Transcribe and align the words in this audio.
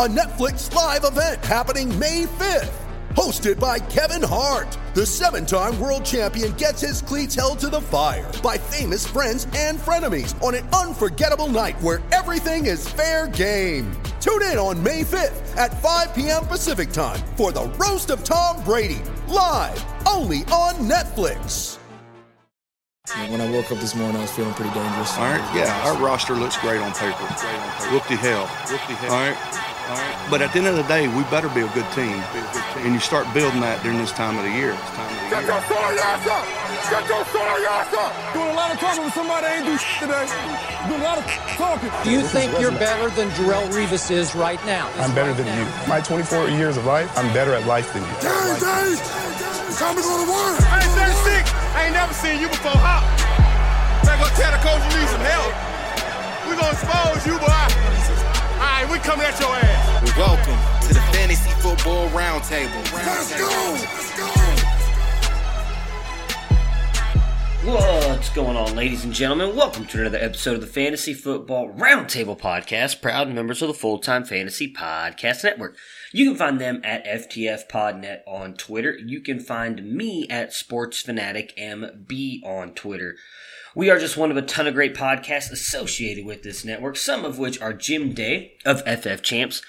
a 0.00 0.08
Netflix 0.08 0.74
live 0.74 1.04
event 1.04 1.44
happening 1.44 1.86
May 1.98 2.24
5th. 2.24 2.72
Hosted 3.10 3.60
by 3.60 3.78
Kevin 3.78 4.26
Hart, 4.26 4.78
the 4.94 5.04
seven 5.04 5.44
time 5.44 5.78
world 5.78 6.06
champion 6.06 6.52
gets 6.52 6.80
his 6.80 7.02
cleats 7.02 7.34
held 7.34 7.58
to 7.58 7.68
the 7.68 7.82
fire 7.82 8.32
by 8.42 8.56
famous 8.56 9.06
friends 9.06 9.46
and 9.54 9.78
frenemies 9.78 10.42
on 10.42 10.54
an 10.54 10.66
unforgettable 10.68 11.48
night 11.48 11.78
where 11.82 12.00
everything 12.12 12.64
is 12.64 12.88
fair 12.88 13.28
game. 13.28 13.92
Tune 14.22 14.40
in 14.44 14.56
on 14.56 14.82
May 14.82 15.02
5th 15.02 15.54
at 15.58 15.78
5 15.82 16.14
p.m. 16.14 16.46
Pacific 16.46 16.92
time 16.92 17.20
for 17.36 17.52
the 17.52 17.66
Roast 17.78 18.08
of 18.08 18.24
Tom 18.24 18.64
Brady, 18.64 19.02
live 19.28 19.84
only 20.08 20.44
on 20.44 20.76
Netflix. 20.88 21.76
When 23.28 23.40
I 23.40 23.50
woke 23.50 23.70
up 23.70 23.80
this 23.80 23.94
morning, 23.94 24.16
I 24.16 24.22
was 24.22 24.30
feeling 24.30 24.54
pretty 24.54 24.72
dangerous. 24.72 25.12
All 25.18 25.24
right, 25.24 25.54
yeah, 25.54 25.82
our 25.84 26.02
roster 26.02 26.34
looks 26.34 26.56
great 26.56 26.80
on 26.80 26.92
paper. 26.92 27.24
Whoop 27.90 28.06
the 28.08 28.16
hell. 28.16 28.48
All 28.48 28.76
right, 28.78 29.10
all 29.10 29.30
right. 29.30 29.69
But 30.30 30.42
at 30.42 30.52
the 30.52 30.58
end 30.58 30.68
of 30.68 30.76
the 30.76 30.86
day, 30.86 31.08
we 31.08 31.24
better 31.30 31.48
be 31.50 31.62
a 31.62 31.72
good 31.74 31.86
team. 31.92 32.22
And 32.86 32.94
you 32.94 33.00
start 33.00 33.26
building 33.34 33.60
that 33.60 33.82
during 33.82 33.98
this 33.98 34.12
time 34.12 34.38
of 34.38 34.44
the 34.44 34.54
year. 34.54 34.70
This 34.72 34.94
time 34.94 35.10
of 35.10 35.30
ass 35.98 36.22
year. 36.26 38.08
Doing 38.34 38.50
a 38.50 38.54
lot 38.54 38.70
of 38.70 38.78
talking 38.78 39.04
with 39.04 39.14
somebody 39.14 39.46
that 39.46 39.58
ain't 39.58 39.66
do 39.66 39.74
shit 39.78 40.06
today. 40.06 40.26
Doing 40.86 41.02
a 41.02 41.04
lot 41.04 41.18
of 41.18 41.26
talking. 41.58 41.90
Do 42.06 42.10
you 42.10 42.22
think 42.22 42.54
you're 42.58 42.74
better 42.74 43.10
than 43.14 43.30
Darrelle 43.34 43.66
Revis 43.70 44.10
is 44.10 44.34
right 44.34 44.58
now? 44.66 44.90
I'm 45.02 45.14
better 45.14 45.34
than 45.34 45.46
you. 45.58 45.66
My 45.86 46.00
24 46.00 46.48
years 46.54 46.76
of 46.76 46.86
life, 46.86 47.10
I'm 47.18 47.32
better 47.34 47.54
at 47.54 47.66
life 47.66 47.92
than 47.92 48.02
you. 48.02 48.14
Dave, 48.22 48.62
Dave, 48.62 48.98
time 49.78 49.94
to 49.98 50.02
go 50.02 50.14
to 50.18 50.28
work. 50.30 50.58
I 50.70 50.82
ain't 50.82 50.94
36. 50.94 51.50
I 51.74 51.90
ain't 51.90 51.94
never 51.94 52.14
seen 52.14 52.40
you 52.40 52.48
before. 52.48 52.78
How? 52.78 53.02
Better 54.06 54.22
go 54.22 54.28
tell 54.38 54.50
the 54.54 54.62
coach 54.62 54.82
you 54.86 55.02
need 55.02 55.10
some 55.10 55.26
help. 55.26 55.50
We 56.46 56.54
gonna 56.54 56.74
expose 56.74 57.26
you, 57.26 57.38
boy. 57.38 58.29
All 58.60 58.66
right, 58.66 58.86
we 58.92 58.98
coming 58.98 59.24
at 59.24 59.40
your 59.40 59.48
ass. 59.48 60.16
Welcome 60.18 60.86
to 60.86 60.92
the 60.92 61.00
Fantasy 61.16 61.50
Football 61.62 62.10
Roundtable. 62.10 62.92
Let's 62.92 63.38
go. 63.38 63.46
Let's 63.72 64.18
go. 64.18 64.26
What's 67.72 68.28
going 68.28 68.58
on, 68.58 68.76
ladies 68.76 69.02
and 69.02 69.14
gentlemen? 69.14 69.56
Welcome 69.56 69.86
to 69.86 70.00
another 70.00 70.18
episode 70.18 70.56
of 70.56 70.60
the 70.60 70.66
Fantasy 70.66 71.14
Football 71.14 71.70
Roundtable 71.72 72.38
Podcast, 72.38 73.00
proud 73.00 73.30
members 73.32 73.62
of 73.62 73.68
the 73.68 73.74
Full 73.74 73.98
Time 73.98 74.24
Fantasy 74.24 74.70
Podcast 74.70 75.42
Network. 75.42 75.78
You 76.12 76.28
can 76.28 76.36
find 76.36 76.60
them 76.60 76.82
at 76.84 77.06
FTFPodNet 77.06 78.20
on 78.26 78.52
Twitter. 78.54 78.94
You 78.98 79.22
can 79.22 79.40
find 79.40 79.90
me 79.90 80.28
at 80.28 80.50
SportsFanaticMB 80.50 82.44
on 82.44 82.74
Twitter. 82.74 83.16
We 83.74 83.88
are 83.90 83.98
just 83.98 84.16
one 84.16 84.30
of 84.30 84.36
a 84.36 84.42
ton 84.42 84.66
of 84.66 84.74
great 84.74 84.94
podcasts 84.94 85.50
associated 85.50 86.24
with 86.24 86.42
this 86.42 86.64
network, 86.64 86.96
some 86.96 87.24
of 87.24 87.38
which 87.38 87.60
are 87.60 87.72
Jim 87.72 88.12
Day 88.12 88.54
of 88.64 88.82
FF 88.82 89.22
Champs, 89.22 89.62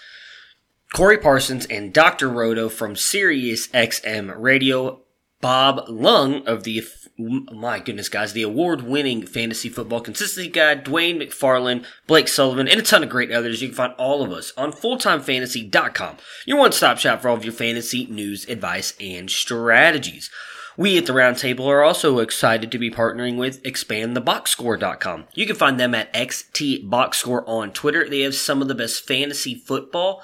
Corey 0.94 1.18
Parsons, 1.18 1.66
and 1.68 1.94
Dr. 1.94 2.28
Roto 2.30 2.68
from 2.68 2.96
Sirius 2.96 3.68
XM 3.68 4.34
Radio, 4.38 5.02
Bob 5.40 5.86
Lung 5.88 6.46
of 6.48 6.64
the 6.64 6.84
my 7.18 7.80
goodness, 7.80 8.10
guys, 8.10 8.34
the 8.34 8.42
award-winning 8.42 9.28
fantasy 9.28 9.70
football 9.70 10.02
consistency 10.02 10.50
guy, 10.50 10.76
Dwayne 10.76 11.22
McFarland, 11.22 11.86
Blake 12.08 12.28
Sullivan, 12.28 12.68
and 12.68 12.80
a 12.80 12.84
ton 12.84 13.04
of 13.04 13.10
great 13.10 13.32
others. 13.32 13.62
You 13.62 13.68
can 13.68 13.76
find 13.76 13.94
all 13.94 14.24
of 14.24 14.32
us 14.32 14.52
on 14.58 14.72
fulltimefantasy.com, 14.72 16.18
your 16.46 16.58
one-stop 16.58 16.98
shop 16.98 17.22
for 17.22 17.30
all 17.30 17.36
of 17.36 17.44
your 17.46 17.54
fantasy 17.54 18.08
news, 18.08 18.48
advice, 18.48 18.96
and 19.00 19.30
strategies. 19.30 20.32
We 20.78 20.98
at 20.98 21.06
the 21.06 21.14
Roundtable 21.14 21.68
are 21.68 21.84
also 21.84 22.20
excited 22.20 22.72
to 22.72 22.78
be 22.78 22.90
partnering 22.90 23.38
with 23.38 23.62
expandtheboxscore.com. 23.64 25.26
You 25.34 25.46
can 25.46 25.56
find 25.56 25.80
them 25.80 25.94
at 25.94 26.14
XTBoxscore 26.14 27.44
on 27.48 27.72
Twitter. 27.72 28.08
They 28.08 28.22
have 28.22 28.36
some 28.36 28.62
of 28.62 28.68
the 28.68 28.76
best 28.76 29.06
fantasy 29.06 29.56
football, 29.56 30.24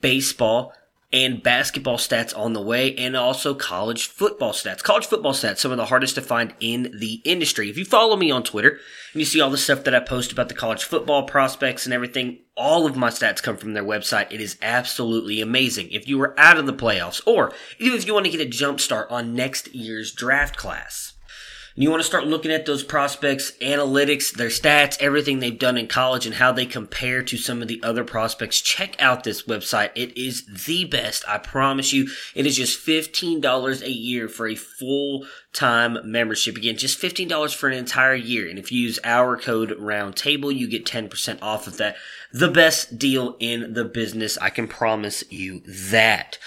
baseball, 0.00 0.72
and 1.12 1.42
basketball 1.42 1.96
stats 1.96 2.36
on 2.36 2.52
the 2.52 2.60
way, 2.60 2.94
and 2.96 3.16
also 3.16 3.54
college 3.54 4.06
football 4.06 4.52
stats. 4.52 4.82
College 4.82 5.06
football 5.06 5.32
stats, 5.32 5.58
some 5.58 5.70
of 5.70 5.78
the 5.78 5.86
hardest 5.86 6.16
to 6.16 6.20
find 6.20 6.54
in 6.60 6.94
the 6.98 7.22
industry. 7.24 7.70
If 7.70 7.78
you 7.78 7.84
follow 7.84 8.16
me 8.16 8.30
on 8.30 8.42
Twitter 8.42 8.78
and 9.12 9.20
you 9.20 9.24
see 9.24 9.40
all 9.40 9.50
the 9.50 9.56
stuff 9.56 9.84
that 9.84 9.94
I 9.94 10.00
post 10.00 10.32
about 10.32 10.48
the 10.48 10.54
college 10.54 10.84
football 10.84 11.22
prospects 11.22 11.86
and 11.86 11.94
everything, 11.94 12.40
all 12.56 12.86
of 12.86 12.96
my 12.96 13.08
stats 13.08 13.42
come 13.42 13.56
from 13.56 13.72
their 13.72 13.84
website. 13.84 14.30
It 14.30 14.40
is 14.40 14.58
absolutely 14.60 15.40
amazing. 15.40 15.90
If 15.92 16.06
you 16.06 16.18
were 16.18 16.38
out 16.38 16.58
of 16.58 16.66
the 16.66 16.74
playoffs, 16.74 17.22
or 17.26 17.52
even 17.78 17.96
if 17.96 18.06
you 18.06 18.12
want 18.12 18.26
to 18.26 18.32
get 18.32 18.40
a 18.40 18.46
jump 18.46 18.80
start 18.80 19.10
on 19.10 19.34
next 19.34 19.74
year's 19.74 20.12
draft 20.12 20.56
class. 20.56 21.14
You 21.80 21.90
want 21.90 22.00
to 22.00 22.08
start 22.08 22.26
looking 22.26 22.50
at 22.50 22.66
those 22.66 22.82
prospects, 22.82 23.52
analytics, 23.60 24.32
their 24.32 24.48
stats, 24.48 24.96
everything 24.98 25.38
they've 25.38 25.56
done 25.56 25.78
in 25.78 25.86
college, 25.86 26.26
and 26.26 26.34
how 26.34 26.50
they 26.50 26.66
compare 26.66 27.22
to 27.22 27.36
some 27.36 27.62
of 27.62 27.68
the 27.68 27.80
other 27.84 28.02
prospects. 28.02 28.60
Check 28.60 29.00
out 29.00 29.22
this 29.22 29.44
website. 29.44 29.90
It 29.94 30.18
is 30.18 30.44
the 30.66 30.86
best. 30.86 31.22
I 31.28 31.38
promise 31.38 31.92
you. 31.92 32.08
It 32.34 32.46
is 32.46 32.56
just 32.56 32.84
$15 32.84 33.82
a 33.82 33.92
year 33.92 34.28
for 34.28 34.48
a 34.48 34.56
full 34.56 35.24
time 35.52 35.98
membership. 36.02 36.56
Again, 36.56 36.76
just 36.76 37.00
$15 37.00 37.54
for 37.54 37.68
an 37.68 37.78
entire 37.78 38.16
year. 38.16 38.48
And 38.48 38.58
if 38.58 38.72
you 38.72 38.80
use 38.80 38.98
our 39.04 39.36
code 39.36 39.70
roundtable, 39.78 40.52
you 40.52 40.66
get 40.66 40.84
10% 40.84 41.38
off 41.40 41.68
of 41.68 41.76
that. 41.76 41.94
The 42.32 42.50
best 42.50 42.98
deal 42.98 43.36
in 43.38 43.74
the 43.74 43.84
business. 43.84 44.36
I 44.38 44.50
can 44.50 44.66
promise 44.66 45.22
you 45.30 45.60
that. 45.60 46.38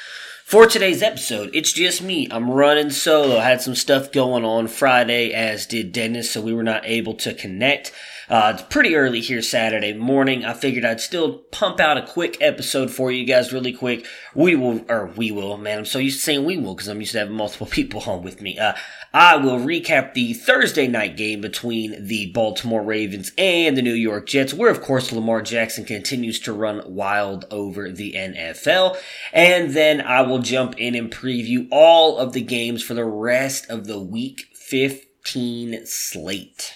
For 0.51 0.67
today's 0.67 1.01
episode, 1.01 1.51
it's 1.53 1.71
just 1.71 2.01
me. 2.01 2.27
I'm 2.29 2.51
running 2.51 2.89
solo. 2.89 3.37
I 3.37 3.43
had 3.45 3.61
some 3.61 3.73
stuff 3.73 4.11
going 4.11 4.43
on 4.43 4.67
Friday, 4.67 5.31
as 5.31 5.65
did 5.65 5.93
Dennis, 5.93 6.29
so 6.29 6.41
we 6.41 6.53
were 6.53 6.61
not 6.61 6.83
able 6.83 7.13
to 7.13 7.33
connect. 7.33 7.93
Uh, 8.31 8.53
it's 8.53 8.63
pretty 8.69 8.95
early 8.95 9.19
here 9.19 9.41
Saturday 9.41 9.91
morning. 9.91 10.45
I 10.45 10.53
figured 10.53 10.85
I'd 10.85 11.01
still 11.01 11.39
pump 11.51 11.81
out 11.81 11.97
a 11.97 12.07
quick 12.07 12.37
episode 12.39 12.89
for 12.89 13.11
you 13.11 13.25
guys 13.25 13.51
really 13.51 13.73
quick. 13.73 14.07
We 14.33 14.55
will, 14.55 14.85
or 14.89 15.07
we 15.07 15.31
will, 15.31 15.57
man. 15.57 15.79
I'm 15.79 15.85
so 15.85 15.99
used 15.99 16.19
to 16.19 16.23
saying 16.23 16.45
we 16.45 16.55
will 16.55 16.73
because 16.73 16.87
I'm 16.87 17.01
used 17.01 17.11
to 17.11 17.19
having 17.19 17.35
multiple 17.35 17.67
people 17.69 18.01
on 18.07 18.23
with 18.23 18.41
me. 18.41 18.57
Uh, 18.57 18.71
I 19.13 19.35
will 19.35 19.59
recap 19.59 20.13
the 20.13 20.31
Thursday 20.33 20.87
night 20.87 21.17
game 21.17 21.41
between 21.41 22.07
the 22.07 22.31
Baltimore 22.31 22.81
Ravens 22.81 23.33
and 23.37 23.75
the 23.75 23.81
New 23.81 23.91
York 23.91 24.27
Jets, 24.27 24.53
where 24.53 24.71
of 24.71 24.81
course 24.81 25.11
Lamar 25.11 25.41
Jackson 25.41 25.83
continues 25.83 26.39
to 26.39 26.53
run 26.53 26.81
wild 26.85 27.43
over 27.51 27.91
the 27.91 28.13
NFL. 28.13 28.95
And 29.33 29.71
then 29.73 29.99
I 29.99 30.21
will 30.21 30.39
jump 30.39 30.79
in 30.79 30.95
and 30.95 31.11
preview 31.11 31.67
all 31.69 32.17
of 32.17 32.31
the 32.31 32.39
games 32.39 32.81
for 32.81 32.93
the 32.93 33.03
rest 33.03 33.69
of 33.69 33.87
the 33.87 33.99
week 33.99 34.45
15 34.53 35.85
slate. 35.85 36.75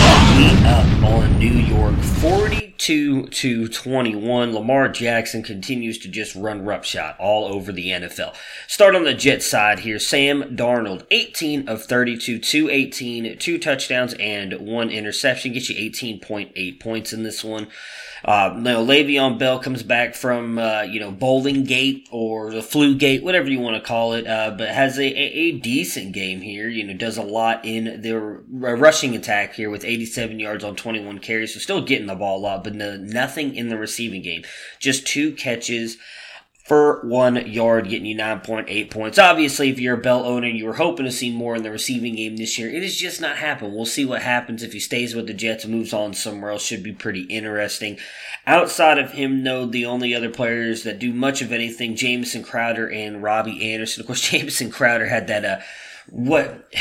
Up 0.31 1.03
on 1.03 1.37
New 1.39 1.51
York 1.51 1.97
42 1.97 3.27
to 3.27 3.67
21. 3.67 4.53
Lamar 4.53 4.87
Jackson 4.87 5.43
continues 5.43 5.97
to 5.99 6.07
just 6.07 6.35
run 6.35 6.63
roughshod 6.63 7.15
all 7.19 7.53
over 7.53 7.73
the 7.73 7.89
NFL. 7.89 8.33
Start 8.67 8.95
on 8.95 9.03
the 9.03 9.13
Jet 9.13 9.43
side 9.43 9.79
here. 9.79 9.99
Sam 9.99 10.55
Darnold, 10.55 11.05
18 11.11 11.67
of 11.67 11.83
32, 11.83 12.39
218, 12.39 13.37
two 13.39 13.57
touchdowns 13.59 14.13
and 14.13 14.53
one 14.59 14.89
interception. 14.89 15.51
Gets 15.51 15.69
you 15.69 15.91
18.8 15.91 16.79
points 16.79 17.11
in 17.11 17.23
this 17.23 17.43
one. 17.43 17.67
Uh, 18.23 18.53
you 18.55 18.61
know, 18.61 18.85
Le'Veon 18.85 19.39
Bell 19.39 19.59
comes 19.59 19.83
back 19.83 20.13
from, 20.13 20.59
uh, 20.59 20.81
you 20.83 20.99
know, 20.99 21.11
Bowling 21.11 21.63
Gate 21.63 22.07
or 22.11 22.51
the 22.51 22.61
Flu 22.61 22.95
Gate, 22.95 23.23
whatever 23.23 23.49
you 23.49 23.59
want 23.59 23.75
to 23.75 23.87
call 23.87 24.13
it, 24.13 24.27
uh, 24.27 24.53
but 24.57 24.69
has 24.69 24.97
a, 24.97 25.05
a, 25.05 25.51
decent 25.51 26.11
game 26.13 26.41
here. 26.41 26.67
You 26.67 26.85
know, 26.85 26.93
does 26.93 27.17
a 27.17 27.23
lot 27.23 27.65
in 27.65 28.01
their 28.01 28.19
rushing 28.19 29.15
attack 29.15 29.53
here 29.53 29.69
with 29.69 29.83
87 29.83 30.39
yards 30.39 30.63
on 30.63 30.75
21 30.75 31.19
carries. 31.19 31.53
So 31.53 31.59
still 31.59 31.81
getting 31.81 32.07
the 32.07 32.15
ball 32.15 32.37
a 32.37 32.41
lot, 32.41 32.63
but 32.63 32.75
no, 32.75 32.97
nothing 32.97 33.55
in 33.55 33.69
the 33.69 33.77
receiving 33.77 34.21
game. 34.21 34.43
Just 34.79 35.07
two 35.07 35.33
catches 35.33 35.97
for 36.63 37.01
one 37.05 37.47
yard, 37.47 37.89
getting 37.89 38.05
you 38.05 38.15
9.8 38.15 38.91
points. 38.91 39.17
Obviously, 39.17 39.69
if 39.69 39.79
you're 39.79 39.97
a 39.97 40.01
Bell 40.01 40.23
owner, 40.23 40.47
you 40.47 40.65
were 40.65 40.75
hoping 40.75 41.05
to 41.05 41.11
see 41.11 41.35
more 41.35 41.55
in 41.55 41.63
the 41.63 41.71
receiving 41.71 42.15
game 42.15 42.37
this 42.37 42.57
year. 42.57 42.69
It 42.69 42.83
has 42.83 42.95
just 42.95 43.19
not 43.19 43.37
happened. 43.37 43.73
We'll 43.73 43.85
see 43.85 44.05
what 44.05 44.21
happens 44.21 44.61
if 44.61 44.71
he 44.73 44.79
stays 44.79 45.15
with 45.15 45.27
the 45.27 45.33
Jets 45.33 45.63
and 45.63 45.73
moves 45.73 45.91
on 45.91 46.13
somewhere 46.13 46.51
else. 46.51 46.63
Should 46.63 46.83
be 46.83 46.93
pretty 46.93 47.23
interesting. 47.23 47.97
Outside 48.45 48.99
of 48.99 49.11
him, 49.11 49.43
though, 49.43 49.65
the 49.65 49.85
only 49.85 50.13
other 50.13 50.29
players 50.29 50.83
that 50.83 50.99
do 50.99 51.11
much 51.13 51.41
of 51.41 51.51
anything, 51.51 51.95
Jamison 51.95 52.43
Crowder 52.43 52.89
and 52.89 53.23
Robby 53.23 53.73
Anderson. 53.73 54.01
Of 54.01 54.07
course, 54.07 54.21
Jamison 54.29 54.71
Crowder 54.71 55.07
had 55.07 55.27
that, 55.27 55.45
uh, 55.45 55.59
what 56.09 56.71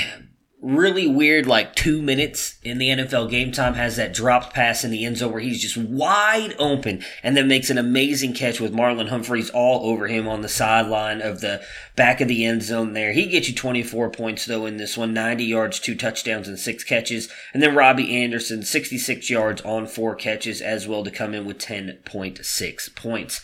really 0.63 1.07
weird 1.07 1.47
like 1.47 1.75
two 1.75 2.03
minutes 2.03 2.59
in 2.63 2.77
the 2.77 2.89
NFL 2.89 3.31
game 3.31 3.51
time 3.51 3.75
has 3.75 3.97
that 3.97 4.13
dropped 4.13 4.53
pass 4.53 4.85
in 4.85 4.91
the 4.91 5.07
end 5.07 5.17
zone 5.17 5.33
where 5.33 5.41
he's 5.41 5.63
just 5.63 5.77
wide 5.77 6.55
open 6.59 7.03
and 7.23 7.37
then 7.37 7.49
makes 7.49 7.71
an 7.71 7.79
amazing 7.79 8.35
catch 8.35 8.61
with 8.61 8.75
Marlon 8.75 9.09
Humphreys 9.09 9.49
all 9.51 9.91
over 9.91 10.07
him 10.07 10.29
on 10.29 10.43
the 10.43 10.49
sideline 10.49 11.23
of 11.23 11.41
the 11.41 11.63
back 11.97 12.21
of 12.21 12.29
the 12.29 12.45
end 12.45 12.63
zone 12.63 12.93
there. 12.93 13.13
He 13.13 13.27
gets 13.27 13.49
you 13.49 13.55
24 13.55 14.11
points 14.11 14.45
though 14.45 14.67
in 14.67 14.77
this 14.77 14.99
one, 14.99 15.15
90 15.15 15.45
yards, 15.45 15.81
two 15.81 15.95
touchdowns 15.95 16.47
and 16.47 16.59
six 16.59 16.85
catches. 16.85 17.31
And 17.55 17.63
then 17.63 17.75
Robby 17.75 18.23
Anderson, 18.23 18.63
66 18.63 19.31
yards 19.31 19.63
on 19.63 19.87
four 19.87 20.15
catches 20.15 20.61
as 20.61 20.87
well 20.87 21.05
to 21.05 21.11
come 21.11 21.33
in 21.33 21.47
with 21.47 21.59
10.6 21.59 22.95
points. 22.95 23.41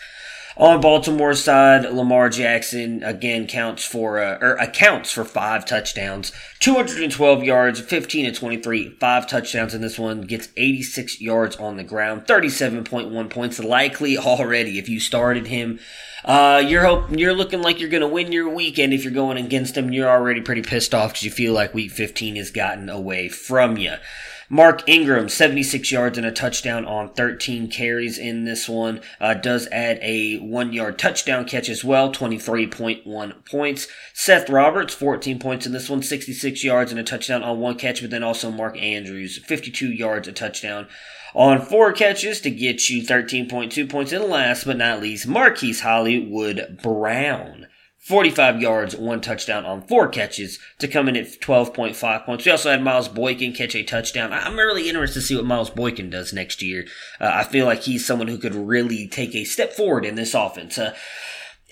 On 0.58 0.81
Baltimore's 0.81 1.44
side, 1.44 1.85
Lamar 1.93 2.31
Jackson 2.31 3.03
again 3.03 3.47
counts 3.47 3.85
for 3.85 4.19
uh, 4.19 4.38
or 4.41 4.56
accounts 4.56 5.12
for 5.12 5.23
five 5.23 5.67
touchdowns, 5.67 6.32
212 6.61 7.44
yards, 7.44 7.79
15 7.79 8.25
to 8.25 8.32
23, 8.32 8.97
five 8.99 9.26
touchdowns 9.26 9.75
in 9.75 9.82
this 9.82 9.99
one. 9.99 10.23
Gets 10.23 10.49
86 10.56 11.20
yards 11.20 11.56
on 11.56 11.76
the 11.76 11.85
ground, 11.85 12.23
37.1 12.23 13.29
points. 13.29 13.58
Likely 13.58 14.17
already 14.17 14.79
if 14.79 14.88
you 14.88 14.99
started 14.99 15.47
him. 15.47 15.79
Uh, 16.25 16.64
you're 16.67 16.87
hope 16.87 17.11
you're 17.11 17.35
looking 17.35 17.61
like 17.61 17.79
you're 17.79 17.91
going 17.91 18.00
to 18.00 18.08
win 18.08 18.32
your 18.32 18.49
weekend 18.49 18.94
if 18.94 19.05
you're 19.05 19.12
going 19.12 19.37
against 19.37 19.76
him. 19.76 19.93
You're 19.93 20.08
already 20.08 20.41
pretty 20.41 20.62
pissed 20.62 20.94
off 20.94 21.11
because 21.11 21.25
you 21.25 21.31
feel 21.31 21.53
like 21.53 21.75
Week 21.75 21.91
15 21.91 22.37
has 22.37 22.50
gotten 22.50 22.88
away 22.88 23.29
from 23.29 23.76
you. 23.76 23.97
Mark 24.48 24.88
Ingram, 24.88 25.28
76 25.28 25.90
yards 25.90 26.16
and 26.16 26.26
a 26.26 26.31
touchdown 26.31 26.84
on 26.84 27.12
13 27.14 27.69
carries 27.69 28.16
in 28.16 28.44
this 28.44 28.69
one. 28.69 29.00
Uh, 29.20 29.34
does 29.34 29.66
add 29.72 29.98
a 30.02 30.38
one 30.38 30.72
yard 30.72 30.98
touchdown 30.98 31.44
catch 31.44 31.69
as 31.69 31.82
well, 31.82 32.12
23.1 32.12 33.44
points. 33.44 33.88
Seth 34.14 34.48
Roberts, 34.48 34.94
14 34.94 35.40
points 35.40 35.66
in 35.66 35.72
this 35.72 35.90
one, 35.90 36.02
66 36.02 36.62
yards 36.62 36.93
and 36.93 37.00
a 37.00 37.04
touchdown 37.04 37.43
on 37.43 37.58
one 37.58 37.76
catch, 37.76 38.00
but 38.00 38.10
then 38.10 38.22
also 38.22 38.50
Mark 38.50 38.78
Andrews, 38.78 39.38
52 39.38 39.93
yards, 39.93 40.28
a 40.28 40.32
touchdown 40.32 40.87
on 41.34 41.60
four 41.60 41.93
catches 41.93 42.40
to 42.40 42.50
get 42.50 42.88
you 42.88 43.02
13.2 43.02 43.90
points. 43.90 44.12
And 44.12 44.25
last 44.25 44.64
but 44.64 44.76
not 44.76 45.00
least, 45.00 45.26
Marquise 45.26 45.81
Hollywood 45.81 46.78
Brown. 46.82 47.66
45 48.06 48.62
yards, 48.62 48.94
one 48.94 49.20
touchdown 49.20 49.64
on 49.64 49.82
four 49.82 50.06
catches 50.06 50.61
to 50.79 50.87
come 50.87 51.08
in 51.08 51.17
at 51.17 51.41
12.5 51.41 52.25
points. 52.25 52.44
We 52.44 52.53
also 52.53 52.70
had 52.70 52.81
Miles 52.81 53.08
Boykin 53.08 53.53
catch 53.53 53.75
a 53.75 53.82
touchdown. 53.82 54.32
I'm 54.32 54.55
really 54.55 54.88
interested 54.88 55.19
to 55.19 55.26
see 55.26 55.35
what 55.35 55.44
Miles 55.44 55.70
Boykin 55.70 56.08
does 56.08 56.32
next 56.32 56.62
year. 56.62 56.87
Uh, 57.20 57.32
I 57.35 57.43
feel 57.43 57.67
like 57.67 57.82
he's 57.82 58.06
someone 58.06 58.29
who 58.29 58.38
could 58.38 58.55
really 58.55 59.08
take 59.08 59.35
a 59.35 59.43
step 59.43 59.73
forward 59.73 60.05
in 60.05 60.14
this 60.14 60.35
offense. 60.35 60.79
Uh, 60.79 60.94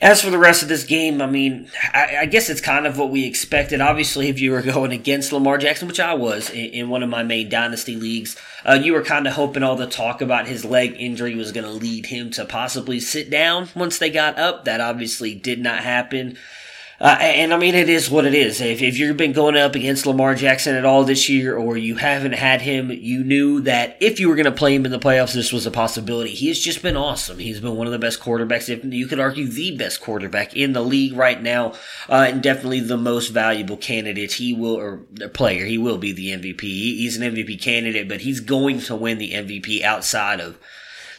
as 0.03 0.23
for 0.23 0.31
the 0.31 0.39
rest 0.39 0.65
of 0.65 0.69
this 0.69 0.83
game, 0.83 1.23
I 1.23 1.27
mean, 1.27 1.71
I, 1.93 2.17
I, 2.23 2.27
guess 2.27 2.51
it's 2.51 2.61
kind 2.61 2.85
of 2.85 2.99
what 2.99 3.11
we 3.11 3.25
expected. 3.29 3.81
Obviously, 3.81 4.29
if 4.29 4.41
you 4.41 4.51
were 4.51 4.63
going 4.75 4.91
against 4.91 5.33
Lamar 5.33 5.57
Jackson, 5.57 5.87
which 5.87 6.01
I 6.01 6.15
was 6.15 6.51
in, 6.51 6.67
in 6.71 6.89
one 6.89 7.05
of 7.05 7.09
my 7.09 7.23
main 7.23 7.49
dynasty 7.49 7.95
leagues, 7.95 8.37
uh, 8.65 8.79
you 8.83 8.93
were 8.93 9.03
kind 9.03 9.27
of 9.27 9.35
hoping 9.35 9.63
all 9.63 9.77
the 9.77 9.87
talk 9.87 10.21
about 10.21 10.47
his 10.49 10.65
leg 10.65 10.97
injury 10.99 11.35
was 11.35 11.53
going 11.53 11.67
to 11.67 11.71
lead 11.71 12.07
him 12.07 12.31
to 12.31 12.45
possibly 12.45 13.01
sit 13.01 13.31
down 13.31 13.69
once 13.75 13.99
they 13.99 14.11
got 14.11 14.39
up. 14.39 14.65
That 14.65 14.81
obviously 14.81 15.35
did 15.35 15.61
not 15.61 15.81
happen. 15.81 16.39
Uh, 17.01 17.17
and 17.21 17.53
I 17.53 17.59
mean, 17.59 17.75
it 17.75 17.89
is 17.89 18.09
what 18.09 18.25
it 18.25 18.35
is. 18.35 18.61
If, 18.61 18.81
if 18.81 18.99
you've 18.99 19.17
been 19.17 19.33
going 19.33 19.57
up 19.57 19.75
against 19.75 20.07
Lamar 20.07 20.35
Jackson 20.35 20.77
at 20.77 20.85
all 20.85 21.05
this 21.05 21.29
year, 21.29 21.57
or 21.57 21.77
you 21.77 21.97
haven't 21.97 22.33
had 22.33 22.63
him, 22.63 22.91
you 22.91 23.25
knew 23.25 23.61
that 23.63 23.97
if 24.01 24.21
you 24.21 24.29
were 24.29 24.37
going 24.37 24.45
to 24.45 24.53
play 24.53 24.75
him 24.75 24.85
in 24.85 24.93
the 24.93 24.99
playoffs, 24.99 25.35
this 25.35 25.53
was 25.53 25.67
a 25.67 25.73
possibility. 25.73 26.31
He 26.31 26.49
has 26.49 26.61
just 26.61 26.83
been 26.83 26.97
awesome. 26.97 27.39
He's 27.39 27.61
been 27.61 27.77
one 27.77 27.89
of 27.89 27.93
the 27.93 27.99
best 27.99 28.21
quarterbacks, 28.21 28.69
if 28.69 28.85
you 28.85 29.07
could 29.09 29.21
argue 29.21 29.49
the 29.49 29.77
best 29.77 30.01
quarterback 30.01 30.55
in 30.57 30.73
the 30.73 30.83
league 30.83 31.17
right 31.17 31.43
now, 31.43 31.73
uh, 32.09 32.27
and 32.29 32.43
definitely 32.43 32.81
the 32.81 32.97
most 32.97 33.29
valuable 33.29 33.77
candidate. 33.77 34.33
He 34.33 34.55
will, 34.55 34.77
or 34.77 34.99
player, 35.33 35.65
he 35.65 35.79
will 35.79 35.99
be 35.99 36.13
the 36.13 36.29
MVP. 36.29 36.61
He's 36.61 37.17
an 37.17 37.35
MVP 37.35 37.61
candidate, 37.61 38.09
but 38.09 38.21
he's 38.21 38.41
going 38.41 38.81
to 38.83 38.95
win 38.95 39.19
the 39.19 39.33
MVP 39.33 39.83
outside 39.83 40.41
of 40.41 40.59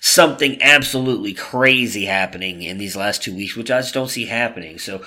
something 0.05 0.61
absolutely 0.61 1.33
crazy 1.33 2.05
happening 2.05 2.61
in 2.61 2.77
these 2.77 2.95
last 2.95 3.23
two 3.23 3.35
weeks, 3.35 3.55
which 3.55 3.71
I 3.71 3.81
just 3.81 3.93
don't 3.93 4.07
see 4.07 4.27
happening. 4.27 4.77
So, 4.77 5.03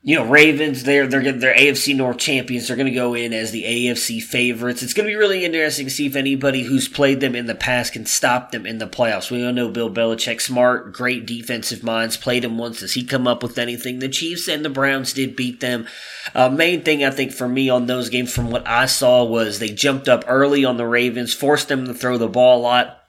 you 0.00 0.14
know, 0.14 0.24
Ravens, 0.24 0.84
they're 0.84 1.08
they're 1.08 1.32
they're 1.32 1.54
AFC 1.54 1.94
North 1.96 2.18
champions. 2.18 2.68
They're 2.68 2.76
going 2.76 2.86
to 2.86 2.92
go 2.92 3.14
in 3.14 3.32
as 3.32 3.50
the 3.50 3.64
AFC 3.64 4.22
favorites. 4.22 4.80
It's 4.80 4.94
going 4.94 5.06
to 5.06 5.12
be 5.12 5.16
really 5.16 5.44
interesting 5.44 5.86
to 5.86 5.90
see 5.90 6.06
if 6.06 6.14
anybody 6.14 6.62
who's 6.62 6.88
played 6.88 7.18
them 7.18 7.34
in 7.34 7.46
the 7.46 7.56
past 7.56 7.94
can 7.94 8.06
stop 8.06 8.52
them 8.52 8.64
in 8.64 8.78
the 8.78 8.86
playoffs. 8.86 9.28
We 9.28 9.44
all 9.44 9.52
know 9.52 9.68
Bill 9.68 9.90
Belichick, 9.90 10.40
smart, 10.40 10.92
great 10.92 11.26
defensive 11.26 11.82
minds, 11.82 12.16
played 12.16 12.44
him 12.44 12.58
once. 12.58 12.78
Does 12.78 12.94
he 12.94 13.04
come 13.04 13.26
up 13.26 13.42
with 13.42 13.58
anything? 13.58 13.98
The 13.98 14.08
Chiefs 14.08 14.46
and 14.46 14.64
the 14.64 14.70
Browns 14.70 15.12
did 15.12 15.34
beat 15.34 15.58
them. 15.58 15.88
Uh, 16.32 16.48
main 16.48 16.82
thing 16.82 17.04
I 17.04 17.10
think 17.10 17.32
for 17.32 17.48
me 17.48 17.68
on 17.68 17.86
those 17.86 18.08
games, 18.08 18.32
from 18.32 18.52
what 18.52 18.68
I 18.68 18.86
saw, 18.86 19.24
was 19.24 19.58
they 19.58 19.70
jumped 19.70 20.08
up 20.08 20.22
early 20.28 20.64
on 20.64 20.76
the 20.76 20.86
Ravens, 20.86 21.34
forced 21.34 21.66
them 21.66 21.86
to 21.86 21.94
throw 21.94 22.18
the 22.18 22.28
ball 22.28 22.60
a 22.60 22.62
lot, 22.62 23.00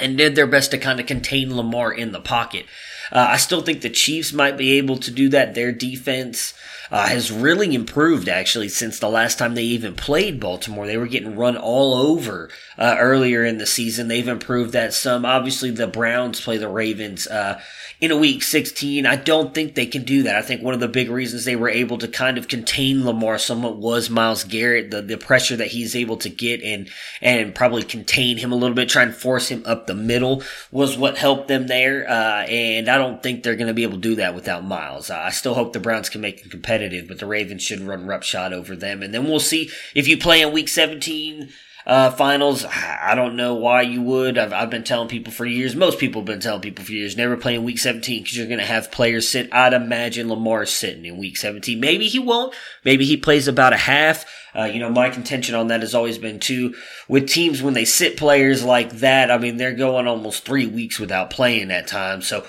and 0.00 0.18
did 0.18 0.34
their 0.34 0.48
best 0.48 0.72
to 0.72 0.78
kind 0.78 0.98
of 0.98 1.06
contain 1.06 1.56
Lamar 1.56 1.92
in 1.92 2.10
the 2.10 2.20
pocket. 2.20 2.66
Uh, 3.12 3.26
I 3.30 3.36
still 3.36 3.60
think 3.60 3.82
the 3.82 3.90
Chiefs 3.90 4.32
might 4.32 4.56
be 4.56 4.72
able 4.78 4.96
to 4.98 5.10
do 5.10 5.28
that. 5.28 5.54
Their 5.54 5.70
defense 5.70 6.54
uh, 6.92 7.08
has 7.08 7.32
really 7.32 7.74
improved 7.74 8.28
actually 8.28 8.68
since 8.68 8.98
the 8.98 9.08
last 9.08 9.38
time 9.38 9.54
they 9.54 9.62
even 9.62 9.94
played 9.94 10.38
Baltimore. 10.38 10.86
They 10.86 10.98
were 10.98 11.06
getting 11.06 11.34
run 11.36 11.56
all 11.56 11.94
over 11.94 12.50
uh, 12.76 12.96
earlier 12.98 13.46
in 13.46 13.56
the 13.56 13.66
season. 13.66 14.08
They've 14.08 14.28
improved 14.28 14.72
that 14.72 14.92
some. 14.92 15.24
Obviously, 15.24 15.70
the 15.70 15.86
Browns 15.86 16.42
play 16.42 16.58
the 16.58 16.68
Ravens 16.68 17.26
uh, 17.26 17.60
in 18.02 18.10
a 18.10 18.16
week 18.16 18.42
16. 18.42 19.06
I 19.06 19.14
don't 19.14 19.54
think 19.54 19.76
they 19.76 19.86
can 19.86 20.02
do 20.02 20.24
that. 20.24 20.34
I 20.34 20.42
think 20.42 20.60
one 20.60 20.74
of 20.74 20.80
the 20.80 20.88
big 20.88 21.08
reasons 21.08 21.44
they 21.44 21.54
were 21.54 21.68
able 21.68 21.98
to 21.98 22.08
kind 22.08 22.36
of 22.36 22.48
contain 22.48 23.06
Lamar 23.06 23.38
somewhat 23.38 23.76
was 23.76 24.10
Myles 24.10 24.42
Garrett, 24.42 24.90
the, 24.90 25.00
the 25.00 25.16
pressure 25.16 25.54
that 25.54 25.68
he's 25.68 25.94
able 25.94 26.16
to 26.16 26.28
get 26.28 26.60
and, 26.62 26.90
and 27.20 27.54
probably 27.54 27.84
contain 27.84 28.38
him 28.38 28.50
a 28.50 28.56
little 28.56 28.74
bit, 28.74 28.88
try 28.88 29.04
and 29.04 29.14
force 29.14 29.48
him 29.48 29.62
up 29.64 29.86
the 29.86 29.94
middle 29.94 30.42
was 30.72 30.98
what 30.98 31.16
helped 31.16 31.46
them 31.46 31.68
there. 31.68 32.04
Uh, 32.10 32.42
and 32.42 32.88
I 32.88 32.98
don't 32.98 33.22
think 33.22 33.44
they're 33.44 33.54
going 33.54 33.68
to 33.68 33.72
be 33.74 33.84
able 33.84 33.94
to 33.94 34.00
do 34.00 34.16
that 34.16 34.34
without 34.34 34.64
Myles. 34.64 35.08
Uh, 35.08 35.18
I 35.18 35.30
still 35.30 35.54
hope 35.54 35.72
the 35.72 35.78
Browns 35.78 36.08
can 36.08 36.20
make 36.20 36.44
it 36.44 36.50
competitive, 36.50 36.81
but 37.08 37.18
the 37.18 37.26
Ravens 37.26 37.62
should 37.62 37.80
run 37.80 38.06
roughshod 38.06 38.52
over 38.52 38.76
them. 38.76 39.02
And 39.02 39.12
then 39.12 39.24
we'll 39.24 39.40
see 39.40 39.70
if 39.94 40.08
you 40.08 40.16
play 40.16 40.42
in 40.42 40.52
week 40.52 40.68
17 40.68 41.50
uh, 41.86 42.10
finals. 42.12 42.64
I 42.64 43.14
don't 43.14 43.36
know 43.36 43.54
why 43.54 43.82
you 43.82 44.02
would. 44.02 44.38
I've, 44.38 44.52
I've 44.52 44.70
been 44.70 44.84
telling 44.84 45.08
people 45.08 45.32
for 45.32 45.46
years. 45.46 45.74
Most 45.74 45.98
people 45.98 46.20
have 46.20 46.26
been 46.26 46.40
telling 46.40 46.60
people 46.60 46.84
for 46.84 46.92
years. 46.92 47.16
Never 47.16 47.36
play 47.36 47.54
in 47.54 47.64
week 47.64 47.78
17 47.78 48.22
because 48.22 48.36
you're 48.36 48.46
going 48.46 48.58
to 48.58 48.64
have 48.64 48.92
players 48.92 49.28
sit. 49.28 49.52
I'd 49.52 49.72
imagine 49.72 50.28
Lamar 50.28 50.66
sitting 50.66 51.04
in 51.04 51.18
week 51.18 51.36
17. 51.36 51.78
Maybe 51.80 52.08
he 52.08 52.18
won't. 52.18 52.54
Maybe 52.84 53.04
he 53.04 53.16
plays 53.16 53.48
about 53.48 53.72
a 53.72 53.78
half. 53.78 54.24
Uh, 54.54 54.64
you 54.64 54.78
know, 54.78 54.90
my 54.90 55.08
contention 55.08 55.54
on 55.54 55.68
that 55.68 55.80
has 55.80 55.94
always 55.94 56.18
been 56.18 56.38
too 56.38 56.74
with 57.08 57.28
teams 57.28 57.62
when 57.62 57.72
they 57.72 57.86
sit 57.86 58.18
players 58.18 58.62
like 58.62 58.90
that. 58.98 59.30
I 59.30 59.38
mean, 59.38 59.56
they're 59.56 59.74
going 59.74 60.06
almost 60.06 60.44
three 60.44 60.66
weeks 60.66 61.00
without 61.00 61.30
playing 61.30 61.70
at 61.70 61.86
times. 61.88 62.26
So 62.26 62.44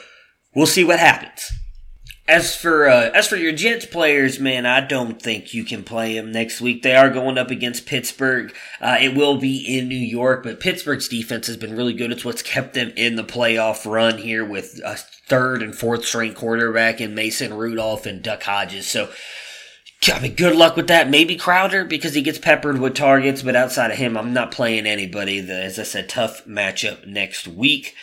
we'll 0.53 0.65
see 0.65 0.83
what 0.83 0.99
happens. 0.99 1.49
As 2.25 2.55
for 2.55 2.87
uh, 2.87 3.09
as 3.13 3.27
for 3.27 3.35
your 3.35 3.51
Jets 3.51 3.85
players, 3.85 4.39
man, 4.39 4.65
I 4.65 4.79
don't 4.79 5.21
think 5.21 5.53
you 5.53 5.65
can 5.65 5.83
play 5.83 6.15
them 6.15 6.31
next 6.31 6.61
week. 6.61 6.81
They 6.81 6.95
are 6.95 7.09
going 7.09 7.37
up 7.37 7.51
against 7.51 7.85
Pittsburgh. 7.85 8.55
Uh, 8.79 8.97
it 9.01 9.13
will 9.13 9.37
be 9.37 9.57
in 9.57 9.89
New 9.89 9.95
York, 9.95 10.43
but 10.43 10.61
Pittsburgh's 10.61 11.09
defense 11.09 11.47
has 11.47 11.57
been 11.57 11.75
really 11.75 11.93
good. 11.93 12.13
It's 12.13 12.23
what's 12.23 12.41
kept 12.41 12.75
them 12.75 12.93
in 12.95 13.17
the 13.17 13.25
playoff 13.25 13.85
run 13.85 14.19
here 14.19 14.45
with 14.45 14.79
a 14.85 14.95
third 15.27 15.61
and 15.61 15.75
fourth 15.75 16.05
string 16.05 16.33
quarterback 16.33 17.01
in 17.01 17.13
Mason 17.13 17.53
Rudolph 17.53 18.05
and 18.05 18.21
Duck 18.21 18.43
Hodges. 18.43 18.87
So 18.87 19.09
I 20.11 20.19
mean, 20.19 20.35
good 20.35 20.55
luck 20.55 20.75
with 20.75 20.87
that. 20.87 21.09
Maybe 21.09 21.35
Crowder 21.35 21.85
because 21.85 22.13
he 22.13 22.21
gets 22.21 22.39
peppered 22.39 22.79
with 22.79 22.95
targets, 22.95 23.41
but 23.41 23.55
outside 23.55 23.91
of 23.91 23.97
him, 23.97 24.17
I'm 24.17 24.33
not 24.33 24.51
playing 24.51 24.85
anybody. 24.85 25.39
As 25.39 25.79
I 25.79 25.83
said, 25.83 26.09
tough 26.09 26.45
matchup 26.45 27.05
next 27.05 27.47
week. 27.47 27.95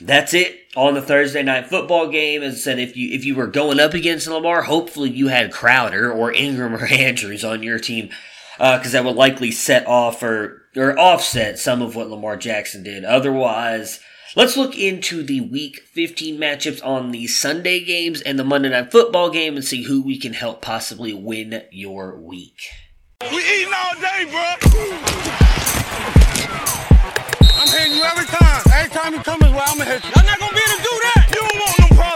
That's 0.00 0.32
it 0.32 0.60
on 0.76 0.94
the 0.94 1.02
Thursday 1.02 1.42
night 1.42 1.66
football 1.66 2.08
game. 2.08 2.42
As 2.42 2.54
I 2.54 2.58
said, 2.58 2.78
if 2.78 2.96
you 2.96 3.10
if 3.12 3.24
you 3.24 3.34
were 3.34 3.46
going 3.46 3.78
up 3.78 3.92
against 3.92 4.26
Lamar, 4.26 4.62
hopefully 4.62 5.10
you 5.10 5.28
had 5.28 5.52
Crowder 5.52 6.10
or 6.10 6.32
Ingram 6.32 6.74
or 6.74 6.86
Andrews 6.90 7.44
on 7.44 7.62
your 7.62 7.78
team 7.78 8.08
because 8.56 8.94
uh, 8.94 9.02
that 9.02 9.04
would 9.04 9.16
likely 9.16 9.50
set 9.50 9.86
off 9.86 10.22
or 10.22 10.62
or 10.76 10.98
offset 10.98 11.58
some 11.58 11.82
of 11.82 11.96
what 11.96 12.08
Lamar 12.08 12.36
Jackson 12.36 12.82
did. 12.82 13.04
Otherwise, 13.04 14.00
let's 14.36 14.56
look 14.56 14.78
into 14.78 15.22
the 15.22 15.42
Week 15.42 15.80
15 15.92 16.38
matchups 16.38 16.84
on 16.84 17.10
the 17.10 17.26
Sunday 17.26 17.84
games 17.84 18.22
and 18.22 18.38
the 18.38 18.44
Monday 18.44 18.70
Night 18.70 18.90
Football 18.90 19.30
game 19.30 19.56
and 19.56 19.64
see 19.64 19.82
who 19.82 20.00
we 20.00 20.18
can 20.18 20.32
help 20.32 20.62
possibly 20.62 21.12
win 21.12 21.62
your 21.70 22.18
week. 22.18 22.60
We 23.20 23.38
eating 23.38 23.74
all 23.76 23.94
day, 23.96 24.24
bro. 24.30 24.54
I'm 27.52 27.68
hitting 27.68 27.96
you 27.96 28.02
every 28.04 28.24
time. 28.26 28.49
Every 28.80 28.96
time 28.96 29.12
you 29.12 29.20
come 29.20 29.42
is 29.42 29.52
where 29.52 29.60
I'm 29.60 29.76
gonna 29.76 29.90
hit 29.92 30.02
you. 30.02 30.10
I'm 30.16 30.24
not 30.24 30.40
gonna 30.40 30.56
be 30.56 30.62
able 30.64 30.72
to 30.72 30.82
do 30.88 30.94
that. 31.04 31.28
You 31.28 31.40
don't 31.44 31.60
want 31.60 31.76
no 31.84 31.88
problems, 32.00 32.09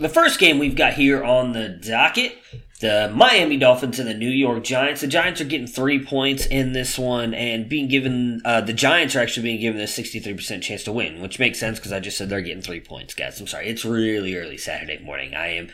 The 0.00 0.08
first 0.08 0.40
game 0.40 0.58
we've 0.58 0.74
got 0.74 0.94
here 0.94 1.22
on 1.22 1.52
the 1.52 1.68
docket 1.68 2.38
the 2.80 3.12
Miami 3.14 3.58
Dolphins 3.58 3.98
and 3.98 4.08
the 4.08 4.14
New 4.14 4.30
York 4.30 4.64
Giants. 4.64 5.02
The 5.02 5.06
Giants 5.06 5.40
are 5.42 5.44
getting 5.44 5.66
three 5.66 6.02
points 6.02 6.46
in 6.46 6.72
this 6.72 6.98
one 6.98 7.34
and 7.34 7.68
being 7.68 7.88
given, 7.88 8.40
uh, 8.44 8.62
the 8.62 8.72
Giants 8.72 9.14
are 9.14 9.20
actually 9.20 9.42
being 9.42 9.60
given 9.60 9.80
a 9.80 9.84
63% 9.84 10.62
chance 10.62 10.84
to 10.84 10.92
win, 10.92 11.20
which 11.20 11.38
makes 11.38 11.60
sense 11.60 11.78
because 11.78 11.92
I 11.92 12.00
just 12.00 12.16
said 12.16 12.30
they're 12.30 12.40
getting 12.40 12.62
three 12.62 12.80
points, 12.80 13.12
guys. 13.12 13.38
I'm 13.38 13.46
sorry. 13.46 13.68
It's 13.68 13.84
really 13.84 14.34
early 14.34 14.56
Saturday 14.56 14.98
morning. 14.98 15.34
I 15.34 15.48
am, 15.48 15.68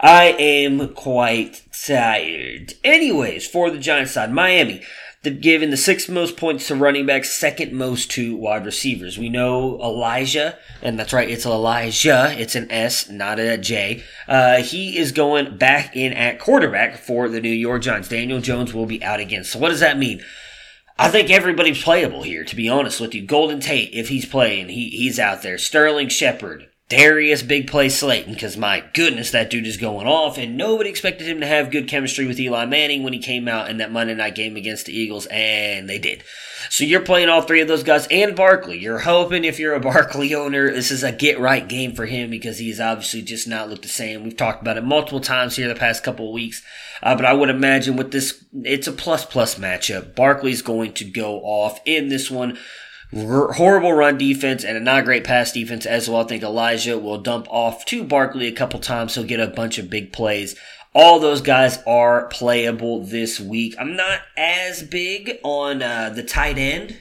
I 0.00 0.24
am 0.38 0.94
quite 0.94 1.62
tired. 1.86 2.72
Anyways, 2.82 3.46
for 3.46 3.70
the 3.70 3.78
Giants 3.78 4.12
side, 4.12 4.32
Miami. 4.32 4.82
They've 5.26 5.40
given 5.40 5.70
the 5.70 5.76
sixth 5.76 6.08
most 6.08 6.36
points 6.36 6.68
to 6.68 6.76
running 6.76 7.04
backs, 7.04 7.36
second 7.36 7.72
most 7.72 8.12
to 8.12 8.36
wide 8.36 8.64
receivers. 8.64 9.18
We 9.18 9.28
know 9.28 9.76
Elijah, 9.82 10.56
and 10.80 10.96
that's 10.96 11.12
right, 11.12 11.28
it's 11.28 11.44
Elijah. 11.44 12.32
It's 12.38 12.54
an 12.54 12.70
S, 12.70 13.10
not 13.10 13.40
a 13.40 13.58
J. 13.58 14.04
Uh, 14.28 14.58
he 14.62 14.96
is 14.96 15.10
going 15.10 15.56
back 15.56 15.96
in 15.96 16.12
at 16.12 16.38
quarterback 16.38 16.98
for 16.98 17.28
the 17.28 17.40
New 17.40 17.48
York 17.48 17.82
Giants. 17.82 18.08
Daniel 18.08 18.40
Jones 18.40 18.72
will 18.72 18.86
be 18.86 19.02
out 19.02 19.18
again. 19.18 19.42
So 19.42 19.58
what 19.58 19.70
does 19.70 19.80
that 19.80 19.98
mean? 19.98 20.22
I 20.96 21.10
think 21.10 21.28
everybody's 21.28 21.82
playable 21.82 22.22
here, 22.22 22.44
to 22.44 22.54
be 22.54 22.68
honest 22.68 23.00
with 23.00 23.12
you. 23.12 23.26
Golden 23.26 23.58
Tate, 23.58 23.92
if 23.92 24.08
he's 24.08 24.26
playing, 24.26 24.68
he, 24.68 24.90
he's 24.90 25.18
out 25.18 25.42
there. 25.42 25.58
Sterling 25.58 26.08
Shepard, 26.08 26.68
Darius 26.88 27.42
Big 27.42 27.66
Play 27.66 27.88
Slayton, 27.88 28.34
because 28.34 28.56
my 28.56 28.84
goodness, 28.94 29.32
that 29.32 29.50
dude 29.50 29.66
is 29.66 29.76
going 29.76 30.06
off, 30.06 30.38
and 30.38 30.56
nobody 30.56 30.88
expected 30.88 31.26
him 31.26 31.40
to 31.40 31.46
have 31.46 31.72
good 31.72 31.88
chemistry 31.88 32.26
with 32.26 32.38
Eli 32.38 32.64
Manning 32.64 33.02
when 33.02 33.12
he 33.12 33.18
came 33.18 33.48
out 33.48 33.68
in 33.68 33.78
that 33.78 33.90
Monday 33.90 34.14
night 34.14 34.36
game 34.36 34.54
against 34.54 34.86
the 34.86 34.96
Eagles, 34.96 35.26
and 35.26 35.88
they 35.88 35.98
did. 35.98 36.22
So 36.70 36.84
you're 36.84 37.00
playing 37.00 37.28
all 37.28 37.42
three 37.42 37.60
of 37.60 37.66
those 37.66 37.82
guys 37.82 38.06
and 38.08 38.36
Barkley. 38.36 38.78
You're 38.78 39.00
hoping 39.00 39.44
if 39.44 39.58
you're 39.58 39.74
a 39.74 39.80
Barkley 39.80 40.32
owner, 40.32 40.70
this 40.70 40.92
is 40.92 41.02
a 41.02 41.10
get 41.10 41.40
right 41.40 41.66
game 41.66 41.92
for 41.92 42.06
him 42.06 42.30
because 42.30 42.58
he's 42.58 42.80
obviously 42.80 43.22
just 43.22 43.48
not 43.48 43.68
looked 43.68 43.82
the 43.82 43.88
same. 43.88 44.22
We've 44.22 44.36
talked 44.36 44.62
about 44.62 44.76
it 44.76 44.84
multiple 44.84 45.20
times 45.20 45.56
here 45.56 45.66
the 45.66 45.74
past 45.74 46.04
couple 46.04 46.28
of 46.28 46.34
weeks. 46.34 46.62
Uh, 47.02 47.16
but 47.16 47.24
I 47.24 47.32
would 47.32 47.50
imagine 47.50 47.96
with 47.96 48.12
this, 48.12 48.44
it's 48.62 48.86
a 48.86 48.92
plus 48.92 49.24
plus 49.24 49.56
matchup. 49.56 50.14
Barkley's 50.14 50.62
going 50.62 50.92
to 50.94 51.04
go 51.04 51.40
off 51.40 51.80
in 51.84 52.08
this 52.08 52.30
one. 52.30 52.58
Horrible 53.12 53.92
run 53.92 54.18
defense 54.18 54.64
and 54.64 54.76
a 54.76 54.80
not 54.80 55.04
great 55.04 55.24
pass 55.24 55.52
defense 55.52 55.86
as 55.86 56.08
well. 56.08 56.22
I 56.22 56.24
think 56.24 56.42
Elijah 56.42 56.98
will 56.98 57.18
dump 57.18 57.46
off 57.48 57.84
to 57.86 58.02
Barkley 58.02 58.48
a 58.48 58.52
couple 58.52 58.80
times. 58.80 59.14
He'll 59.14 59.24
get 59.24 59.38
a 59.40 59.46
bunch 59.46 59.78
of 59.78 59.88
big 59.88 60.12
plays. 60.12 60.56
All 60.92 61.20
those 61.20 61.40
guys 61.40 61.78
are 61.86 62.26
playable 62.28 63.04
this 63.04 63.38
week. 63.38 63.76
I'm 63.78 63.96
not 63.96 64.20
as 64.36 64.82
big 64.82 65.38
on 65.44 65.82
uh, 65.82 66.10
the 66.10 66.22
tight 66.22 66.58
end. 66.58 66.98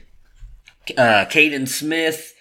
Uh, 0.91 1.25
Kaden 1.25 1.67
Smith, 1.67 2.34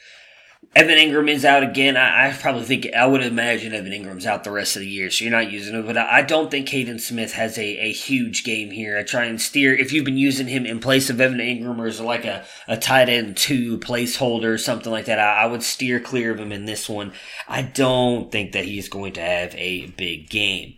Evan 0.76 0.98
Engram 0.98 1.30
is 1.30 1.44
out 1.44 1.62
again. 1.62 1.96
I, 1.96 2.28
I, 2.28 2.32
probably 2.32 2.64
think 2.64 2.92
I 2.94 3.06
would 3.06 3.22
imagine 3.22 3.72
Evan 3.72 3.92
Engram's 3.92 4.26
out 4.26 4.42
the 4.42 4.50
rest 4.50 4.74
of 4.74 4.80
the 4.80 4.88
year, 4.88 5.08
so 5.08 5.24
you're 5.24 5.30
not 5.30 5.52
using 5.52 5.72
him. 5.74 5.86
But 5.86 5.96
I, 5.96 6.18
I 6.18 6.22
don't 6.22 6.50
think 6.50 6.66
Kaden 6.66 7.00
Smith 7.00 7.32
has 7.34 7.56
a, 7.56 7.62
a 7.62 7.92
huge 7.92 8.42
game 8.42 8.72
here. 8.72 8.98
I 8.98 9.04
try 9.04 9.26
and 9.26 9.40
steer 9.40 9.72
if 9.72 9.92
you've 9.92 10.04
been 10.04 10.18
using 10.18 10.48
him 10.48 10.66
in 10.66 10.80
place 10.80 11.10
of 11.10 11.20
Evan 11.20 11.38
Engram 11.38 11.78
or 11.78 11.86
as 11.86 12.00
like 12.00 12.24
a, 12.24 12.44
a 12.66 12.76
tight 12.76 13.08
end 13.08 13.36
two 13.36 13.78
placeholder, 13.78 14.58
something 14.58 14.90
like 14.90 15.04
that. 15.04 15.20
I, 15.20 15.44
I 15.44 15.46
would 15.46 15.62
steer 15.62 16.00
clear 16.00 16.32
of 16.32 16.40
him 16.40 16.50
in 16.50 16.64
this 16.64 16.88
one. 16.88 17.12
I 17.46 17.62
don't 17.62 18.32
think 18.32 18.50
that 18.52 18.64
he's 18.64 18.88
going 18.88 19.12
to 19.12 19.20
have 19.20 19.54
a 19.54 19.86
big 19.86 20.28
game. 20.28 20.74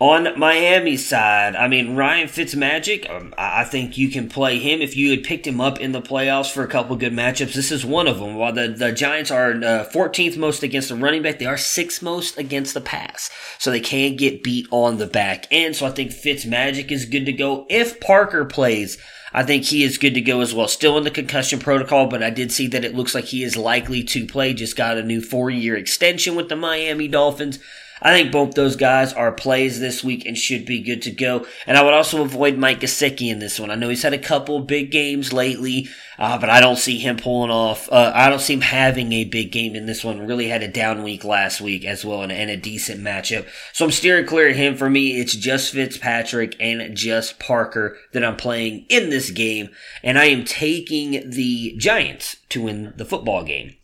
On 0.00 0.36
Miami's 0.36 1.06
side, 1.06 1.54
I 1.54 1.68
mean, 1.68 1.94
Ryan 1.94 2.26
Fitzmagic, 2.26 3.08
um, 3.08 3.32
I 3.38 3.62
think 3.62 3.96
you 3.96 4.08
can 4.08 4.28
play 4.28 4.58
him 4.58 4.82
if 4.82 4.96
you 4.96 5.10
had 5.10 5.22
picked 5.22 5.46
him 5.46 5.60
up 5.60 5.78
in 5.78 5.92
the 5.92 6.02
playoffs 6.02 6.50
for 6.50 6.64
a 6.64 6.68
couple 6.68 6.96
good 6.96 7.12
matchups. 7.12 7.54
This 7.54 7.70
is 7.70 7.86
one 7.86 8.08
of 8.08 8.18
them. 8.18 8.34
While 8.34 8.52
the, 8.52 8.66
the 8.66 8.90
Giants 8.90 9.30
are 9.30 9.52
uh, 9.52 9.88
14th 9.94 10.36
most 10.36 10.64
against 10.64 10.88
the 10.88 10.96
running 10.96 11.22
back, 11.22 11.38
they 11.38 11.46
are 11.46 11.54
6th 11.54 12.02
most 12.02 12.36
against 12.36 12.74
the 12.74 12.80
pass. 12.80 13.30
So 13.60 13.70
they 13.70 13.78
can 13.78 14.16
get 14.16 14.42
beat 14.42 14.66
on 14.72 14.98
the 14.98 15.06
back 15.06 15.46
end. 15.52 15.76
So 15.76 15.86
I 15.86 15.90
think 15.90 16.10
Fitzmagic 16.10 16.90
is 16.90 17.04
good 17.04 17.26
to 17.26 17.32
go. 17.32 17.64
If 17.70 18.00
Parker 18.00 18.44
plays, 18.44 18.98
I 19.32 19.44
think 19.44 19.64
he 19.64 19.84
is 19.84 19.98
good 19.98 20.14
to 20.14 20.20
go 20.20 20.40
as 20.40 20.52
well. 20.52 20.66
Still 20.66 20.98
in 20.98 21.04
the 21.04 21.10
concussion 21.12 21.60
protocol, 21.60 22.08
but 22.08 22.22
I 22.22 22.30
did 22.30 22.50
see 22.50 22.66
that 22.68 22.84
it 22.84 22.96
looks 22.96 23.14
like 23.14 23.26
he 23.26 23.44
is 23.44 23.56
likely 23.56 24.02
to 24.02 24.26
play. 24.26 24.54
Just 24.54 24.76
got 24.76 24.98
a 24.98 25.04
new 25.04 25.20
four 25.20 25.50
year 25.50 25.76
extension 25.76 26.34
with 26.34 26.48
the 26.48 26.56
Miami 26.56 27.06
Dolphins. 27.06 27.60
I 28.02 28.12
think 28.12 28.32
both 28.32 28.54
those 28.54 28.76
guys 28.76 29.12
are 29.12 29.32
plays 29.32 29.80
this 29.80 30.02
week 30.02 30.26
and 30.26 30.36
should 30.36 30.66
be 30.66 30.80
good 30.80 31.02
to 31.02 31.10
go. 31.10 31.46
And 31.66 31.76
I 31.76 31.82
would 31.82 31.94
also 31.94 32.22
avoid 32.22 32.58
Mike 32.58 32.80
Gesicki 32.80 33.30
in 33.30 33.38
this 33.38 33.58
one. 33.58 33.70
I 33.70 33.76
know 33.76 33.88
he's 33.88 34.02
had 34.02 34.12
a 34.12 34.18
couple 34.18 34.60
big 34.60 34.90
games 34.90 35.32
lately, 35.32 35.88
uh, 36.18 36.38
but 36.38 36.50
I 36.50 36.60
don't 36.60 36.76
see 36.76 36.98
him 36.98 37.16
pulling 37.16 37.50
off. 37.50 37.88
Uh, 37.90 38.12
I 38.14 38.28
don't 38.28 38.40
see 38.40 38.54
him 38.54 38.60
having 38.60 39.12
a 39.12 39.24
big 39.24 39.52
game 39.52 39.74
in 39.74 39.86
this 39.86 40.04
one. 40.04 40.26
Really 40.26 40.48
had 40.48 40.62
a 40.62 40.68
down 40.68 41.02
week 41.02 41.24
last 41.24 41.60
week 41.60 41.84
as 41.84 42.04
well 42.04 42.22
and, 42.22 42.32
and 42.32 42.50
a 42.50 42.56
decent 42.56 43.00
matchup. 43.00 43.46
So 43.72 43.84
I'm 43.84 43.90
steering 43.90 44.26
clear 44.26 44.50
of 44.50 44.56
him. 44.56 44.76
For 44.76 44.90
me, 44.90 45.20
it's 45.20 45.34
just 45.34 45.72
Fitzpatrick 45.72 46.56
and 46.60 46.96
just 46.96 47.38
Parker 47.38 47.96
that 48.12 48.24
I'm 48.24 48.36
playing 48.36 48.86
in 48.88 49.10
this 49.10 49.30
game. 49.30 49.70
And 50.02 50.18
I 50.18 50.26
am 50.26 50.44
taking 50.44 51.30
the 51.30 51.74
Giants 51.78 52.36
to 52.50 52.62
win 52.62 52.92
the 52.96 53.04
football 53.04 53.44
game. 53.44 53.76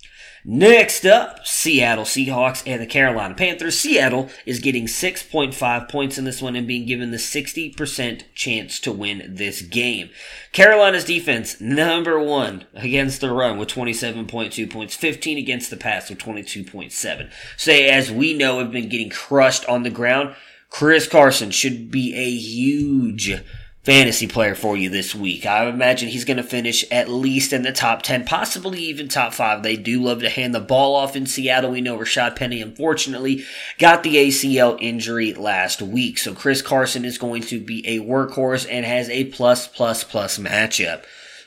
Next 0.45 1.05
up, 1.05 1.47
Seattle 1.47 2.05
Seahawks 2.05 2.63
and 2.67 2.81
the 2.81 2.87
Carolina 2.87 3.35
Panthers. 3.35 3.79
Seattle 3.79 4.31
is 4.47 4.59
getting 4.59 4.87
6.5 4.87 5.89
points 5.91 6.17
in 6.17 6.25
this 6.25 6.41
one 6.41 6.57
and 6.57 6.67
being 6.67 6.87
given 6.87 7.11
the 7.11 7.19
60% 7.19 8.23
chance 8.35 8.81
to 8.81 8.91
win 8.91 9.23
this 9.29 9.61
game. 9.61 10.09
Carolina's 10.53 11.05
defense, 11.05 11.61
number 11.61 12.19
one 12.19 12.65
against 12.75 13.21
the 13.21 13.31
run 13.31 13.59
with 13.59 13.69
27.2 13.69 14.71
points, 14.71 14.97
15 14.97 15.37
against 15.37 15.69
the 15.69 15.77
pass 15.77 16.09
with 16.09 16.19
22.7. 16.19 17.31
Say, 17.59 17.91
as 17.91 18.11
we 18.11 18.33
know, 18.33 18.61
have 18.61 18.73
been 18.73 18.89
getting 18.89 19.11
crushed 19.11 19.67
on 19.67 19.83
the 19.83 19.91
ground. 19.91 20.35
Chris 20.71 21.07
Carson 21.07 21.51
should 21.51 21.91
be 21.91 22.15
a 22.15 22.31
huge 22.31 23.43
fantasy 23.83 24.27
player 24.27 24.55
for 24.55 24.77
you 24.77 24.91
this 24.91 25.15
week. 25.15 25.47
I 25.47 25.67
imagine 25.67 26.09
he's 26.09 26.25
going 26.25 26.37
to 26.37 26.43
finish 26.43 26.85
at 26.91 27.09
least 27.09 27.53
in 27.53 27.63
the 27.63 27.73
top 27.73 28.03
10, 28.03 28.25
possibly 28.25 28.79
even 28.81 29.09
top 29.09 29.33
5. 29.33 29.63
They 29.63 29.77
do 29.77 30.03
love 30.03 30.21
to 30.21 30.29
hand 30.29 30.55
the 30.55 30.61
ball 30.61 30.95
off 30.95 31.17
in 31.17 31.27
Seattle. 31.27 31.71
We 31.71 31.81
know 31.81 31.99
Rashad 31.99 32.37
Penny, 32.37 32.61
unfortunately, 32.61 33.45
got 33.79 34.03
the 34.03 34.17
ACL 34.17 34.77
injury 34.81 35.33
last 35.33 35.81
week. 35.81 36.19
So 36.19 36.35
Chris 36.35 36.61
Carson 36.61 37.05
is 37.05 37.19
going 37.19 37.43
to 37.45 37.59
be 37.59 37.87
a 37.87 38.01
workhorse 38.01 38.67
and 38.71 38.85
has 38.85 39.09
a 39.09 39.25
plus, 39.27 39.67
plus, 39.67 40.05
plus 40.05 40.39
matchup. 40.39 41.05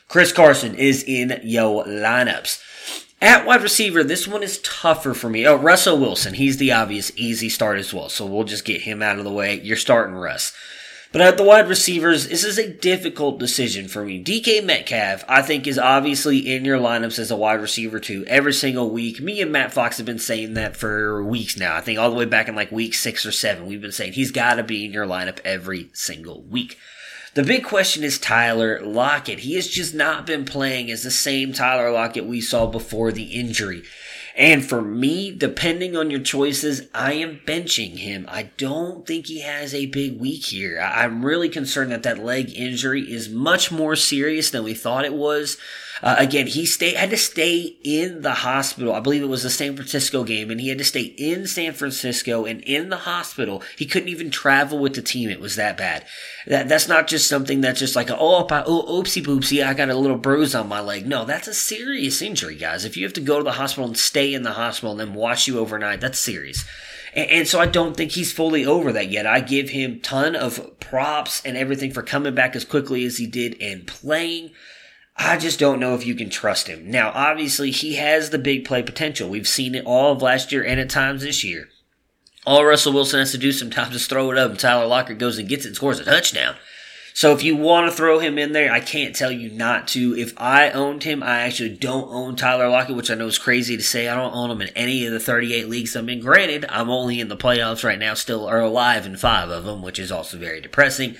Chris 0.08 0.32
Carson 0.32 0.74
is 0.74 1.04
in 1.04 1.40
yo 1.44 1.84
lineups. 1.84 2.62
At 3.22 3.46
wide 3.46 3.62
receiver, 3.62 4.04
this 4.04 4.28
one 4.28 4.42
is 4.42 4.58
tougher 4.58 5.14
for 5.14 5.30
me. 5.30 5.46
Oh, 5.46 5.56
Russell 5.56 5.98
Wilson. 5.98 6.34
He's 6.34 6.58
the 6.58 6.72
obvious 6.72 7.10
easy 7.16 7.48
start 7.48 7.78
as 7.78 7.94
well. 7.94 8.10
So 8.10 8.26
we'll 8.26 8.44
just 8.44 8.66
get 8.66 8.82
him 8.82 9.02
out 9.02 9.18
of 9.18 9.24
the 9.24 9.32
way. 9.32 9.60
You're 9.60 9.76
starting 9.76 10.14
Russ. 10.14 10.52
But 11.14 11.22
at 11.22 11.36
the 11.36 11.44
wide 11.44 11.68
receivers, 11.68 12.26
this 12.26 12.42
is 12.42 12.58
a 12.58 12.68
difficult 12.68 13.38
decision 13.38 13.86
for 13.86 14.04
me. 14.04 14.20
DK 14.20 14.64
Metcalf, 14.64 15.22
I 15.28 15.42
think, 15.42 15.68
is 15.68 15.78
obviously 15.78 16.38
in 16.52 16.64
your 16.64 16.80
lineups 16.80 17.20
as 17.20 17.30
a 17.30 17.36
wide 17.36 17.60
receiver 17.60 18.00
too 18.00 18.24
every 18.26 18.52
single 18.52 18.90
week. 18.90 19.20
Me 19.20 19.40
and 19.40 19.52
Matt 19.52 19.72
Fox 19.72 19.98
have 19.98 20.06
been 20.06 20.18
saying 20.18 20.54
that 20.54 20.76
for 20.76 21.22
weeks 21.22 21.56
now. 21.56 21.76
I 21.76 21.82
think 21.82 22.00
all 22.00 22.10
the 22.10 22.16
way 22.16 22.24
back 22.24 22.48
in 22.48 22.56
like 22.56 22.72
week 22.72 22.94
six 22.94 23.24
or 23.24 23.30
seven, 23.30 23.66
we've 23.66 23.80
been 23.80 23.92
saying 23.92 24.14
he's 24.14 24.32
got 24.32 24.54
to 24.54 24.64
be 24.64 24.84
in 24.84 24.92
your 24.92 25.06
lineup 25.06 25.38
every 25.44 25.88
single 25.92 26.42
week. 26.42 26.78
The 27.34 27.44
big 27.44 27.62
question 27.62 28.02
is 28.02 28.18
Tyler 28.18 28.80
Lockett. 28.84 29.38
He 29.38 29.54
has 29.54 29.68
just 29.68 29.94
not 29.94 30.26
been 30.26 30.44
playing 30.44 30.90
as 30.90 31.04
the 31.04 31.12
same 31.12 31.52
Tyler 31.52 31.92
Lockett 31.92 32.26
we 32.26 32.40
saw 32.40 32.66
before 32.66 33.12
the 33.12 33.38
injury. 33.38 33.84
And 34.36 34.64
for 34.64 34.82
me, 34.82 35.30
depending 35.30 35.96
on 35.96 36.10
your 36.10 36.20
choices, 36.20 36.88
I 36.92 37.12
am 37.12 37.40
benching 37.46 37.98
him. 37.98 38.26
I 38.28 38.50
don't 38.56 39.06
think 39.06 39.26
he 39.26 39.42
has 39.42 39.72
a 39.72 39.86
big 39.86 40.20
week 40.20 40.46
here. 40.46 40.80
I'm 40.80 41.24
really 41.24 41.48
concerned 41.48 41.92
that 41.92 42.02
that 42.02 42.18
leg 42.18 42.52
injury 42.52 43.02
is 43.02 43.28
much 43.28 43.70
more 43.70 43.94
serious 43.94 44.50
than 44.50 44.64
we 44.64 44.74
thought 44.74 45.04
it 45.04 45.14
was. 45.14 45.56
Uh, 46.02 46.16
again, 46.18 46.46
he 46.46 46.66
stay, 46.66 46.94
had 46.94 47.10
to 47.10 47.16
stay 47.16 47.76
in 47.82 48.22
the 48.22 48.34
hospital. 48.34 48.94
I 48.94 49.00
believe 49.00 49.22
it 49.22 49.26
was 49.26 49.42
the 49.42 49.50
San 49.50 49.76
Francisco 49.76 50.24
game, 50.24 50.50
and 50.50 50.60
he 50.60 50.68
had 50.68 50.78
to 50.78 50.84
stay 50.84 51.02
in 51.02 51.46
San 51.46 51.72
Francisco 51.72 52.44
and 52.44 52.60
in 52.62 52.88
the 52.88 52.98
hospital. 52.98 53.62
He 53.76 53.86
couldn't 53.86 54.08
even 54.08 54.30
travel 54.30 54.78
with 54.78 54.94
the 54.94 55.02
team. 55.02 55.30
It 55.30 55.40
was 55.40 55.56
that 55.56 55.76
bad. 55.76 56.04
That 56.46 56.68
that's 56.68 56.88
not 56.88 57.06
just 57.06 57.28
something 57.28 57.60
that's 57.60 57.80
just 57.80 57.96
like 57.96 58.10
oh, 58.10 58.46
oh 58.50 59.02
oopsie 59.02 59.24
boopsie, 59.24 59.64
I 59.64 59.74
got 59.74 59.88
a 59.88 59.94
little 59.94 60.18
bruise 60.18 60.54
on 60.54 60.68
my 60.68 60.80
leg. 60.80 61.06
No, 61.06 61.24
that's 61.24 61.48
a 61.48 61.54
serious 61.54 62.20
injury, 62.20 62.56
guys. 62.56 62.84
If 62.84 62.96
you 62.96 63.04
have 63.04 63.12
to 63.14 63.20
go 63.20 63.38
to 63.38 63.44
the 63.44 63.52
hospital 63.52 63.86
and 63.86 63.96
stay 63.96 64.34
in 64.34 64.42
the 64.42 64.52
hospital 64.52 64.92
and 64.92 65.00
then 65.00 65.14
watch 65.14 65.46
you 65.46 65.58
overnight, 65.58 66.00
that's 66.00 66.18
serious. 66.18 66.64
And, 67.14 67.30
and 67.30 67.48
so 67.48 67.60
I 67.60 67.66
don't 67.66 67.96
think 67.96 68.12
he's 68.12 68.32
fully 68.32 68.66
over 68.66 68.92
that 68.92 69.10
yet. 69.10 69.26
I 69.26 69.40
give 69.40 69.70
him 69.70 70.00
ton 70.00 70.34
of 70.34 70.78
props 70.80 71.42
and 71.44 71.56
everything 71.56 71.92
for 71.92 72.02
coming 72.02 72.34
back 72.34 72.56
as 72.56 72.64
quickly 72.64 73.04
as 73.04 73.18
he 73.18 73.26
did 73.26 73.56
and 73.60 73.86
playing. 73.86 74.50
I 75.16 75.36
just 75.36 75.60
don't 75.60 75.80
know 75.80 75.94
if 75.94 76.04
you 76.04 76.14
can 76.14 76.28
trust 76.28 76.66
him. 76.66 76.90
Now, 76.90 77.12
obviously, 77.14 77.70
he 77.70 77.94
has 77.96 78.30
the 78.30 78.38
big 78.38 78.64
play 78.64 78.82
potential. 78.82 79.28
We've 79.28 79.48
seen 79.48 79.74
it 79.74 79.86
all 79.86 80.12
of 80.12 80.22
last 80.22 80.50
year 80.50 80.64
and 80.64 80.80
at 80.80 80.90
times 80.90 81.22
this 81.22 81.44
year. 81.44 81.68
All 82.46 82.64
Russell 82.64 82.92
Wilson 82.92 83.20
has 83.20 83.32
to 83.32 83.38
do 83.38 83.52
sometimes 83.52 83.94
is 83.94 84.06
throw 84.06 84.30
it 84.32 84.38
up, 84.38 84.50
and 84.50 84.58
Tyler 84.58 84.86
Lockett 84.86 85.18
goes 85.18 85.38
and 85.38 85.48
gets 85.48 85.64
it 85.64 85.68
and 85.68 85.76
scores 85.76 86.00
a 86.00 86.04
touchdown. 86.04 86.56
So 87.16 87.32
if 87.32 87.44
you 87.44 87.54
want 87.54 87.88
to 87.88 87.96
throw 87.96 88.18
him 88.18 88.38
in 88.38 88.50
there, 88.50 88.72
I 88.72 88.80
can't 88.80 89.14
tell 89.14 89.30
you 89.30 89.48
not 89.48 89.86
to. 89.88 90.16
If 90.18 90.34
I 90.36 90.72
owned 90.72 91.04
him, 91.04 91.22
I 91.22 91.42
actually 91.42 91.76
don't 91.76 92.08
own 92.10 92.34
Tyler 92.34 92.68
Lockett, 92.68 92.96
which 92.96 93.08
I 93.08 93.14
know 93.14 93.28
is 93.28 93.38
crazy 93.38 93.76
to 93.76 93.84
say. 93.84 94.08
I 94.08 94.16
don't 94.16 94.34
own 94.34 94.50
him 94.50 94.60
in 94.60 94.70
any 94.70 95.06
of 95.06 95.12
the 95.12 95.20
38 95.20 95.68
leagues 95.68 95.94
I'm 95.94 96.08
in. 96.08 96.18
Granted, 96.18 96.66
I'm 96.68 96.90
only 96.90 97.20
in 97.20 97.28
the 97.28 97.36
playoffs 97.36 97.84
right 97.84 98.00
now, 98.00 98.14
still 98.14 98.48
are 98.48 98.60
alive 98.60 99.06
in 99.06 99.16
five 99.16 99.48
of 99.48 99.62
them, 99.62 99.80
which 99.80 100.00
is 100.00 100.10
also 100.10 100.38
very 100.38 100.60
depressing. 100.60 101.14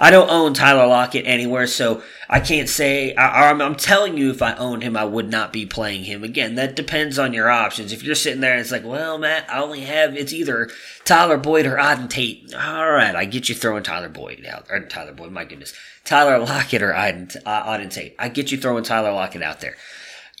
I 0.00 0.10
don't 0.10 0.30
own 0.30 0.54
Tyler 0.54 0.86
Lockett 0.86 1.26
anywhere, 1.26 1.66
so 1.66 2.02
I 2.28 2.40
can't 2.40 2.70
say. 2.70 3.14
I, 3.14 3.50
am 3.50 3.74
telling 3.74 4.16
you, 4.16 4.30
if 4.30 4.40
I 4.40 4.54
owned 4.54 4.82
him, 4.82 4.96
I 4.96 5.04
would 5.04 5.30
not 5.30 5.52
be 5.52 5.66
playing 5.66 6.04
him 6.04 6.24
again. 6.24 6.54
That 6.54 6.74
depends 6.74 7.18
on 7.18 7.34
your 7.34 7.50
options. 7.50 7.92
If 7.92 8.02
you're 8.02 8.14
sitting 8.14 8.40
there 8.40 8.52
and 8.52 8.60
it's 8.62 8.72
like, 8.72 8.84
well, 8.84 9.18
Matt, 9.18 9.44
I 9.50 9.60
only 9.60 9.82
have 9.82 10.16
it's 10.16 10.32
either 10.32 10.70
Tyler 11.04 11.36
Boyd 11.36 11.66
or 11.66 11.76
Auden 11.76 12.08
Tate. 12.08 12.54
All 12.54 12.90
right, 12.90 13.14
I 13.14 13.26
get 13.26 13.50
you 13.50 13.54
throwing 13.54 13.82
Tyler 13.82 14.08
Boyd 14.08 14.46
out 14.46 14.66
or 14.70 14.80
Tyler 14.86 15.12
Boyd. 15.12 15.32
My 15.32 15.44
goodness, 15.44 15.74
Tyler 16.04 16.38
Lockett 16.38 16.82
or 16.82 16.92
Auden, 16.92 17.36
uh, 17.44 17.64
Auden 17.64 17.90
Tate. 17.90 18.14
I 18.18 18.30
get 18.30 18.50
you 18.50 18.56
throwing 18.56 18.84
Tyler 18.84 19.12
Lockett 19.12 19.42
out 19.42 19.60
there 19.60 19.76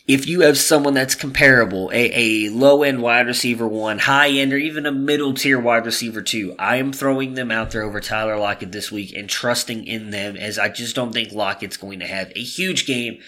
if 0.06 0.26
you 0.26 0.40
have 0.40 0.58
someone 0.58 0.94
that's 0.94 1.14
comparable, 1.14 1.90
a, 1.92 2.10
a 2.14 2.50
low 2.50 2.82
end 2.82 3.02
wide 3.02 3.26
receiver 3.26 3.68
one, 3.68 3.98
high 3.98 4.30
end, 4.30 4.52
or 4.52 4.56
even 4.56 4.86
a 4.86 4.92
middle 4.92 5.34
tier 5.34 5.60
wide 5.60 5.86
receiver 5.86 6.22
two, 6.22 6.54
I 6.58 6.76
am 6.76 6.92
throwing 6.92 7.34
them 7.34 7.50
out 7.50 7.70
there 7.70 7.82
over 7.82 8.00
Tyler 8.00 8.36
Lockett 8.36 8.72
this 8.72 8.90
week 8.90 9.14
and 9.14 9.28
trusting 9.28 9.86
in 9.86 10.10
them 10.10 10.36
as 10.36 10.58
I 10.58 10.68
just 10.68 10.96
don't 10.96 11.12
think 11.12 11.32
Lockett's 11.32 11.76
going 11.76 12.00
to 12.00 12.06
have 12.06 12.32
a 12.34 12.42
huge 12.42 12.86
game. 12.86 13.20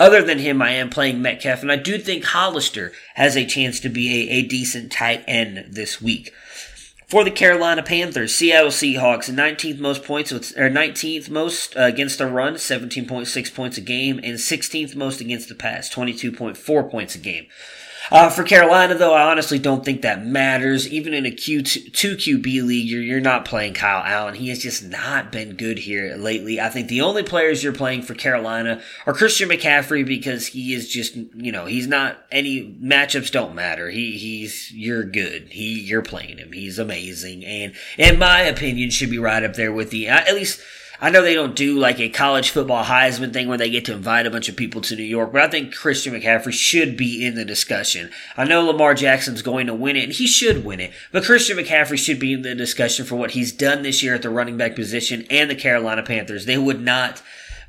Other 0.00 0.22
than 0.22 0.38
him, 0.38 0.62
I 0.62 0.70
am 0.72 0.90
playing 0.90 1.20
Metcalf, 1.20 1.62
and 1.62 1.72
I 1.72 1.76
do 1.76 1.98
think 1.98 2.24
Hollister 2.24 2.92
has 3.14 3.36
a 3.36 3.44
chance 3.44 3.80
to 3.80 3.88
be 3.88 4.30
a, 4.30 4.34
a 4.34 4.42
decent 4.42 4.92
tight 4.92 5.24
end 5.26 5.66
this 5.70 6.00
week. 6.00 6.32
For 7.08 7.24
the 7.24 7.30
Carolina 7.30 7.82
Panthers, 7.82 8.34
Seattle 8.34 8.70
Seahawks, 8.70 9.32
19th 9.32 9.78
most 9.78 10.04
points 10.04 10.30
with, 10.30 10.54
or 10.58 10.68
19th 10.68 11.30
most 11.30 11.74
uh, 11.74 11.84
against 11.84 12.18
the 12.18 12.26
run, 12.26 12.56
17.6 12.56 13.54
points 13.54 13.78
a 13.78 13.80
game, 13.80 14.20
and 14.22 14.36
16th 14.36 14.94
most 14.94 15.22
against 15.22 15.48
the 15.48 15.54
pass, 15.54 15.88
22.4 15.88 16.90
points 16.90 17.14
a 17.14 17.18
game. 17.18 17.46
Uh, 18.10 18.30
for 18.30 18.42
Carolina, 18.42 18.94
though, 18.94 19.14
I 19.14 19.30
honestly 19.30 19.58
don't 19.58 19.84
think 19.84 20.02
that 20.02 20.24
matters. 20.24 20.88
Even 20.88 21.14
in 21.14 21.26
a 21.26 21.30
Q2, 21.30 21.92
2 21.92 22.16
QB 22.16 22.66
league, 22.66 22.88
you're, 22.88 23.02
you're 23.02 23.20
not 23.20 23.44
playing 23.44 23.74
Kyle 23.74 24.02
Allen. 24.04 24.34
He 24.34 24.48
has 24.48 24.60
just 24.60 24.84
not 24.84 25.30
been 25.30 25.56
good 25.56 25.78
here 25.78 26.16
lately. 26.16 26.60
I 26.60 26.68
think 26.68 26.88
the 26.88 27.02
only 27.02 27.22
players 27.22 27.62
you're 27.62 27.72
playing 27.72 28.02
for 28.02 28.14
Carolina 28.14 28.80
are 29.06 29.14
Christian 29.14 29.48
McCaffrey 29.48 30.06
because 30.06 30.46
he 30.48 30.72
is 30.74 30.88
just, 30.88 31.16
you 31.16 31.52
know, 31.52 31.66
he's 31.66 31.86
not 31.86 32.18
any 32.30 32.76
matchups 32.82 33.30
don't 33.30 33.54
matter. 33.54 33.90
He, 33.90 34.16
he's, 34.18 34.72
you're 34.72 35.04
good. 35.04 35.48
He, 35.50 35.80
you're 35.80 36.02
playing 36.02 36.38
him. 36.38 36.52
He's 36.52 36.78
amazing. 36.78 37.44
And 37.44 37.74
in 37.98 38.18
my 38.18 38.40
opinion, 38.40 38.90
should 38.90 39.10
be 39.10 39.18
right 39.18 39.44
up 39.44 39.54
there 39.54 39.72
with 39.72 39.90
the, 39.90 40.08
at 40.08 40.34
least, 40.34 40.60
I 41.00 41.10
know 41.10 41.22
they 41.22 41.34
don't 41.34 41.54
do 41.54 41.78
like 41.78 42.00
a 42.00 42.08
college 42.08 42.50
football 42.50 42.84
Heisman 42.84 43.32
thing 43.32 43.46
where 43.46 43.56
they 43.56 43.70
get 43.70 43.84
to 43.84 43.92
invite 43.92 44.26
a 44.26 44.30
bunch 44.30 44.48
of 44.48 44.56
people 44.56 44.80
to 44.80 44.96
New 44.96 45.04
York, 45.04 45.32
but 45.32 45.42
I 45.42 45.48
think 45.48 45.72
Christian 45.72 46.12
McCaffrey 46.12 46.52
should 46.52 46.96
be 46.96 47.24
in 47.24 47.36
the 47.36 47.44
discussion. 47.44 48.10
I 48.36 48.44
know 48.44 48.64
Lamar 48.64 48.94
Jackson's 48.94 49.40
going 49.40 49.68
to 49.68 49.74
win 49.74 49.94
it, 49.94 50.04
and 50.04 50.12
he 50.12 50.26
should 50.26 50.64
win 50.64 50.80
it, 50.80 50.92
but 51.12 51.24
Christian 51.24 51.56
McCaffrey 51.56 51.98
should 51.98 52.18
be 52.18 52.32
in 52.32 52.42
the 52.42 52.54
discussion 52.56 53.06
for 53.06 53.14
what 53.14 53.30
he's 53.30 53.52
done 53.52 53.82
this 53.82 54.02
year 54.02 54.16
at 54.16 54.22
the 54.22 54.30
running 54.30 54.56
back 54.56 54.74
position 54.74 55.24
and 55.30 55.48
the 55.48 55.54
Carolina 55.54 56.02
Panthers. 56.02 56.46
They 56.46 56.58
would 56.58 56.80
not 56.80 57.22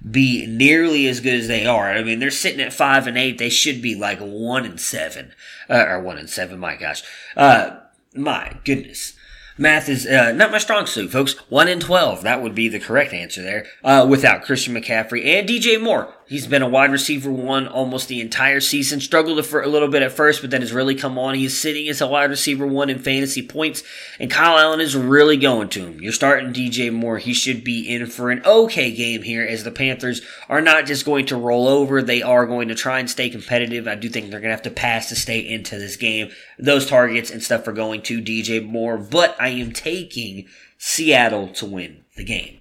be 0.09 0.47
nearly 0.47 1.07
as 1.07 1.19
good 1.19 1.35
as 1.35 1.47
they 1.47 1.67
are. 1.67 1.91
I 1.91 2.03
mean, 2.03 2.17
they're 2.19 2.31
sitting 2.31 2.61
at 2.61 2.73
five 2.73 3.05
and 3.05 3.17
eight. 3.17 3.37
They 3.37 3.49
should 3.49 3.81
be 3.81 3.93
like 3.93 4.19
one 4.19 4.65
and 4.65 4.79
seven, 4.79 5.33
uh, 5.69 5.85
or 5.87 6.01
one 6.01 6.17
and 6.17 6.29
seven. 6.29 6.57
My 6.57 6.75
gosh, 6.75 7.03
uh, 7.37 7.77
my 8.15 8.53
goodness. 8.63 9.13
Math 9.59 9.89
is 9.89 10.07
uh, 10.07 10.31
not 10.31 10.51
my 10.51 10.57
strong 10.57 10.85
suit, 10.85 11.11
folks. 11.11 11.33
1 11.49 11.67
in 11.67 11.81
12. 11.81 12.23
That 12.23 12.41
would 12.41 12.55
be 12.55 12.69
the 12.69 12.79
correct 12.79 13.11
answer 13.11 13.41
there. 13.41 13.65
Uh, 13.83 14.07
without 14.09 14.41
Christian 14.41 14.73
McCaffrey 14.73 15.25
and 15.25 15.49
DJ 15.49 15.79
Moore. 15.81 16.15
He's 16.29 16.45
been 16.45 16.61
a 16.61 16.69
wide 16.69 16.91
receiver 16.91 17.31
one 17.31 17.67
almost 17.67 18.07
the 18.07 18.21
entire 18.21 18.59
season. 18.59 18.99
Struggled 18.99 19.43
for 19.47 19.63
a 19.63 19.67
little 19.67 19.87
bit 19.87 20.03
at 20.03 20.11
first, 20.11 20.41
but 20.41 20.51
then 20.51 20.61
has 20.61 20.71
really 20.71 20.93
come 20.93 21.17
on. 21.17 21.33
He's 21.33 21.59
sitting 21.59 21.89
as 21.89 22.01
a 22.01 22.07
wide 22.07 22.29
receiver 22.29 22.67
one 22.67 22.91
in 22.91 22.99
fantasy 22.99 23.41
points, 23.41 23.81
and 24.19 24.29
Kyle 24.29 24.59
Allen 24.59 24.79
is 24.79 24.95
really 24.95 25.37
going 25.37 25.69
to 25.69 25.87
him. 25.87 25.99
You're 25.99 26.13
starting 26.13 26.53
DJ 26.53 26.93
Moore. 26.93 27.17
He 27.17 27.33
should 27.33 27.63
be 27.63 27.89
in 27.89 28.05
for 28.05 28.29
an 28.29 28.43
okay 28.45 28.91
game 28.91 29.23
here 29.23 29.43
as 29.43 29.63
the 29.63 29.71
Panthers 29.71 30.21
are 30.47 30.61
not 30.61 30.85
just 30.85 31.03
going 31.03 31.25
to 31.25 31.35
roll 31.35 31.67
over. 31.67 32.03
They 32.03 32.21
are 32.21 32.45
going 32.45 32.67
to 32.67 32.75
try 32.75 32.99
and 32.99 33.09
stay 33.09 33.31
competitive. 33.31 33.87
I 33.87 33.95
do 33.95 34.07
think 34.07 34.29
they're 34.29 34.39
going 34.39 34.51
to 34.51 34.55
have 34.55 34.61
to 34.61 34.69
pass 34.69 35.09
to 35.09 35.15
stay 35.15 35.39
into 35.39 35.79
this 35.79 35.95
game. 35.95 36.29
Those 36.59 36.85
targets 36.85 37.31
and 37.31 37.41
stuff 37.41 37.67
are 37.67 37.73
going 37.73 38.03
to 38.03 38.21
DJ 38.21 38.63
Moore, 38.63 38.99
but 38.99 39.35
I 39.39 39.47
am 39.47 39.73
taking 39.73 40.45
Seattle 40.77 41.47
to 41.53 41.65
win 41.65 42.03
the 42.15 42.23
game. 42.23 42.58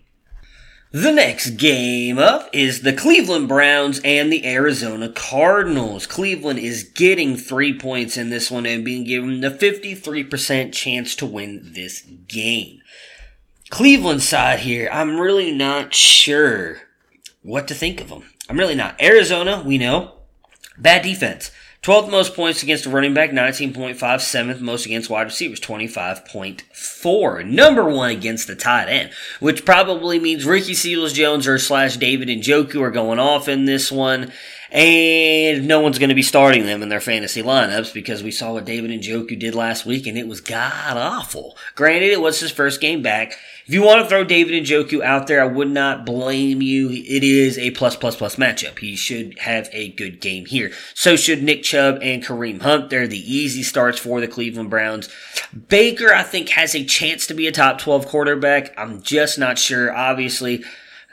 The 0.90 1.12
next 1.12 1.51
game 1.59 2.18
up 2.18 2.48
is 2.51 2.81
the 2.81 2.94
Cleveland 2.94 3.46
Browns 3.46 4.01
and 4.05 4.33
the 4.33 4.46
Arizona 4.46 5.11
Cardinals. 5.11 6.07
Cleveland 6.07 6.61
is 6.61 6.83
getting 6.83 7.37
three 7.37 7.79
points 7.79 8.16
in 8.16 8.31
this 8.31 8.51
one 8.51 8.64
and 8.64 8.87
being 8.87 9.05
given 9.05 9.42
the 9.42 9.51
53% 9.51 10.72
chance 10.72 11.14
to 11.16 11.27
win 11.27 11.72
this 11.74 12.01
game. 12.27 12.81
Cleveland 13.68 14.22
side 14.22 14.61
here, 14.61 14.88
I'm 14.90 15.20
really 15.20 15.53
not 15.53 15.92
sure 15.92 16.79
what 17.42 17.68
to 17.68 17.74
think 17.74 18.01
of 18.01 18.09
them. 18.09 18.24
I'm 18.48 18.59
really 18.59 18.74
not. 18.74 18.98
Arizona, 18.98 19.62
we 19.62 19.77
know, 19.77 20.14
bad 20.79 21.03
defense. 21.03 21.51
12th 21.88 22.11
most 22.11 22.35
points 22.35 22.62
against 22.62 22.85
a 22.85 22.90
running 22.90 23.14
back, 23.14 23.31
19.5. 23.31 23.96
7th 23.96 24.61
most 24.61 24.85
against 24.85 25.09
wide 25.09 25.22
receivers, 25.22 25.59
25.4. 25.59 27.46
Number 27.46 27.88
one 27.88 28.11
against 28.11 28.46
the 28.46 28.55
tight 28.55 28.90
end, 28.90 29.11
which 29.40 29.64
probably 29.64 30.20
means 30.20 30.44
Ricky 30.44 30.74
Seals 30.74 31.14
Jones 31.14 31.46
or 31.46 31.59
slash 31.59 31.96
David 31.96 32.29
Njoku 32.29 32.83
are 32.83 32.90
going 32.90 33.18
off 33.18 33.48
in 33.48 33.64
this 33.64 33.90
one. 33.90 34.31
And 34.70 35.66
no 35.66 35.81
one's 35.81 35.98
going 35.98 36.11
to 36.11 36.14
be 36.14 36.22
starting 36.22 36.66
them 36.66 36.83
in 36.83 36.90
their 36.90 37.00
fantasy 37.00 37.42
lineups 37.42 37.94
because 37.94 38.22
we 38.22 38.31
saw 38.31 38.52
what 38.52 38.66
David 38.66 38.90
Njoku 38.90 39.38
did 39.38 39.54
last 39.54 39.87
week 39.87 40.07
and 40.07 40.18
it 40.18 40.28
was 40.28 40.42
god 40.42 40.96
awful. 40.96 41.57
Granted, 41.74 42.11
it 42.11 42.20
was 42.20 42.40
his 42.40 42.50
first 42.50 42.81
game 42.81 43.00
back. 43.00 43.38
If 43.66 43.74
you 43.74 43.83
want 43.83 44.02
to 44.02 44.09
throw 44.09 44.24
David 44.24 44.64
Njoku 44.64 45.02
out 45.02 45.26
there, 45.26 45.42
I 45.42 45.46
would 45.46 45.70
not 45.70 46.07
blame 46.07 46.62
you. 46.62 46.90
It 46.90 47.22
is 47.22 47.59
a 47.59 47.70
plus 47.72 47.96
plus 47.96 48.16
plus 48.16 48.37
matchup. 48.37 48.78
He 48.78 48.96
should 48.96 49.38
have 49.40 49.68
a 49.72 49.90
good 49.90 50.20
game 50.20 50.46
here. 50.46 50.72
So 50.94 51.16
should 51.16 51.42
Nick 51.42 51.62
Chubb 51.62 51.98
and 52.02 52.22
Kareem 52.22 52.62
Hunt. 52.62 52.90
They're 52.90 53.07
the 53.07 53.33
easy 53.33 53.62
starts 53.62 53.98
for 53.98 54.20
the 54.20 54.28
Cleveland 54.28 54.70
Browns. 54.70 55.09
Baker, 55.68 56.14
I 56.14 56.22
think, 56.22 56.50
has 56.50 56.74
a 56.74 56.85
chance 56.85 57.26
to 57.26 57.35
be 57.35 57.46
a 57.46 57.52
top 57.52 57.78
12 57.78 58.07
quarterback. 58.07 58.72
I'm 58.78 59.02
just 59.02 59.38
not 59.38 59.59
sure. 59.59 59.94
Obviously, 59.94 60.64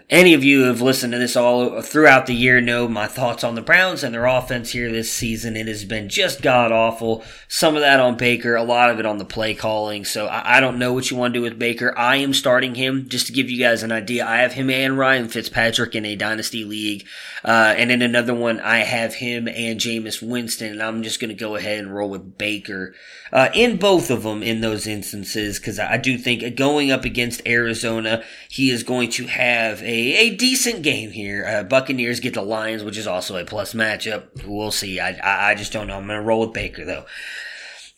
any 0.10 0.36
of 0.36 0.44
you 0.44 0.62
who 0.62 0.68
have 0.68 0.82
listened 0.82 1.14
to 1.14 1.20
this 1.20 1.36
all 1.36 1.82
throughout 1.82 2.28
the 2.28 2.36
year 2.36 2.62
know 2.62 2.88
my 2.88 3.08
thoughts 3.08 3.44
on 3.44 3.56
the 3.56 3.62
Browns 3.62 4.04
and 4.04 4.14
their 4.14 4.28
offense 4.28 4.72
here 4.72 4.92
this 4.92 5.12
season. 5.12 5.58
It 5.58 5.68
has 5.68 5.84
been 5.84 6.10
just 6.10 6.44
god 6.44 6.72
awful. 6.72 7.24
Some 7.48 7.76
of 7.76 7.82
that 7.82 8.00
on 8.00 8.16
Baker, 8.16 8.56
a 8.56 8.64
lot 8.64 8.92
of 8.92 9.00
it 9.00 9.06
on 9.08 9.18
the 9.18 9.26
play 9.26 9.56
calling. 9.56 10.06
So 10.06 10.28
I, 10.28 10.58
I, 10.58 10.60
don't 10.60 10.78
know 10.78 10.94
what 10.94 11.10
you 11.10 11.18
want 11.18 11.34
to 11.34 11.40
do 11.40 11.44
with 11.44 11.58
Baker. 11.58 11.98
I 11.98 12.18
am 12.18 12.36
starting 12.36 12.76
him 12.76 13.10
just 13.10 13.26
to 13.28 13.34
give 13.34 13.50
you 13.50 13.58
guys 13.58 13.82
an 13.82 13.92
idea. 13.92 14.28
I 14.28 14.38
have 14.38 14.54
him 14.54 14.70
and 14.70 14.96
Ryan 14.96 15.28
Fitzpatrick 15.28 15.96
in 15.96 16.06
a 16.06 16.16
dynasty 16.16 16.64
league. 16.64 17.06
Uh, 17.44 17.74
and 17.76 17.92
in 17.92 18.04
another 18.04 18.36
one, 18.36 18.60
I 18.60 18.80
have 18.80 19.16
him 19.16 19.48
and 19.48 19.80
Jameis 19.80 20.22
Winston. 20.22 20.74
And 20.74 20.84
I'm 20.84 21.02
just 21.02 21.20
going 21.20 21.30
to 21.30 21.36
go 21.36 21.56
ahead 21.56 21.80
and 21.80 21.94
roll 21.94 22.10
with 22.10 22.38
Baker 22.38 22.94
uh, 23.32 23.50
in 23.54 23.78
both 23.78 24.12
of 24.12 24.24
them 24.24 24.44
in 24.44 24.62
those 24.62 24.86
instances 24.86 25.60
because 25.60 25.80
I 25.80 25.98
do 25.98 26.18
think 26.18 26.56
going 26.56 26.92
up 26.92 27.06
against 27.06 27.46
Arizona, 27.48 28.24
he 28.50 28.70
is 28.70 28.84
going 28.84 29.10
to 29.12 29.26
have 29.26 29.82
a 29.82 29.95
a 29.96 30.36
decent 30.36 30.82
game 30.84 31.12
here. 31.12 31.46
Uh, 31.46 31.64
Buccaneers 31.64 32.20
get 32.20 32.34
the 32.34 32.42
Lions, 32.42 32.84
which 32.84 32.98
is 32.98 33.08
also 33.08 33.38
a 33.38 33.46
plus 33.46 33.74
matchup. 33.74 34.46
We'll 34.46 34.72
see. 34.72 35.00
I, 35.00 35.12
I, 35.12 35.52
I 35.52 35.56
just 35.56 35.74
don't 35.74 35.88
know. 35.88 35.98
I'm 35.98 36.08
going 36.08 36.20
to 36.20 36.26
roll 36.26 36.42
with 36.42 36.54
Baker, 36.54 36.86
though. 36.86 37.06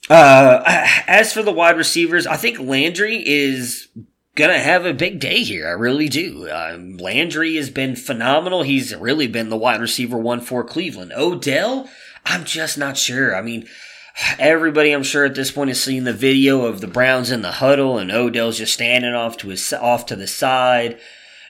Uh, 0.10 0.64
as 1.08 1.34
for 1.34 1.44
the 1.44 1.52
wide 1.52 1.78
receivers, 1.78 2.26
I 2.26 2.38
think 2.38 2.60
Landry 2.60 3.22
is 3.28 3.90
gonna 4.36 4.60
have 4.60 4.86
a 4.86 4.94
big 4.94 5.20
day 5.20 5.44
here. 5.44 5.68
I 5.68 5.72
really 5.72 6.08
do. 6.08 6.50
Um, 6.50 6.96
Landry 6.98 7.56
has 7.56 7.70
been 7.70 7.96
phenomenal. 7.96 8.62
He's 8.62 8.96
really 8.96 9.28
been 9.28 9.50
the 9.50 9.58
wide 9.58 9.82
receiver 9.82 10.18
one 10.18 10.40
for 10.40 10.64
Cleveland. 10.64 11.12
Odell, 11.18 11.90
I'm 12.24 12.46
just 12.46 12.78
not 12.78 12.98
sure. 12.98 13.36
I 13.36 13.42
mean, 13.42 13.68
everybody 14.40 14.92
I'm 14.92 15.04
sure 15.04 15.26
at 15.26 15.36
this 15.36 15.52
point 15.52 15.70
has 15.70 15.84
seen 15.84 16.04
the 16.04 16.14
video 16.14 16.66
of 16.66 16.82
the 16.82 16.88
Browns 16.88 17.32
in 17.32 17.42
the 17.42 17.54
huddle 17.54 17.98
and 17.98 18.12
Odell's 18.12 18.60
just 18.60 18.74
standing 18.74 19.14
off 19.14 19.38
to 19.38 19.50
his 19.50 19.74
off 19.74 20.06
to 20.06 20.16
the 20.16 20.28
side 20.28 21.00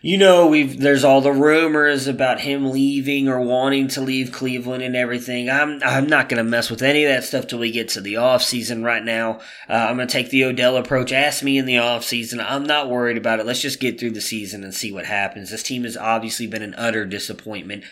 you 0.01 0.17
know, 0.17 0.47
we've 0.47 0.79
there's 0.79 1.03
all 1.03 1.21
the 1.21 1.31
rumors 1.31 2.07
about 2.07 2.41
him 2.41 2.69
leaving 2.69 3.27
or 3.27 3.41
wanting 3.41 3.87
to 3.89 4.01
leave 4.01 4.31
Cleveland 4.31 4.83
and 4.83 4.95
everything. 4.95 5.49
I'm 5.49 5.81
I'm 5.83 6.07
not 6.07 6.29
gonna 6.29 6.43
mess 6.43 6.69
with 6.69 6.81
any 6.81 7.03
of 7.03 7.09
that 7.09 7.23
stuff 7.23 7.47
till 7.47 7.59
we 7.59 7.71
get 7.71 7.89
to 7.89 8.01
the 8.01 8.17
off 8.17 8.43
season. 8.43 8.83
Right 8.83 9.03
now, 9.03 9.39
uh, 9.67 9.73
I'm 9.73 9.97
gonna 9.97 10.07
take 10.07 10.29
the 10.29 10.45
Odell 10.45 10.77
approach. 10.77 11.11
Ask 11.11 11.43
me 11.43 11.57
in 11.57 11.65
the 11.65 11.79
off 11.79 12.03
season. 12.03 12.39
I'm 12.39 12.63
not 12.63 12.89
worried 12.89 13.17
about 13.17 13.39
it. 13.39 13.45
Let's 13.45 13.61
just 13.61 13.79
get 13.79 13.99
through 13.99 14.11
the 14.11 14.21
season 14.21 14.63
and 14.63 14.73
see 14.73 14.91
what 14.91 15.05
happens. 15.05 15.49
This 15.49 15.63
team 15.63 15.83
has 15.83 15.97
obviously 15.97 16.47
been 16.47 16.61
an 16.61 16.75
utter 16.77 17.05
disappointment. 17.05 17.83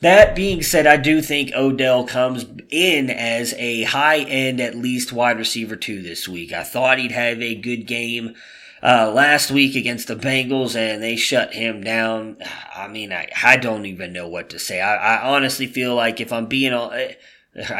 That 0.00 0.34
being 0.34 0.62
said, 0.62 0.86
I 0.86 0.96
do 0.96 1.20
think 1.20 1.52
Odell 1.54 2.06
comes 2.06 2.46
in 2.70 3.10
as 3.10 3.52
a 3.58 3.82
high 3.82 4.20
end, 4.20 4.58
at 4.58 4.74
least 4.74 5.12
wide 5.12 5.36
receiver 5.36 5.76
two 5.76 6.00
this 6.00 6.26
week. 6.26 6.54
I 6.54 6.62
thought 6.62 6.98
he'd 6.98 7.12
have 7.12 7.42
a 7.42 7.54
good 7.54 7.86
game 7.86 8.34
uh, 8.82 9.10
last 9.12 9.50
week 9.50 9.76
against 9.76 10.08
the 10.08 10.16
Bengals 10.16 10.76
and 10.76 11.02
they 11.02 11.16
shut 11.16 11.52
him 11.54 11.82
down. 11.82 12.36
I 12.74 12.88
mean, 12.88 13.12
I, 13.12 13.28
I 13.42 13.56
don't 13.56 13.86
even 13.86 14.12
know 14.12 14.28
what 14.28 14.50
to 14.50 14.58
say. 14.58 14.80
I, 14.80 15.16
I 15.16 15.34
honestly 15.34 15.66
feel 15.66 15.94
like 15.94 16.20
if 16.20 16.32
I'm 16.32 16.46
being, 16.46 16.72
I 16.72 17.16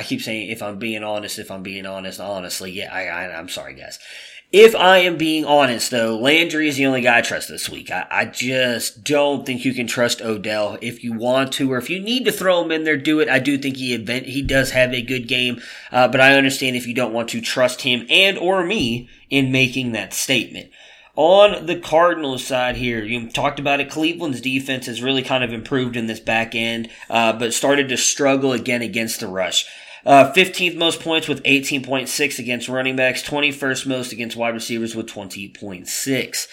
keep 0.03 0.21
saying 0.21 0.51
if 0.51 0.63
I'm 0.63 0.79
being 0.79 1.05
honest, 1.05 1.39
if 1.39 1.51
I'm 1.51 1.63
being 1.63 1.87
honest, 1.87 2.21
honestly, 2.21 2.73
yeah, 2.73 2.93
I, 2.93 3.07
I, 3.07 3.39
I'm 3.39 3.49
sorry, 3.49 3.75
guys. 3.75 3.99
If 4.53 4.75
I 4.75 4.99
am 4.99 5.17
being 5.17 5.45
honest, 5.45 5.93
though, 5.93 6.19
Landry 6.19 6.67
is 6.67 6.77
the 6.77 6.85
only 6.87 7.03
guy 7.03 7.19
I 7.19 7.21
trust 7.21 7.49
this 7.49 7.69
week. 7.69 7.89
I, 7.93 8.05
I, 8.11 8.25
just 8.25 9.05
don't 9.05 9.47
think 9.47 9.65
you 9.65 9.73
can 9.73 9.87
trust 9.87 10.21
Odell. 10.21 10.77
If 10.83 11.05
you 11.05 11.13
want 11.13 11.53
to, 11.53 11.73
or 11.73 11.79
if 11.79 11.89
you 11.89 12.01
need 12.01 12.25
to 12.25 12.33
throw 12.33 12.65
him 12.65 12.73
in 12.73 12.83
there, 12.83 12.97
do 12.97 13.21
it. 13.21 13.29
I 13.29 13.39
do 13.39 13.57
think 13.57 13.77
he 13.77 13.95
event, 13.95 14.27
he 14.27 14.43
does 14.43 14.73
have 14.73 14.93
a 14.93 15.03
good 15.03 15.29
game, 15.29 15.63
uh, 15.93 16.09
but 16.09 16.21
I 16.21 16.35
understand 16.35 16.75
if 16.75 16.85
you 16.85 16.95
don't 16.95 17.13
want 17.13 17.29
to 17.29 17.41
trust 17.41 17.83
him 17.83 18.05
and 18.11 18.37
or 18.37 18.65
me 18.65 19.09
in 19.31 19.53
making 19.53 19.93
that 19.93 20.13
statement. 20.13 20.71
On 21.17 21.67
the 21.67 21.79
Cardinals 21.79 22.45
side 22.45 22.77
here, 22.77 23.03
you 23.03 23.29
talked 23.29 23.59
about 23.59 23.81
it. 23.81 23.91
Cleveland's 23.91 24.41
defense 24.41 24.87
has 24.87 25.03
really 25.03 25.23
kind 25.23 25.43
of 25.43 25.53
improved 25.53 25.97
in 25.97 26.07
this 26.07 26.21
back 26.21 26.55
end, 26.55 26.89
uh, 27.09 27.33
but 27.33 27.53
started 27.53 27.89
to 27.89 27.97
struggle 27.97 28.53
again 28.53 28.81
against 28.81 29.21
the 29.21 29.27
rush. 29.27 29.67
Uh, 30.07 30.33
15th 30.33 30.77
most 30.77 31.01
points 31.01 31.29
with 31.29 31.43
18.6 31.43 32.39
against 32.39 32.69
running 32.69 32.97
backs, 32.97 33.23
21st 33.23 33.87
most 33.87 34.13
against 34.13 34.37
wide 34.37 34.55
receivers 34.55 34.95
with 34.95 35.07
20.6. 35.07 36.47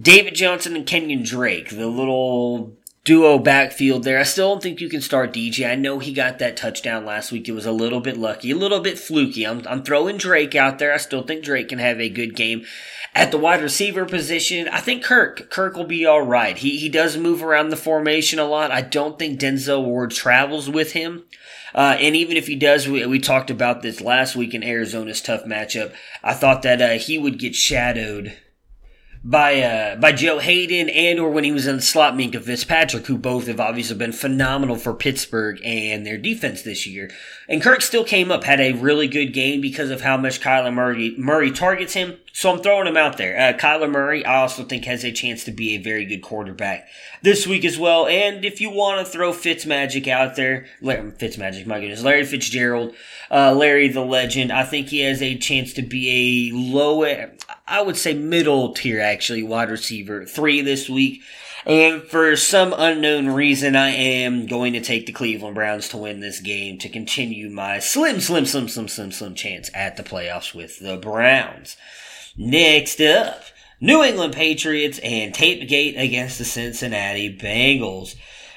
David 0.00 0.34
Johnson 0.34 0.74
and 0.74 0.86
Kenyan 0.86 1.24
Drake, 1.26 1.70
the 1.70 1.86
little 1.86 2.76
duo 3.04 3.38
backfield 3.38 4.02
there. 4.02 4.18
I 4.18 4.22
still 4.22 4.50
don't 4.50 4.62
think 4.62 4.80
you 4.80 4.88
can 4.88 5.02
start 5.02 5.34
DJ. 5.34 5.70
I 5.70 5.74
know 5.74 5.98
he 5.98 6.12
got 6.12 6.38
that 6.38 6.56
touchdown 6.56 7.04
last 7.04 7.30
week. 7.30 7.48
It 7.48 7.52
was 7.52 7.66
a 7.66 7.72
little 7.72 8.00
bit 8.00 8.16
lucky, 8.16 8.50
a 8.50 8.56
little 8.56 8.80
bit 8.80 8.98
fluky. 8.98 9.46
I'm, 9.46 9.62
I'm 9.68 9.82
throwing 9.82 10.16
Drake 10.16 10.54
out 10.54 10.78
there. 10.78 10.92
I 10.92 10.96
still 10.96 11.22
think 11.22 11.44
Drake 11.44 11.68
can 11.68 11.78
have 11.78 12.00
a 12.00 12.08
good 12.08 12.34
game. 12.34 12.64
At 13.14 13.30
the 13.30 13.38
wide 13.38 13.62
receiver 13.62 14.06
position, 14.06 14.68
I 14.68 14.80
think 14.80 15.04
Kirk. 15.04 15.48
Kirk 15.50 15.76
will 15.76 15.84
be 15.84 16.04
all 16.04 16.22
right. 16.22 16.56
He, 16.56 16.78
he 16.78 16.88
does 16.88 17.16
move 17.16 17.44
around 17.44 17.68
the 17.68 17.76
formation 17.76 18.38
a 18.38 18.44
lot. 18.44 18.72
I 18.72 18.80
don't 18.80 19.18
think 19.18 19.38
Denzel 19.38 19.84
Ward 19.84 20.10
travels 20.10 20.68
with 20.68 20.92
him. 20.92 21.24
Uh, 21.74 21.96
and 22.00 22.16
even 22.16 22.36
if 22.36 22.46
he 22.46 22.56
does, 22.56 22.88
we, 22.88 23.04
we 23.06 23.18
talked 23.20 23.50
about 23.50 23.82
this 23.82 24.00
last 24.00 24.34
week 24.34 24.54
in 24.54 24.64
Arizona's 24.64 25.20
tough 25.20 25.44
matchup. 25.44 25.92
I 26.22 26.34
thought 26.34 26.62
that 26.62 26.80
uh, 26.80 26.98
he 26.98 27.18
would 27.18 27.38
get 27.38 27.54
shadowed 27.54 28.36
by 29.24 29.62
uh, 29.62 29.96
by 29.96 30.12
Joe 30.12 30.38
Haden 30.38 30.90
and 30.90 31.18
or 31.18 31.30
when 31.30 31.44
he 31.44 31.52
was 31.52 31.66
in 31.66 31.76
the 31.76 31.82
slot 31.82 32.14
Minkah 32.14 32.42
Fitzpatrick, 32.42 33.06
who 33.06 33.16
both 33.16 33.46
have 33.46 33.58
obviously 33.58 33.96
been 33.96 34.12
phenomenal 34.12 34.76
for 34.76 34.92
Pittsburgh 34.92 35.60
and 35.64 36.04
their 36.04 36.18
defense 36.18 36.60
this 36.62 36.86
year. 36.86 37.10
And 37.48 37.60
Kirk 37.60 37.82
still 37.82 38.04
came 38.04 38.30
up, 38.30 38.44
had 38.44 38.60
a 38.60 38.72
really 38.72 39.06
good 39.06 39.32
game 39.34 39.60
because 39.60 39.90
of 39.90 40.00
how 40.00 40.16
much 40.16 40.40
Kyler 40.40 40.72
Murray 40.72 41.14
Murray 41.18 41.50
targets 41.50 41.92
him. 41.92 42.18
So 42.32 42.50
I'm 42.50 42.62
throwing 42.62 42.86
him 42.86 42.96
out 42.96 43.18
there. 43.18 43.38
Uh, 43.38 43.56
Kyler 43.56 43.90
Murray, 43.90 44.24
I 44.24 44.40
also 44.40 44.64
think 44.64 44.86
has 44.86 45.04
a 45.04 45.12
chance 45.12 45.44
to 45.44 45.52
be 45.52 45.74
a 45.74 45.82
very 45.82 46.06
good 46.06 46.22
quarterback 46.22 46.88
this 47.22 47.46
week 47.46 47.64
as 47.64 47.78
well. 47.78 48.06
And 48.06 48.44
if 48.44 48.60
you 48.60 48.70
want 48.70 49.04
to 49.04 49.12
throw 49.12 49.32
Fitzmagic 49.32 50.08
out 50.08 50.36
there, 50.36 50.66
Larry, 50.80 51.10
Fitzmagic, 51.12 51.66
my 51.66 51.80
goodness, 51.80 52.02
Larry 52.02 52.24
Fitzgerald, 52.24 52.94
uh, 53.30 53.54
Larry 53.54 53.88
the 53.88 54.00
Legend, 54.00 54.50
I 54.50 54.64
think 54.64 54.88
he 54.88 55.00
has 55.00 55.22
a 55.22 55.36
chance 55.36 55.74
to 55.74 55.82
be 55.82 56.50
a 56.50 56.56
low, 56.56 57.04
I 57.66 57.82
would 57.82 57.96
say 57.96 58.14
middle 58.14 58.72
tier 58.72 59.00
actually 59.00 59.42
wide 59.42 59.70
receiver 59.70 60.24
three 60.24 60.62
this 60.62 60.88
week. 60.88 61.22
And 61.66 62.02
for 62.02 62.36
some 62.36 62.74
unknown 62.76 63.28
reason, 63.28 63.74
I 63.74 63.90
am 63.90 64.46
going 64.46 64.74
to 64.74 64.82
take 64.82 65.06
the 65.06 65.12
Cleveland 65.12 65.54
Browns 65.54 65.88
to 65.88 65.96
win 65.96 66.20
this 66.20 66.40
game 66.40 66.78
to 66.78 66.90
continue 66.90 67.48
my 67.48 67.78
slim, 67.78 68.20
slim, 68.20 68.44
slim, 68.44 68.68
slim, 68.68 68.88
slim, 68.88 69.12
slim 69.12 69.34
chance 69.34 69.70
at 69.72 69.96
the 69.96 70.02
playoffs 70.02 70.54
with 70.54 70.78
the 70.78 70.98
Browns. 70.98 71.76
Next 72.36 73.00
up, 73.00 73.44
New 73.80 74.02
England 74.02 74.34
Patriots 74.34 74.98
and 75.02 75.32
Tapegate 75.32 75.98
against 75.98 76.36
the 76.36 76.44
Cincinnati 76.44 77.34
Bengals. 77.34 78.14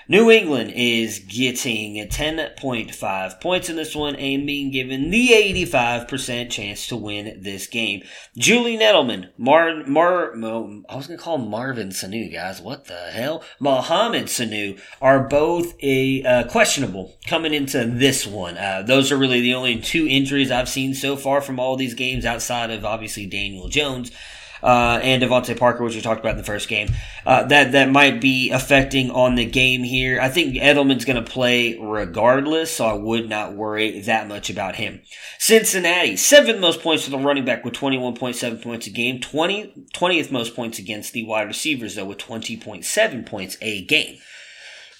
New 0.09 0.31
England 0.31 0.71
is 0.73 1.19
getting 1.19 1.95
10.5 1.95 3.41
points 3.41 3.69
in 3.69 3.75
this 3.75 3.93
one 3.93 4.15
and 4.15 4.47
being 4.47 4.71
given 4.71 5.09
the 5.09 5.31
85% 5.65 6.49
chance 6.49 6.87
to 6.87 6.95
win 6.95 7.41
this 7.41 7.67
game. 7.67 8.03
Julie 8.37 8.77
Edelman, 8.77 9.31
Mar, 9.37 9.83
Mar, 9.85 10.33
I 10.87 10.95
was 10.95 11.07
going 11.07 11.17
to 11.17 11.23
call 11.23 11.37
Marvin 11.37 11.89
Sanu, 11.89 12.31
guys. 12.31 12.61
What 12.61 12.85
the 12.85 13.11
hell? 13.11 13.43
Mohamed 13.59 14.27
Sanu 14.27 14.79
are 15.01 15.27
both 15.27 15.75
a 15.83 16.23
uh, 16.23 16.43
questionable 16.47 17.17
coming 17.27 17.53
into 17.53 17.83
this 17.85 18.25
one. 18.25 18.57
Uh, 18.57 18.83
those 18.83 19.11
are 19.11 19.17
really 19.17 19.41
the 19.41 19.55
only 19.55 19.81
two 19.81 20.07
injuries 20.07 20.51
I've 20.51 20.69
seen 20.69 20.93
so 20.93 21.17
far 21.17 21.41
from 21.41 21.59
all 21.59 21.75
these 21.75 21.95
games 21.95 22.25
outside 22.25 22.71
of 22.71 22.85
obviously 22.85 23.25
Daniel 23.25 23.67
Jones 23.67 24.11
uh, 24.63 24.99
and 25.01 25.21
DeVante 25.21 25.57
Parker, 25.57 25.83
which 25.83 25.95
we 25.95 26.01
talked 26.01 26.19
about 26.19 26.31
in 26.31 26.37
the 26.37 26.43
first 26.43 26.67
game, 26.67 26.89
uh, 27.25 27.43
that 27.43 27.71
that 27.71 27.89
might 27.89 28.21
be 28.21 28.51
affecting 28.51 29.11
on 29.11 29.35
the 29.35 29.45
game 29.45 29.83
here. 29.83 30.19
I 30.19 30.29
think 30.29 30.55
Edelman's 30.55 31.05
going 31.05 31.23
to 31.23 31.31
play 31.31 31.77
regardless, 31.77 32.75
so 32.75 32.85
I 32.85 32.93
would 32.93 33.29
not 33.29 33.53
worry 33.53 34.01
that 34.01 34.27
much 34.27 34.49
about 34.49 34.75
him. 34.75 35.01
Cincinnati, 35.39 36.15
seventh 36.15 36.59
most 36.59 36.81
points 36.81 37.03
for 37.03 37.11
the 37.11 37.17
running 37.17 37.45
back 37.45 37.63
with 37.63 37.73
21.7 37.73 38.61
points 38.61 38.87
a 38.87 38.89
game, 38.89 39.19
20, 39.19 39.87
20th 39.93 40.31
most 40.31 40.55
points 40.55 40.79
against 40.79 41.13
the 41.13 41.25
wide 41.25 41.47
receivers 41.47 41.95
though 41.95 42.05
with 42.05 42.17
20.7 42.17 43.25
points 43.25 43.57
a 43.61 43.85
game. 43.85 44.17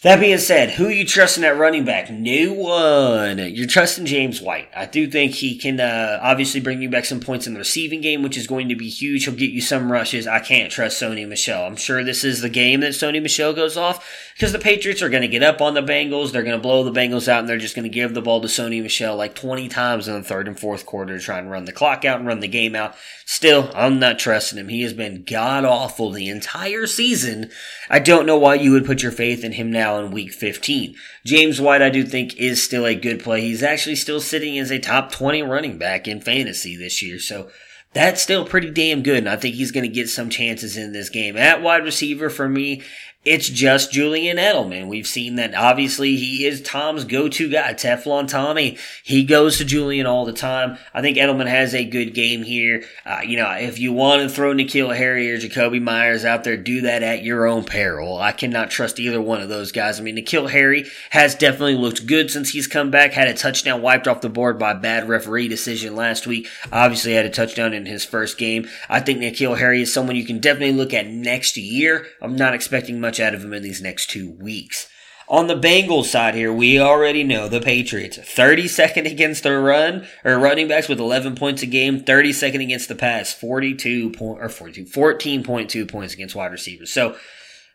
That 0.07 0.21
being 0.21 0.37
said, 0.37 0.69
who 0.69 0.85
are 0.85 0.91
you 0.91 1.05
trusting 1.05 1.43
at 1.43 1.57
running 1.57 1.83
back? 1.83 2.09
No 2.09 2.53
one. 2.53 3.39
You're 3.39 3.67
trusting 3.67 4.05
James 4.05 4.41
White. 4.41 4.69
I 4.73 4.85
do 4.85 5.11
think 5.11 5.33
he 5.33 5.57
can 5.57 5.81
uh, 5.81 6.21
obviously 6.21 6.61
bring 6.61 6.81
you 6.81 6.89
back 6.89 7.03
some 7.03 7.19
points 7.19 7.45
in 7.45 7.51
the 7.51 7.59
receiving 7.59 7.99
game, 7.99 8.23
which 8.23 8.37
is 8.37 8.47
going 8.47 8.69
to 8.69 8.75
be 8.77 8.87
huge. 8.87 9.25
He'll 9.25 9.35
get 9.35 9.51
you 9.51 9.59
some 9.59 9.91
rushes. 9.91 10.25
I 10.25 10.39
can't 10.39 10.71
trust 10.71 11.01
Sony 11.01 11.27
Michel. 11.27 11.65
I'm 11.65 11.75
sure 11.75 12.05
this 12.05 12.23
is 12.23 12.39
the 12.39 12.47
game 12.47 12.79
that 12.79 12.93
Sony 12.93 13.21
Michel 13.21 13.51
goes 13.51 13.75
off 13.75 14.31
because 14.33 14.53
the 14.53 14.59
Patriots 14.59 15.01
are 15.01 15.09
going 15.09 15.23
to 15.23 15.27
get 15.27 15.43
up 15.43 15.59
on 15.59 15.73
the 15.73 15.81
Bengals. 15.81 16.31
They're 16.31 16.41
going 16.41 16.55
to 16.55 16.61
blow 16.61 16.85
the 16.85 16.97
Bengals 16.97 17.27
out, 17.27 17.39
and 17.39 17.49
they're 17.49 17.57
just 17.57 17.75
going 17.75 17.83
to 17.83 17.89
give 17.89 18.13
the 18.13 18.21
ball 18.21 18.39
to 18.39 18.47
Sony 18.47 18.81
Michel 18.81 19.17
like 19.17 19.35
20 19.35 19.67
times 19.67 20.07
in 20.07 20.13
the 20.13 20.23
third 20.23 20.47
and 20.47 20.57
fourth 20.57 20.85
quarter 20.85 21.17
to 21.17 21.23
try 21.23 21.37
and 21.37 21.51
run 21.51 21.65
the 21.65 21.73
clock 21.73 22.05
out 22.05 22.19
and 22.19 22.27
run 22.27 22.39
the 22.39 22.47
game 22.47 22.75
out. 22.75 22.95
Still, 23.25 23.69
I'm 23.75 23.99
not 23.99 24.19
trusting 24.19 24.57
him. 24.57 24.69
He 24.69 24.83
has 24.83 24.93
been 24.93 25.25
god 25.25 25.65
awful 25.65 26.11
the 26.11 26.29
entire 26.29 26.87
season. 26.87 27.49
I 27.89 27.99
don't 27.99 28.25
know 28.25 28.37
why 28.37 28.55
you 28.55 28.71
would 28.71 28.85
put 28.85 29.03
your 29.03 29.11
faith 29.11 29.43
in 29.43 29.51
him 29.51 29.69
now 29.69 29.96
in 29.99 30.11
week 30.11 30.33
15. 30.33 30.95
James 31.25 31.59
White, 31.61 31.81
I 31.81 31.89
do 31.89 32.03
think, 32.03 32.35
is 32.37 32.63
still 32.63 32.85
a 32.85 32.95
good 32.95 33.21
play. 33.21 33.41
He's 33.41 33.63
actually 33.63 33.95
still 33.95 34.21
sitting 34.21 34.57
as 34.57 34.71
a 34.71 34.79
top 34.79 35.11
20 35.11 35.41
running 35.43 35.77
back 35.77 36.07
in 36.07 36.21
fantasy 36.21 36.75
this 36.75 37.01
year. 37.01 37.19
So 37.19 37.49
that's 37.93 38.21
still 38.21 38.45
pretty 38.45 38.69
damn 38.69 39.03
good. 39.03 39.19
And 39.19 39.29
I 39.29 39.35
think 39.35 39.55
he's 39.55 39.71
going 39.71 39.83
to 39.85 39.93
get 39.93 40.09
some 40.09 40.29
chances 40.29 40.77
in 40.77 40.93
this 40.93 41.09
game. 41.09 41.35
At 41.37 41.61
wide 41.61 41.83
receiver 41.83 42.29
for 42.29 42.47
me, 42.47 42.83
it's 43.27 43.49
just 43.49 43.91
Julian 43.91 44.37
Edelman. 44.37 44.87
We've 44.87 45.05
seen 45.05 45.35
that 45.35 45.53
obviously 45.53 46.15
he 46.15 46.45
is 46.45 46.61
Tom's 46.61 47.03
go-to 47.03 47.51
guy. 47.51 47.73
Teflon 47.73 48.29
Tommy, 48.29 48.77
he 49.03 49.25
goes 49.25 49.57
to 49.57 49.65
Julian 49.65 50.05
all 50.05 50.23
the 50.23 50.31
time. 50.31 50.77
I 50.93 51.01
think 51.01 51.17
Edelman 51.17 51.47
has 51.47 51.75
a 51.75 51.83
good 51.83 52.13
game 52.13 52.43
here. 52.43 52.85
Uh, 53.05 53.19
you 53.25 53.35
know, 53.35 53.51
if 53.51 53.79
you 53.79 53.91
want 53.91 54.21
to 54.21 54.29
throw 54.29 54.53
N'Keal 54.53 54.95
Harry 54.95 55.29
or 55.29 55.37
Jakobi 55.37 55.81
Meyers 55.81 56.23
out 56.23 56.45
there, 56.45 56.55
do 56.55 56.81
that 56.81 57.03
at 57.03 57.21
your 57.21 57.47
own 57.47 57.65
peril. 57.65 58.17
I 58.17 58.31
cannot 58.31 58.71
trust 58.71 58.97
either 58.97 59.19
one 59.19 59.41
of 59.41 59.49
those 59.49 59.73
guys. 59.73 59.99
I 59.99 60.03
mean, 60.03 60.15
N'Keal 60.15 60.49
Harry 60.49 60.85
has 61.09 61.35
definitely 61.35 61.75
looked 61.75 62.07
good 62.07 62.31
since 62.31 62.51
he's 62.51 62.67
come 62.67 62.91
back. 62.91 63.11
Had 63.11 63.27
a 63.27 63.33
touchdown 63.33 63.81
wiped 63.81 64.07
off 64.07 64.21
the 64.21 64.29
board 64.29 64.57
by 64.57 64.71
a 64.71 64.79
bad 64.79 65.09
referee 65.09 65.49
decision 65.49 65.97
last 65.97 66.27
week. 66.27 66.47
Obviously 66.71 67.13
had 67.13 67.25
a 67.25 67.29
touchdown 67.29 67.73
in 67.73 67.85
his 67.85 68.05
first 68.05 68.37
game. 68.37 68.69
I 68.87 69.01
think 69.01 69.19
N'Keal 69.19 69.57
Harry 69.57 69.81
is 69.81 69.93
someone 69.93 70.15
you 70.15 70.25
can 70.25 70.39
definitely 70.39 70.77
look 70.77 70.93
at 70.93 71.07
next 71.07 71.57
year. 71.57 72.07
I'm 72.21 72.37
not 72.37 72.53
expecting 72.53 73.01
much 73.01 73.16
much 73.17 73.25
out 73.25 73.35
of 73.35 73.43
him 73.43 73.53
in 73.53 73.63
these 73.63 73.81
next 73.81 74.09
two 74.09 74.31
weeks. 74.31 74.89
On 75.29 75.47
the 75.47 75.59
Bengals 75.59 76.05
side 76.05 76.35
here, 76.35 76.53
we 76.53 76.79
already 76.79 77.23
know 77.23 77.49
the 77.49 77.59
Patriots 77.59 78.17
32nd 78.17 79.11
against 79.11 79.43
the 79.43 79.57
run 79.57 80.07
or 80.23 80.39
running 80.39 80.69
backs 80.69 80.87
with 80.87 80.99
11 80.99 81.35
points 81.35 81.61
a 81.61 81.65
game, 81.65 81.99
32nd 81.99 82.63
against 82.63 82.87
the 82.87 82.95
pass, 82.95 83.33
42 83.33 84.11
point 84.11 84.41
or 84.41 84.47
42 84.47 84.85
14.2 84.85 85.91
points 85.91 86.13
against 86.13 86.35
wide 86.35 86.53
receivers. 86.53 86.93
So 86.93 87.17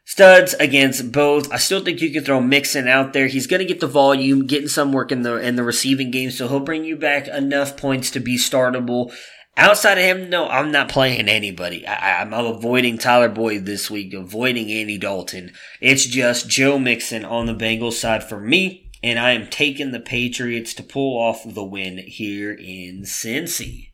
studs 0.07 0.55
against 0.55 1.13
both. 1.13 1.53
I 1.53 1.59
still 1.59 1.85
think 1.85 2.01
you 2.01 2.11
can 2.11 2.25
throw 2.25 2.41
Mixon 2.41 2.89
out 2.89 3.13
there. 3.13 3.27
He's 3.27 3.47
going 3.47 3.61
to 3.61 3.67
get 3.67 3.81
the 3.81 3.87
volume, 3.87 4.47
getting 4.47 4.69
some 4.69 4.91
work 4.91 5.13
in 5.13 5.21
the 5.21 5.37
in 5.37 5.57
the 5.57 5.63
receiving 5.63 6.11
game, 6.11 6.31
so 6.31 6.49
he'll 6.49 6.61
bring 6.61 6.85
you 6.85 6.97
back 6.97 7.29
enough 7.29 7.77
points 7.77 8.11
to 8.13 8.21
be 8.21 8.39
startable. 8.39 9.15
Outside 9.57 9.99
of 9.99 10.05
him, 10.05 10.31
no, 10.31 10.49
I'm 10.49 10.73
not 10.73 10.89
playing 10.89 11.29
anybody. 11.29 11.87
I, 11.87 12.23
am 12.23 12.33
avoiding 12.33 12.97
Tyler 12.97 13.29
Boyd 13.29 13.67
this 13.67 13.91
week, 13.91 14.15
avoiding 14.15 14.71
Andy 14.73 14.97
Dalton. 14.97 15.53
It's 15.81 16.07
just 16.07 16.49
Joe 16.49 16.79
Mixon 16.79 17.25
on 17.25 17.47
the 17.47 17.55
Bengals 17.55 17.93
side 17.93 18.25
for 18.25 18.41
me, 18.41 18.91
and 19.03 19.19
I 19.19 19.33
am 19.33 19.49
taking 19.49 19.93
the 19.93 20.01
Patriots 20.01 20.73
to 20.75 20.83
pull 20.83 21.19
off 21.19 21.43
the 21.47 21.65
win 21.65 21.99
here 21.99 22.51
in 22.51 23.03
Cincy. 23.03 23.92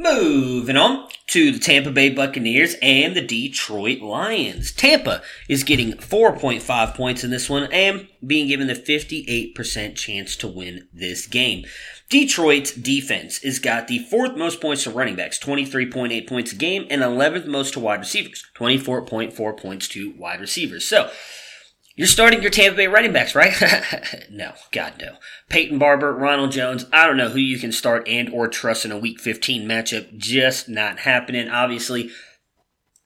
Moving 0.00 0.76
on 0.76 1.08
to 1.26 1.50
the 1.50 1.58
Tampa 1.58 1.90
Bay 1.90 2.08
Buccaneers 2.08 2.76
and 2.80 3.16
the 3.16 3.20
Detroit 3.20 4.00
Lions. 4.00 4.70
Tampa 4.70 5.22
is 5.48 5.64
getting 5.64 5.94
4.5 5.94 6.94
points 6.94 7.24
in 7.24 7.30
this 7.30 7.50
one 7.50 7.64
and 7.72 8.06
being 8.24 8.46
given 8.46 8.68
the 8.68 8.74
58% 8.74 9.96
chance 9.96 10.36
to 10.36 10.46
win 10.46 10.86
this 10.94 11.26
game. 11.26 11.66
Detroit's 12.08 12.72
defense 12.72 13.42
has 13.42 13.58
got 13.58 13.88
the 13.88 13.98
fourth 13.98 14.36
most 14.36 14.60
points 14.60 14.84
to 14.84 14.90
running 14.90 15.16
backs, 15.16 15.36
23.8 15.40 16.28
points 16.28 16.52
a 16.52 16.54
game, 16.56 16.86
and 16.88 17.02
11th 17.02 17.46
most 17.46 17.74
to 17.74 17.80
wide 17.80 17.98
receivers, 17.98 18.46
24.4 18.56 19.56
points 19.58 19.88
to 19.88 20.14
wide 20.16 20.40
receivers. 20.40 20.86
So, 20.86 21.10
you're 21.98 22.06
starting 22.06 22.42
your 22.42 22.50
Tampa 22.52 22.76
Bay 22.76 22.86
running 22.86 23.12
backs, 23.12 23.34
right? 23.34 23.52
no, 24.30 24.52
God 24.70 24.94
no. 25.00 25.16
Peyton 25.48 25.80
Barber, 25.80 26.14
Ronald 26.14 26.52
Jones. 26.52 26.86
I 26.92 27.04
don't 27.04 27.16
know 27.16 27.30
who 27.30 27.40
you 27.40 27.58
can 27.58 27.72
start 27.72 28.06
and 28.06 28.30
or 28.32 28.46
trust 28.46 28.84
in 28.84 28.92
a 28.92 28.96
Week 28.96 29.18
15 29.18 29.68
matchup. 29.68 30.16
Just 30.16 30.68
not 30.68 31.00
happening. 31.00 31.48
Obviously, 31.48 32.10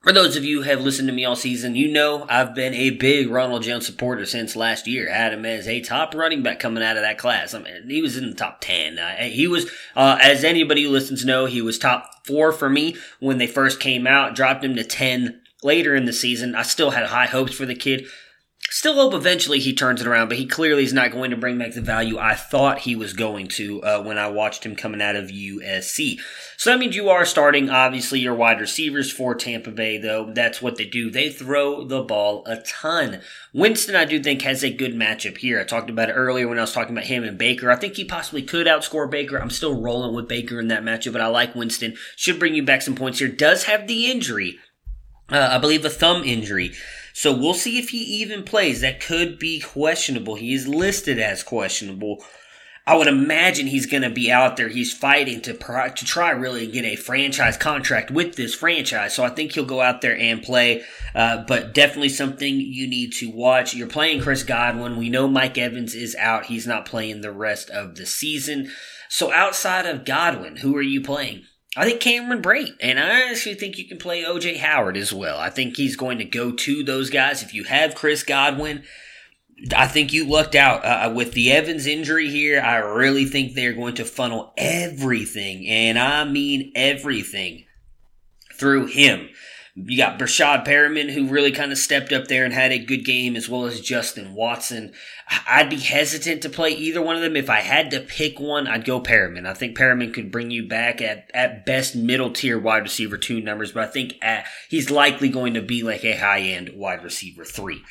for 0.03 0.13
those 0.13 0.37
of 0.37 0.43
you 0.43 0.61
who 0.61 0.69
have 0.69 0.81
listened 0.81 1.07
to 1.07 1.13
me 1.13 1.25
all 1.25 1.35
season, 1.35 1.75
you 1.75 1.91
know 1.91 2.27
I've 2.29 2.53
been 2.53 2.75
a 2.75 2.91
big 2.91 3.31
Ronald 3.31 3.63
Jones 3.63 3.87
supporter 3.87 4.27
since 4.27 4.55
last 4.55 4.85
year. 4.85 5.09
I 5.09 5.15
had 5.15 5.33
him 5.33 5.43
as 5.43 5.67
a 5.67 5.81
top 5.81 6.13
running 6.13 6.43
back 6.43 6.59
coming 6.59 6.83
out 6.83 6.95
of 6.95 7.01
that 7.01 7.17
class. 7.17 7.55
I 7.55 7.59
mean, 7.63 7.89
he 7.89 8.03
was 8.03 8.15
in 8.15 8.29
the 8.29 8.35
top 8.35 8.61
10. 8.61 8.99
Uh, 8.99 9.15
he 9.23 9.47
was, 9.47 9.71
uh, 9.95 10.19
as 10.21 10.43
anybody 10.43 10.83
who 10.83 10.91
listens 10.91 11.25
know, 11.25 11.47
he 11.47 11.63
was 11.63 11.79
top 11.79 12.27
four 12.27 12.51
for 12.51 12.69
me 12.69 12.95
when 13.19 13.39
they 13.39 13.47
first 13.47 13.79
came 13.79 14.05
out. 14.05 14.35
Dropped 14.35 14.63
him 14.63 14.75
to 14.75 14.83
10 14.83 15.41
later 15.63 15.95
in 15.95 16.05
the 16.05 16.13
season. 16.13 16.53
I 16.53 16.61
still 16.61 16.91
had 16.91 17.07
high 17.07 17.25
hopes 17.25 17.55
for 17.55 17.65
the 17.65 17.73
kid. 17.73 18.05
Still 18.73 18.95
hope 18.95 19.13
eventually 19.13 19.59
he 19.59 19.71
turns 19.71 20.01
it 20.01 20.07
around, 20.07 20.29
but 20.29 20.39
he 20.39 20.47
clearly 20.47 20.83
is 20.83 20.93
not 20.93 21.11
going 21.11 21.29
to 21.29 21.37
bring 21.37 21.59
back 21.59 21.73
the 21.73 21.79
value 21.79 22.17
I 22.17 22.33
thought 22.33 22.79
he 22.79 22.95
was 22.95 23.13
going 23.13 23.47
to 23.49 23.83
uh, 23.83 24.01
when 24.01 24.17
I 24.17 24.29
watched 24.29 24.65
him 24.65 24.75
coming 24.75 24.99
out 24.99 25.15
of 25.15 25.29
USC. 25.29 26.19
So 26.57 26.71
that 26.71 26.79
means 26.79 26.95
you 26.95 27.07
are 27.07 27.23
starting, 27.23 27.69
obviously, 27.69 28.19
your 28.19 28.33
wide 28.33 28.59
receivers 28.59 29.11
for 29.11 29.35
Tampa 29.35 29.69
Bay, 29.69 29.99
though. 29.99 30.31
That's 30.33 30.59
what 30.59 30.77
they 30.77 30.85
do. 30.85 31.11
They 31.11 31.29
throw 31.29 31.83
the 31.83 32.01
ball 32.01 32.41
a 32.47 32.61
ton. 32.61 33.21
Winston, 33.53 33.95
I 33.95 34.05
do 34.05 34.19
think, 34.19 34.41
has 34.41 34.63
a 34.63 34.73
good 34.73 34.95
matchup 34.95 35.37
here. 35.37 35.59
I 35.59 35.65
talked 35.65 35.91
about 35.91 36.09
it 36.09 36.13
earlier 36.13 36.47
when 36.47 36.57
I 36.57 36.61
was 36.61 36.73
talking 36.73 36.95
about 36.97 37.05
him 37.05 37.23
and 37.23 37.37
Baker. 37.37 37.69
I 37.69 37.75
think 37.75 37.95
he 37.95 38.05
possibly 38.05 38.41
could 38.41 38.65
outscore 38.65 39.07
Baker. 39.07 39.37
I'm 39.37 39.51
still 39.51 39.79
rolling 39.79 40.15
with 40.15 40.27
Baker 40.27 40.59
in 40.59 40.69
that 40.69 40.81
matchup, 40.81 41.13
but 41.13 41.21
I 41.21 41.27
like 41.27 41.53
Winston. 41.53 41.95
Should 42.15 42.39
bring 42.39 42.55
you 42.55 42.63
back 42.63 42.81
some 42.81 42.95
points 42.95 43.19
here. 43.19 43.27
Does 43.27 43.65
have 43.65 43.85
the 43.85 44.09
injury. 44.09 44.57
Uh, 45.29 45.49
I 45.51 45.59
believe 45.59 45.85
a 45.85 45.91
thumb 45.91 46.23
injury. 46.23 46.73
So 47.13 47.31
we'll 47.31 47.53
see 47.53 47.77
if 47.77 47.89
he 47.89 47.99
even 47.99 48.43
plays. 48.43 48.81
That 48.81 48.99
could 48.99 49.37
be 49.39 49.61
questionable. 49.61 50.35
He 50.35 50.53
is 50.53 50.67
listed 50.67 51.19
as 51.19 51.43
questionable. 51.43 52.23
I 52.85 52.97
would 52.97 53.07
imagine 53.07 53.67
he's 53.67 53.85
going 53.85 54.03
to 54.03 54.09
be 54.09 54.29
out 54.29 54.57
there. 54.57 54.67
He's 54.67 54.91
fighting 54.91 55.39
to 55.41 55.53
to 55.53 56.05
try 56.05 56.31
really 56.31 56.67
get 56.67 56.83
a 56.83 56.97
franchise 56.97 57.55
contract 57.55 58.11
with 58.11 58.35
this 58.35 58.53
franchise. 58.53 59.13
So 59.13 59.23
I 59.23 59.29
think 59.29 59.53
he'll 59.53 59.63
go 59.63 59.79
out 59.79 60.01
there 60.01 60.17
and 60.17 60.41
play. 60.41 60.83
Uh, 61.15 61.45
but 61.47 61.73
definitely 61.73 62.09
something 62.09 62.59
you 62.59 62.87
need 62.87 63.13
to 63.13 63.31
watch. 63.31 63.73
You're 63.73 63.87
playing 63.87 64.21
Chris 64.21 64.43
Godwin. 64.43 64.97
We 64.97 65.09
know 65.09 65.29
Mike 65.29 65.57
Evans 65.57 65.95
is 65.95 66.15
out. 66.15 66.47
He's 66.47 66.67
not 66.67 66.85
playing 66.85 67.21
the 67.21 67.31
rest 67.31 67.69
of 67.69 67.95
the 67.95 68.05
season. 68.05 68.69
So 69.07 69.31
outside 69.31 69.85
of 69.85 70.03
Godwin, 70.03 70.57
who 70.57 70.75
are 70.75 70.81
you 70.81 70.99
playing? 70.99 71.43
I 71.75 71.85
think 71.85 72.01
Cameron 72.01 72.41
Brate, 72.41 72.75
and 72.81 72.99
I 72.99 73.31
actually 73.31 73.55
think 73.55 73.77
you 73.77 73.87
can 73.87 73.97
play 73.97 74.23
OJ 74.23 74.57
Howard 74.57 74.95
as 74.95 75.11
well. 75.11 75.39
I 75.39 75.49
think 75.49 75.75
he's 75.75 75.95
going 75.95 76.19
to 76.19 76.25
go 76.25 76.51
to 76.51 76.83
those 76.83 77.09
guys. 77.09 77.41
If 77.41 77.53
you 77.53 77.63
have 77.63 77.95
Chris 77.95 78.21
Godwin, 78.21 78.83
I 79.75 79.87
think 79.87 80.13
you 80.13 80.25
lucked 80.25 80.53
out 80.53 80.85
uh, 80.85 81.07
uh, 81.09 81.13
with 81.13 81.33
the 81.33 81.51
Evans 81.51 81.87
injury 81.87 82.29
here. 82.29 82.61
I 82.61 82.75
really 82.75 83.25
think 83.25 83.53
they're 83.53 83.73
going 83.73 83.95
to 83.95 84.05
funnel 84.05 84.53
everything, 84.55 85.67
and 85.67 85.97
I 85.97 86.25
mean 86.25 86.71
everything, 86.75 87.65
through 88.53 88.87
him. 88.87 89.29
You 89.75 89.97
got 89.97 90.19
Breshad 90.19 90.67
Perriman, 90.67 91.11
who 91.11 91.27
really 91.27 91.51
kind 91.51 91.71
of 91.71 91.79
stepped 91.79 92.13
up 92.13 92.27
there 92.27 92.45
and 92.45 92.53
had 92.53 92.71
a 92.71 92.77
good 92.77 93.03
game, 93.03 93.35
as 93.35 93.49
well 93.49 93.65
as 93.65 93.81
Justin 93.81 94.35
Watson. 94.35 94.93
I'd 95.47 95.71
be 95.71 95.79
hesitant 95.79 96.43
to 96.43 96.49
play 96.49 96.69
either 96.71 97.01
one 97.01 97.15
of 97.15 97.23
them. 97.23 97.35
If 97.35 97.49
I 97.49 97.61
had 97.61 97.89
to 97.89 97.99
pick 97.99 98.39
one, 98.39 98.67
I'd 98.67 98.85
go 98.85 99.01
Perriman. 99.01 99.47
I 99.47 99.55
think 99.55 99.75
Perriman 99.75 100.13
could 100.13 100.31
bring 100.31 100.51
you 100.51 100.67
back 100.67 101.01
at, 101.01 101.31
at 101.33 101.65
best 101.65 101.95
middle 101.95 102.31
tier 102.31 102.59
wide 102.59 102.83
receiver 102.83 103.17
two 103.17 103.41
numbers, 103.41 103.71
but 103.71 103.83
I 103.83 103.91
think 103.91 104.13
at, 104.21 104.45
he's 104.69 104.91
likely 104.91 105.29
going 105.29 105.55
to 105.55 105.61
be 105.61 105.81
like 105.81 106.05
a 106.05 106.17
high 106.17 106.41
end 106.41 106.69
wide 106.75 107.03
receiver 107.03 107.43
three. 107.43 107.81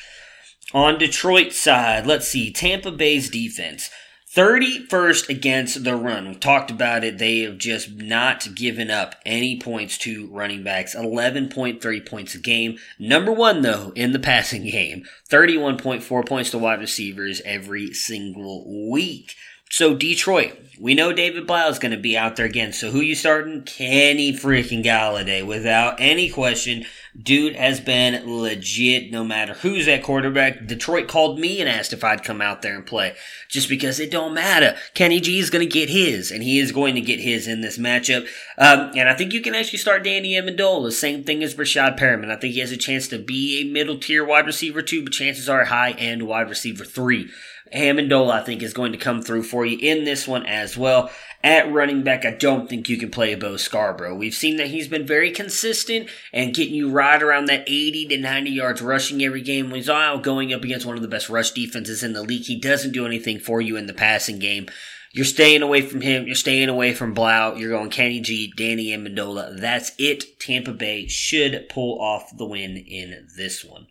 On 0.72 0.98
Detroit 0.98 1.52
side, 1.52 2.06
let's 2.06 2.28
see, 2.28 2.52
Tampa 2.52 2.92
Bay's 2.92 3.28
defense. 3.28 3.90
31st 4.34 5.28
against 5.28 5.84
the 5.84 5.94
run. 5.94 6.26
We've 6.26 6.40
talked 6.40 6.70
about 6.70 7.04
it. 7.04 7.18
They 7.18 7.40
have 7.40 7.58
just 7.58 7.90
not 7.96 8.54
given 8.54 8.90
up 8.90 9.16
any 9.26 9.60
points 9.60 9.98
to 9.98 10.26
running 10.28 10.62
backs. 10.62 10.94
11.3 10.94 12.06
points 12.06 12.34
a 12.34 12.38
game. 12.38 12.78
Number 12.98 13.30
one, 13.30 13.60
though, 13.60 13.92
in 13.94 14.12
the 14.12 14.18
passing 14.32 14.64
game. 14.64 15.04
31.4 15.28 16.26
points 16.26 16.50
to 16.50 16.58
wide 16.58 16.80
receivers 16.80 17.42
every 17.44 17.92
single 17.92 18.90
week. 18.90 19.34
So 19.70 19.94
Detroit, 19.94 20.58
we 20.78 20.94
know 20.94 21.12
David 21.12 21.46
Blough 21.46 21.68
is 21.68 21.78
going 21.78 21.92
to 21.92 21.98
be 21.98 22.16
out 22.16 22.36
there 22.36 22.46
again. 22.46 22.72
So 22.72 22.90
who 22.90 23.00
you 23.00 23.14
starting? 23.14 23.62
Kenny 23.62 24.32
freaking 24.32 24.84
Golladay, 24.84 25.46
without 25.46 25.96
any 25.98 26.28
question. 26.28 26.84
Dude 27.20 27.56
has 27.56 27.78
been 27.78 28.40
legit 28.40 29.10
no 29.10 29.22
matter 29.22 29.52
who's 29.52 29.86
at 29.86 30.02
quarterback. 30.02 30.66
Detroit 30.66 31.08
called 31.08 31.38
me 31.38 31.60
and 31.60 31.68
asked 31.68 31.92
if 31.92 32.02
I'd 32.02 32.24
come 32.24 32.40
out 32.40 32.62
there 32.62 32.74
and 32.74 32.86
play. 32.86 33.14
Just 33.50 33.68
because 33.68 34.00
it 34.00 34.10
don't 34.10 34.32
matter. 34.32 34.76
Kenny 34.94 35.20
G 35.20 35.38
is 35.38 35.50
going 35.50 35.66
to 35.66 35.70
get 35.70 35.90
his, 35.90 36.30
and 36.30 36.42
he 36.42 36.58
is 36.58 36.72
going 36.72 36.94
to 36.94 37.02
get 37.02 37.20
his 37.20 37.46
in 37.46 37.60
this 37.60 37.76
matchup. 37.76 38.26
Um, 38.56 38.92
and 38.96 39.10
I 39.10 39.14
think 39.14 39.34
you 39.34 39.42
can 39.42 39.54
actually 39.54 39.78
start 39.78 40.04
Danny 40.04 40.32
Amendola. 40.32 40.90
Same 40.90 41.22
thing 41.22 41.42
as 41.42 41.54
Breshad 41.54 41.98
Perriman. 41.98 42.30
I 42.30 42.36
think 42.36 42.54
he 42.54 42.60
has 42.60 42.72
a 42.72 42.78
chance 42.78 43.08
to 43.08 43.18
be 43.18 43.60
a 43.60 43.70
middle 43.70 43.98
tier 43.98 44.24
wide 44.24 44.46
receiver 44.46 44.80
too, 44.80 45.04
but 45.04 45.12
chances 45.12 45.50
are 45.50 45.66
high 45.66 45.90
end 45.92 46.26
wide 46.26 46.48
receiver 46.48 46.84
three. 46.84 47.28
Amendola, 47.74 48.40
I 48.40 48.44
think, 48.44 48.62
is 48.62 48.74
going 48.74 48.92
to 48.92 48.98
come 48.98 49.22
through 49.22 49.44
for 49.44 49.64
you 49.64 49.78
in 49.80 50.04
this 50.04 50.28
one 50.28 50.46
as 50.46 50.76
well. 50.76 51.10
At 51.44 51.72
running 51.72 52.04
back, 52.04 52.24
I 52.24 52.30
don't 52.30 52.68
think 52.68 52.88
you 52.88 52.96
can 52.96 53.10
play 53.10 53.34
Bo 53.34 53.56
Scarborough. 53.56 54.14
We've 54.14 54.34
seen 54.34 54.58
that 54.58 54.68
he's 54.68 54.86
been 54.86 55.06
very 55.06 55.32
consistent 55.32 56.08
and 56.32 56.54
getting 56.54 56.74
you 56.74 56.88
right 56.88 57.20
around 57.20 57.46
that 57.46 57.64
80 57.66 58.06
to 58.08 58.18
90 58.18 58.50
yards 58.50 58.80
rushing 58.80 59.24
every 59.24 59.40
game. 59.40 59.66
When 59.66 59.76
he's 59.76 59.88
out 59.88 60.22
going 60.22 60.52
up 60.52 60.62
against 60.62 60.86
one 60.86 60.94
of 60.94 61.02
the 61.02 61.08
best 61.08 61.28
rush 61.28 61.50
defenses 61.50 62.04
in 62.04 62.12
the 62.12 62.22
league, 62.22 62.44
he 62.44 62.60
doesn't 62.60 62.92
do 62.92 63.06
anything 63.06 63.40
for 63.40 63.60
you 63.60 63.76
in 63.76 63.86
the 63.86 63.92
passing 63.92 64.38
game. 64.38 64.68
You're 65.12 65.24
staying 65.24 65.62
away 65.62 65.82
from 65.82 66.00
him. 66.00 66.26
You're 66.26 66.36
staying 66.36 66.68
away 66.68 66.94
from 66.94 67.12
Blough. 67.12 67.56
You're 67.56 67.70
going 67.70 67.90
Kenny 67.90 68.20
G, 68.20 68.52
Danny 68.56 68.86
Amendola. 68.96 69.58
That's 69.60 69.92
it. 69.98 70.38
Tampa 70.38 70.72
Bay 70.72 71.06
should 71.06 71.68
pull 71.68 72.00
off 72.00 72.34
the 72.36 72.46
win 72.46 72.76
in 72.76 73.28
this 73.36 73.64
one. 73.64 73.88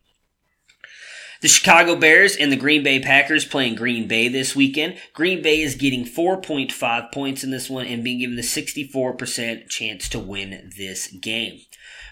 The 1.41 1.47
Chicago 1.47 1.95
Bears 1.95 2.35
and 2.35 2.51
the 2.51 2.55
Green 2.55 2.83
Bay 2.83 2.99
Packers 2.99 3.45
playing 3.45 3.73
Green 3.73 4.07
Bay 4.07 4.27
this 4.27 4.55
weekend. 4.55 4.99
Green 5.13 5.41
Bay 5.41 5.61
is 5.61 5.73
getting 5.73 6.05
4.5 6.05 7.11
points 7.11 7.43
in 7.43 7.49
this 7.49 7.67
one 7.67 7.87
and 7.87 8.03
being 8.03 8.19
given 8.19 8.35
the 8.35 8.43
64% 8.43 9.67
chance 9.67 10.07
to 10.09 10.19
win 10.19 10.71
this 10.77 11.07
game. 11.07 11.61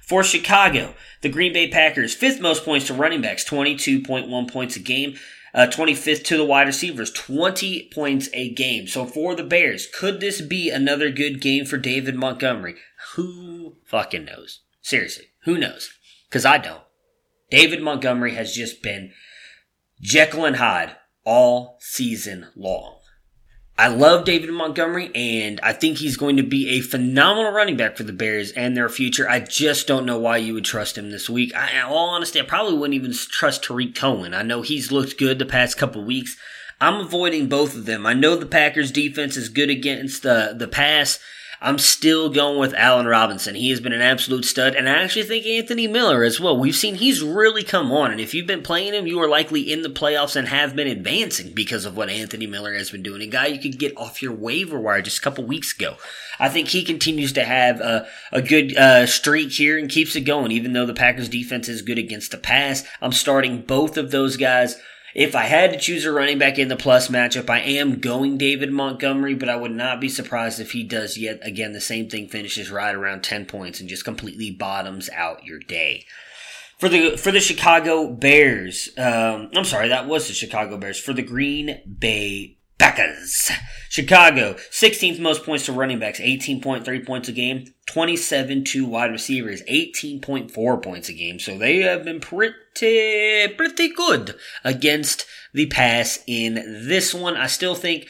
For 0.01 0.23
Chicago, 0.23 0.95
the 1.21 1.29
Green 1.29 1.53
Bay 1.53 1.69
Packers, 1.69 2.15
fifth 2.15 2.41
most 2.41 2.65
points 2.65 2.87
to 2.87 2.95
running 2.95 3.21
backs, 3.21 3.47
22.1 3.47 4.51
points 4.51 4.75
a 4.75 4.79
game. 4.79 5.15
Uh, 5.53 5.67
25th 5.67 6.23
to 6.25 6.37
the 6.37 6.45
wide 6.45 6.67
receivers, 6.67 7.11
20 7.11 7.89
points 7.93 8.29
a 8.33 8.49
game. 8.49 8.87
So 8.87 9.05
for 9.05 9.35
the 9.35 9.43
Bears, 9.43 9.87
could 9.87 10.19
this 10.19 10.41
be 10.41 10.71
another 10.71 11.11
good 11.11 11.41
game 11.41 11.65
for 11.65 11.77
David 11.77 12.15
Montgomery? 12.15 12.75
Who 13.13 13.77
fucking 13.85 14.25
knows? 14.25 14.61
Seriously, 14.81 15.25
who 15.43 15.57
knows? 15.57 15.91
Because 16.27 16.45
I 16.45 16.57
don't. 16.57 16.81
David 17.49 17.81
Montgomery 17.81 18.35
has 18.35 18.53
just 18.53 18.81
been 18.81 19.11
Jekyll 20.01 20.45
and 20.45 20.57
Hyde 20.57 20.95
all 21.23 21.77
season 21.79 22.47
long. 22.55 22.99
I 23.77 23.87
love 23.87 24.25
David 24.25 24.51
Montgomery, 24.51 25.09
and 25.15 25.57
I 25.63 25.71
think 25.71 25.97
he's 25.99 26.17
going 26.17 26.35
to 26.35 26.43
be 26.43 26.71
a 26.71 26.81
phenomenal 26.81 27.53
running 27.53 27.77
back 27.77 27.95
for 27.95 28.03
the 28.03 28.11
Bears 28.11 28.51
and 28.51 28.75
their 28.75 28.89
future. 28.89 29.29
I 29.29 29.39
just 29.39 29.87
don't 29.87 30.05
know 30.05 30.19
why 30.19 30.35
you 30.35 30.53
would 30.53 30.65
trust 30.65 30.97
him 30.97 31.11
this 31.11 31.29
week. 31.29 31.55
I, 31.55 31.77
in 31.77 31.85
all 31.85 32.09
honesty, 32.09 32.41
I 32.41 32.43
probably 32.43 32.77
wouldn't 32.77 32.95
even 32.95 33.13
trust 33.13 33.63
Tarik 33.63 33.95
Cohen. 33.95 34.33
I 34.33 34.41
know 34.41 34.63
he's 34.63 34.91
looked 34.91 35.17
good 35.17 35.39
the 35.39 35.45
past 35.45 35.77
couple 35.77 36.03
weeks. 36.03 36.35
I'm 36.81 36.99
avoiding 36.99 37.47
both 37.47 37.73
of 37.73 37.85
them. 37.85 38.05
I 38.05 38.13
know 38.13 38.35
the 38.35 38.45
Packers 38.45 38.91
defense 38.91 39.37
is 39.37 39.47
good 39.47 39.69
against 39.69 40.23
the, 40.23 40.53
the 40.57 40.67
pass. 40.67 41.19
I'm 41.61 41.77
still 41.77 42.29
going 42.29 42.57
with 42.57 42.73
Allen 42.73 43.05
Robinson. 43.05 43.53
He 43.53 43.69
has 43.69 43.81
been 43.81 43.91
an 43.91 44.01
absolute 44.01 44.45
stud, 44.45 44.75
and 44.75 44.87
I 44.87 45.03
actually 45.03 45.23
think 45.23 45.45
Anthony 45.45 45.87
Miller 45.87 46.23
as 46.23 46.39
well. 46.39 46.57
We've 46.57 46.75
seen 46.75 46.95
he's 46.95 47.21
really 47.21 47.63
come 47.63 47.91
on, 47.91 48.11
and 48.11 48.21
if 48.21 48.33
you've 48.33 48.47
been 48.47 48.63
playing 48.63 48.93
him, 48.93 49.07
you 49.07 49.19
are 49.21 49.27
likely 49.27 49.69
in 49.69 49.81
the 49.81 49.89
playoffs 49.89 50.37
and 50.37 50.47
have 50.47 50.73
been 50.73 50.87
advancing 50.87 51.51
because 51.51 51.83
of 51.83 51.97
what 51.97 52.09
Anthony 52.09 52.47
Miller 52.47 52.73
has 52.75 52.91
been 52.91 53.03
doing. 53.03 53.21
A 53.21 53.27
guy 53.27 53.47
you 53.47 53.59
could 53.59 53.77
get 53.77 53.97
off 53.97 54.21
your 54.21 54.33
waiver 54.33 54.79
wire 54.79 55.01
just 55.01 55.19
a 55.19 55.21
couple 55.21 55.43
weeks 55.43 55.75
ago. 55.75 55.97
I 56.39 56.47
think 56.47 56.69
he 56.69 56.83
continues 56.83 57.33
to 57.33 57.43
have 57.43 57.81
a, 57.81 58.07
a 58.31 58.41
good 58.41 58.77
uh, 58.77 59.05
streak 59.05 59.51
here 59.51 59.77
and 59.77 59.89
keeps 59.89 60.15
it 60.15 60.21
going, 60.21 60.53
even 60.53 60.71
though 60.71 60.85
the 60.85 60.93
Packers 60.93 61.27
defense 61.27 61.67
is 61.67 61.81
good 61.81 61.97
against 61.97 62.31
the 62.31 62.37
pass. 62.37 62.85
I'm 63.01 63.11
starting 63.11 63.63
both 63.63 63.97
of 63.97 64.11
those 64.11 64.37
guys 64.37 64.77
if 65.19 65.35
I 65.35 65.43
had 65.43 65.73
to 65.73 65.77
choose 65.77 66.05
a 66.05 66.13
running 66.13 66.37
back 66.37 66.57
in 66.57 66.69
the 66.69 66.77
plus 66.77 67.09
matchup, 67.09 67.49
I 67.49 67.59
am 67.59 67.99
going 67.99 68.37
David 68.37 68.71
Montgomery, 68.71 69.35
but 69.35 69.49
I 69.49 69.57
would 69.57 69.73
not 69.73 69.99
be 69.99 70.07
surprised 70.07 70.61
if 70.61 70.71
he 70.71 70.81
does 70.81 71.17
yet 71.17 71.39
again 71.41 71.73
the 71.73 71.81
same 71.81 72.09
thing, 72.09 72.29
finishes 72.29 72.71
right 72.71 72.95
around 72.95 73.21
10 73.21 73.45
points 73.45 73.81
and 73.81 73.89
just 73.89 74.05
completely 74.05 74.49
bottoms 74.49 75.09
out 75.13 75.43
your 75.43 75.59
day. 75.59 76.05
For 76.77 76.87
the 76.87 77.17
for 77.17 77.33
the 77.33 77.41
Chicago 77.41 78.07
Bears, 78.09 78.87
um, 78.97 79.49
I'm 79.53 79.65
sorry, 79.65 79.89
that 79.89 80.07
was 80.07 80.29
the 80.29 80.33
Chicago 80.33 80.77
Bears. 80.77 80.97
For 80.97 81.11
the 81.11 81.21
Green 81.21 81.81
Bay 81.99 82.58
Packers. 82.79 83.51
Chicago, 83.89 84.53
16th 84.71 85.19
most 85.19 85.43
points 85.43 85.65
to 85.65 85.73
running 85.73 85.99
backs, 85.99 86.19
18.3 86.19 87.05
points 87.05 87.27
a 87.27 87.31
game. 87.31 87.73
27 87.87 88.63
to 88.63 88.85
wide 88.85 89.11
receivers, 89.11 89.63
18.4 89.63 90.83
points 90.83 91.09
a 91.09 91.13
game. 91.13 91.39
So 91.39 91.57
they 91.57 91.77
have 91.77 92.05
been 92.05 92.19
pretty, 92.19 92.55
pretty 93.57 93.93
good 93.93 94.35
against 94.63 95.25
the 95.53 95.65
pass 95.65 96.19
in 96.27 96.53
this 96.87 97.13
one. 97.13 97.35
I 97.35 97.47
still 97.47 97.73
think 97.73 98.07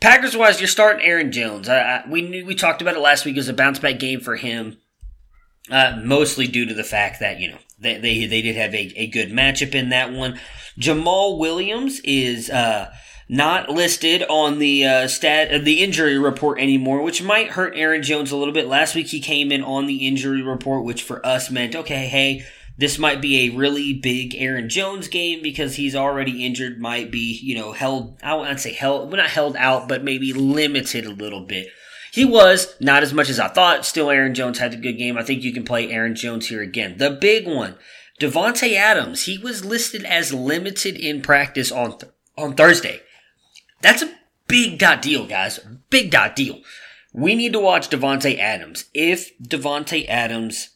Packers 0.00 0.36
wise, 0.36 0.60
you're 0.60 0.68
starting 0.68 1.04
Aaron 1.04 1.32
Jones. 1.32 1.68
I, 1.68 1.80
I, 1.80 2.04
we 2.08 2.22
knew, 2.22 2.46
we 2.46 2.54
talked 2.54 2.82
about 2.82 2.94
it 2.94 3.00
last 3.00 3.24
week 3.24 3.36
as 3.36 3.48
a 3.48 3.52
bounce 3.52 3.80
back 3.80 3.98
game 3.98 4.20
for 4.20 4.36
him. 4.36 4.78
Uh, 5.68 6.00
mostly 6.04 6.46
due 6.46 6.64
to 6.66 6.74
the 6.74 6.84
fact 6.84 7.18
that, 7.18 7.40
you 7.40 7.50
know, 7.50 7.58
they, 7.80 7.98
they, 7.98 8.26
they 8.26 8.42
did 8.42 8.54
have 8.54 8.72
a, 8.72 8.92
a 8.96 9.08
good 9.08 9.30
matchup 9.30 9.74
in 9.74 9.88
that 9.88 10.12
one. 10.12 10.38
Jamaal 10.78 11.38
Williams 11.38 12.00
is, 12.04 12.48
uh, 12.48 12.92
not 13.28 13.68
listed 13.68 14.22
on 14.28 14.58
the 14.58 14.84
uh, 14.84 15.08
stat 15.08 15.52
uh, 15.52 15.58
the 15.58 15.82
injury 15.82 16.18
report 16.18 16.60
anymore, 16.60 17.02
which 17.02 17.22
might 17.22 17.50
hurt 17.50 17.74
Aaron 17.76 18.02
Jones 18.02 18.30
a 18.30 18.36
little 18.36 18.54
bit. 18.54 18.68
Last 18.68 18.94
week 18.94 19.08
he 19.08 19.20
came 19.20 19.50
in 19.50 19.62
on 19.62 19.86
the 19.86 20.06
injury 20.06 20.42
report, 20.42 20.84
which 20.84 21.02
for 21.02 21.24
us 21.26 21.50
meant 21.50 21.74
okay, 21.74 22.06
hey, 22.06 22.44
this 22.78 22.98
might 22.98 23.20
be 23.20 23.46
a 23.46 23.56
really 23.56 23.92
big 23.92 24.34
Aaron 24.36 24.68
Jones 24.68 25.08
game 25.08 25.42
because 25.42 25.76
he's 25.76 25.96
already 25.96 26.44
injured. 26.44 26.80
Might 26.80 27.10
be 27.10 27.38
you 27.42 27.56
know 27.56 27.72
held. 27.72 28.18
I 28.22 28.34
wouldn't 28.34 28.60
say 28.60 28.72
held, 28.72 29.08
well, 29.08 29.16
not 29.16 29.30
held 29.30 29.56
out, 29.56 29.88
but 29.88 30.04
maybe 30.04 30.32
limited 30.32 31.04
a 31.04 31.10
little 31.10 31.42
bit. 31.42 31.68
He 32.12 32.24
was 32.24 32.74
not 32.80 33.02
as 33.02 33.12
much 33.12 33.28
as 33.28 33.40
I 33.40 33.48
thought. 33.48 33.84
Still, 33.84 34.08
Aaron 34.08 34.34
Jones 34.34 34.58
had 34.58 34.72
a 34.72 34.78
good 34.78 34.96
game. 34.96 35.18
I 35.18 35.22
think 35.22 35.42
you 35.42 35.52
can 35.52 35.64
play 35.64 35.90
Aaron 35.90 36.14
Jones 36.14 36.48
here 36.48 36.62
again. 36.62 36.96
The 36.96 37.10
big 37.10 37.46
one, 37.46 37.76
Davante 38.20 38.74
Adams. 38.74 39.24
He 39.24 39.36
was 39.36 39.64
listed 39.64 40.04
as 40.04 40.32
limited 40.32 40.96
in 40.96 41.20
practice 41.20 41.72
on 41.72 41.98
th- 41.98 42.12
on 42.38 42.54
Thursday. 42.54 43.00
That's 43.86 44.02
a 44.02 44.12
big 44.48 44.80
dot 44.80 45.00
deal, 45.00 45.28
guys. 45.28 45.60
Big 45.90 46.10
dot 46.10 46.34
deal. 46.34 46.60
We 47.12 47.36
need 47.36 47.52
to 47.52 47.60
watch 47.60 47.88
Davante 47.88 48.36
Adams. 48.36 48.86
If 48.92 49.38
Davante 49.38 50.08
Adams 50.08 50.70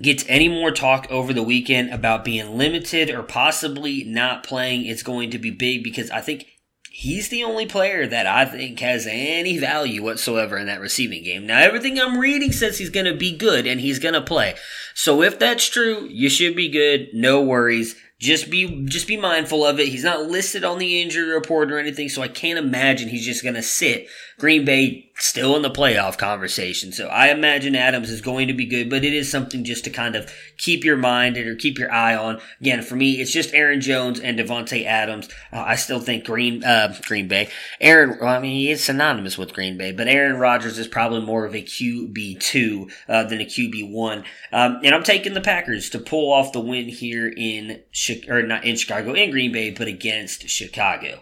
gets 0.00 0.24
any 0.28 0.48
more 0.48 0.70
talk 0.70 1.06
over 1.10 1.34
the 1.34 1.42
weekend 1.42 1.92
about 1.92 2.24
being 2.24 2.56
limited 2.56 3.10
or 3.10 3.22
possibly 3.22 4.04
not 4.04 4.44
playing, 4.44 4.86
it's 4.86 5.02
going 5.02 5.30
to 5.32 5.38
be 5.38 5.50
big 5.50 5.84
because 5.84 6.10
I 6.10 6.22
think 6.22 6.46
he's 6.90 7.28
the 7.28 7.44
only 7.44 7.66
player 7.66 8.06
that 8.06 8.26
I 8.26 8.46
think 8.46 8.80
has 8.80 9.06
any 9.06 9.58
value 9.58 10.02
whatsoever 10.02 10.56
in 10.56 10.68
that 10.68 10.80
receiving 10.80 11.22
game. 11.24 11.46
Now, 11.46 11.58
everything 11.58 12.00
I'm 12.00 12.16
reading 12.16 12.52
says 12.52 12.78
he's 12.78 12.88
going 12.88 13.04
to 13.04 13.14
be 13.14 13.36
good 13.36 13.66
and 13.66 13.78
he's 13.78 13.98
going 13.98 14.14
to 14.14 14.22
play. 14.22 14.54
So 14.94 15.20
if 15.20 15.38
that's 15.38 15.68
true, 15.68 16.08
you 16.10 16.30
should 16.30 16.56
be 16.56 16.70
good. 16.70 17.10
No 17.12 17.42
worries. 17.42 17.94
Just 18.22 18.50
be 18.50 18.84
just 18.84 19.08
be 19.08 19.16
mindful 19.16 19.66
of 19.66 19.80
it. 19.80 19.88
He's 19.88 20.04
not 20.04 20.30
listed 20.30 20.62
on 20.62 20.78
the 20.78 21.02
injury 21.02 21.34
report 21.34 21.72
or 21.72 21.78
anything, 21.80 22.08
so 22.08 22.22
I 22.22 22.28
can't 22.28 22.56
imagine 22.56 23.08
he's 23.08 23.26
just 23.26 23.42
going 23.42 23.56
to 23.56 23.62
sit. 23.62 24.06
Green 24.42 24.64
Bay 24.64 25.08
still 25.18 25.54
in 25.54 25.62
the 25.62 25.70
playoff 25.70 26.18
conversation. 26.18 26.90
So 26.90 27.06
I 27.06 27.28
imagine 27.28 27.76
Adams 27.76 28.10
is 28.10 28.20
going 28.20 28.48
to 28.48 28.52
be 28.52 28.66
good, 28.66 28.90
but 28.90 29.04
it 29.04 29.12
is 29.12 29.30
something 29.30 29.62
just 29.62 29.84
to 29.84 29.90
kind 29.90 30.16
of 30.16 30.28
keep 30.58 30.82
your 30.82 30.96
mind 30.96 31.38
or 31.38 31.54
keep 31.54 31.78
your 31.78 31.92
eye 31.92 32.16
on. 32.16 32.40
Again, 32.60 32.82
for 32.82 32.96
me, 32.96 33.20
it's 33.20 33.30
just 33.30 33.54
Aaron 33.54 33.80
Jones 33.80 34.18
and 34.18 34.36
Davante 34.36 34.84
Adams. 34.84 35.28
Uh, 35.52 35.60
I 35.60 35.76
still 35.76 36.00
think 36.00 36.24
Green 36.24 36.64
uh, 36.64 36.92
Green 37.02 37.28
Bay. 37.28 37.50
Aaron, 37.80 38.18
well, 38.20 38.30
I 38.30 38.40
mean, 38.40 38.56
he 38.56 38.72
is 38.72 38.82
synonymous 38.82 39.38
with 39.38 39.52
Green 39.52 39.78
Bay, 39.78 39.92
but 39.92 40.08
Aaron 40.08 40.40
Rodgers 40.40 40.76
is 40.76 40.88
probably 40.88 41.20
more 41.20 41.44
of 41.44 41.54
a 41.54 41.62
QB 41.62 42.40
two 42.40 42.90
uh, 43.08 43.22
than 43.22 43.40
a 43.40 43.44
QB 43.44 43.92
one. 43.92 44.24
Um, 44.52 44.80
and 44.82 44.92
I'm 44.92 45.04
taking 45.04 45.34
the 45.34 45.40
Packers 45.40 45.88
to 45.90 46.00
pull 46.00 46.32
off 46.32 46.52
the 46.52 46.58
win 46.58 46.88
here 46.88 47.28
in 47.28 47.80
or 48.28 48.42
not 48.42 48.64
in 48.64 48.74
Chicago 48.74 49.12
in 49.12 49.30
Green 49.30 49.52
Bay, 49.52 49.70
but 49.70 49.86
against 49.86 50.48
Chicago. 50.48 51.20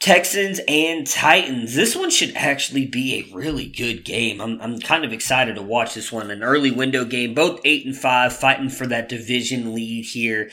Texans 0.00 0.60
and 0.68 1.06
Titans. 1.06 1.74
This 1.74 1.96
one 1.96 2.10
should 2.10 2.36
actually 2.36 2.86
be 2.86 3.14
a 3.14 3.34
really 3.34 3.66
good 3.66 4.04
game. 4.04 4.40
I'm, 4.40 4.60
I'm 4.60 4.78
kind 4.78 5.04
of 5.04 5.12
excited 5.12 5.56
to 5.56 5.62
watch 5.62 5.94
this 5.94 6.12
one. 6.12 6.30
An 6.30 6.42
early 6.42 6.70
window 6.70 7.04
game, 7.04 7.34
both 7.34 7.60
8 7.64 7.86
and 7.86 7.96
5, 7.96 8.36
fighting 8.36 8.68
for 8.68 8.86
that 8.86 9.08
division 9.08 9.74
lead 9.74 10.04
here 10.04 10.50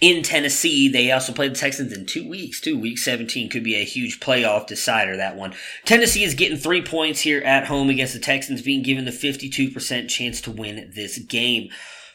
in 0.00 0.22
Tennessee. 0.22 0.88
They 0.88 1.10
also 1.10 1.32
play 1.32 1.48
the 1.48 1.54
Texans 1.54 1.92
in 1.92 2.04
two 2.04 2.28
weeks, 2.28 2.60
too. 2.60 2.78
Week 2.78 2.98
17 2.98 3.48
could 3.48 3.64
be 3.64 3.76
a 3.76 3.84
huge 3.84 4.20
playoff 4.20 4.66
decider, 4.66 5.16
that 5.16 5.36
one. 5.36 5.54
Tennessee 5.86 6.24
is 6.24 6.34
getting 6.34 6.58
three 6.58 6.82
points 6.82 7.20
here 7.20 7.40
at 7.40 7.66
home 7.66 7.88
against 7.88 8.12
the 8.12 8.20
Texans, 8.20 8.60
being 8.60 8.82
given 8.82 9.06
the 9.06 9.10
52% 9.10 10.08
chance 10.08 10.40
to 10.42 10.50
win 10.50 10.92
this 10.94 11.18
game. 11.18 11.70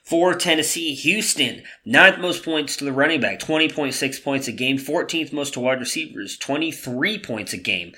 For 0.10 0.34
Tennessee, 0.34 0.96
Houston, 0.96 1.62
ninth 1.86 2.18
most 2.18 2.44
points 2.44 2.76
to 2.78 2.84
the 2.84 2.92
running 2.92 3.22
back, 3.22 3.40
20.6 3.40 4.24
points 4.24 4.48
a 4.48 4.52
game. 4.52 4.80
14th 4.80 5.32
most 5.32 5.54
to 5.54 5.60
wide 5.60 5.80
receivers, 5.80 6.36
23 6.36 7.20
points 7.20 7.54
a 7.54 7.58
game. 7.58 7.94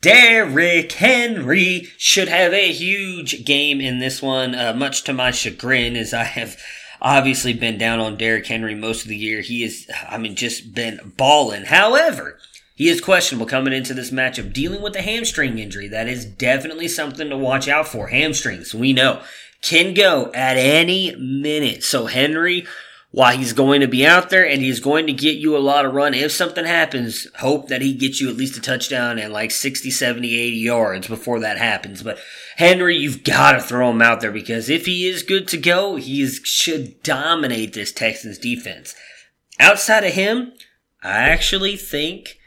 Derrick 0.00 0.90
Henry 0.90 1.86
should 1.98 2.26
have 2.26 2.52
a 2.52 2.72
huge 2.72 3.44
game 3.44 3.80
in 3.80 4.00
this 4.00 4.20
one, 4.20 4.56
uh, 4.56 4.72
much 4.72 5.04
to 5.04 5.12
my 5.12 5.30
chagrin, 5.30 5.94
as 5.94 6.12
I 6.12 6.24
have 6.24 6.60
obviously 7.00 7.52
been 7.52 7.78
down 7.78 8.00
on 8.00 8.16
Derrick 8.16 8.48
Henry 8.48 8.74
most 8.74 9.02
of 9.02 9.08
the 9.08 9.16
year. 9.16 9.40
He 9.40 9.62
is, 9.62 9.88
I 10.08 10.18
mean, 10.18 10.34
just 10.34 10.74
been 10.74 11.12
balling. 11.16 11.66
However, 11.66 12.40
he 12.74 12.88
is 12.88 13.00
questionable 13.00 13.46
coming 13.46 13.72
into 13.72 13.94
this 13.94 14.10
matchup, 14.10 14.52
dealing 14.52 14.82
with 14.82 14.96
a 14.96 15.02
hamstring 15.02 15.60
injury. 15.60 15.86
That 15.86 16.08
is 16.08 16.26
definitely 16.26 16.88
something 16.88 17.30
to 17.30 17.36
watch 17.36 17.68
out 17.68 17.86
for. 17.86 18.08
Hamstrings, 18.08 18.74
we 18.74 18.92
know 18.92 19.22
can 19.62 19.94
go 19.94 20.30
at 20.34 20.56
any 20.56 21.14
minute. 21.16 21.82
So 21.82 22.06
Henry, 22.06 22.66
while 23.10 23.36
he's 23.36 23.52
going 23.52 23.80
to 23.80 23.88
be 23.88 24.06
out 24.06 24.30
there 24.30 24.46
and 24.46 24.60
he's 24.60 24.80
going 24.80 25.06
to 25.06 25.12
get 25.12 25.36
you 25.36 25.56
a 25.56 25.58
lot 25.58 25.84
of 25.84 25.94
run, 25.94 26.14
if 26.14 26.32
something 26.32 26.64
happens, 26.64 27.26
hope 27.38 27.68
that 27.68 27.82
he 27.82 27.94
gets 27.94 28.20
you 28.20 28.28
at 28.28 28.36
least 28.36 28.58
a 28.58 28.60
touchdown 28.60 29.18
and 29.18 29.32
like 29.32 29.50
60, 29.50 29.90
70, 29.90 30.38
80 30.38 30.56
yards 30.56 31.08
before 31.08 31.40
that 31.40 31.58
happens. 31.58 32.02
But 32.02 32.18
Henry, 32.56 32.96
you've 32.96 33.24
got 33.24 33.52
to 33.52 33.60
throw 33.60 33.90
him 33.90 34.02
out 34.02 34.20
there 34.20 34.32
because 34.32 34.68
if 34.68 34.86
he 34.86 35.06
is 35.06 35.22
good 35.22 35.48
to 35.48 35.56
go, 35.56 35.96
he 35.96 36.26
should 36.26 37.02
dominate 37.02 37.72
this 37.72 37.92
Texans 37.92 38.38
defense. 38.38 38.94
Outside 39.58 40.04
of 40.04 40.12
him, 40.12 40.52
I 41.02 41.30
actually 41.30 41.76
think 41.76 42.38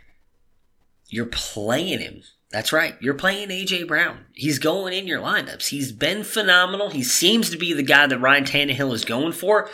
you're 1.07 1.25
playing 1.25 1.99
him 1.99 2.21
that's 2.51 2.73
right. 2.73 2.95
You're 2.99 3.13
playing 3.13 3.49
AJ 3.49 3.87
Brown. 3.87 4.25
He's 4.33 4.57
going 4.57 4.93
in 4.93 5.05
your 5.05 5.21
lineups. 5.21 5.67
He's 5.67 5.91
been 5.91 6.23
phenomenal. 6.23 6.89
He 6.89 7.03
seems 7.03 7.49
to 7.51 7.57
be 7.57 7.73
the 7.73 7.83
guy 7.83 8.07
that 8.07 8.19
Ryan 8.19 8.43
Tannehill 8.43 8.93
is 8.93 9.05
going 9.05 9.33
for. 9.33 9.69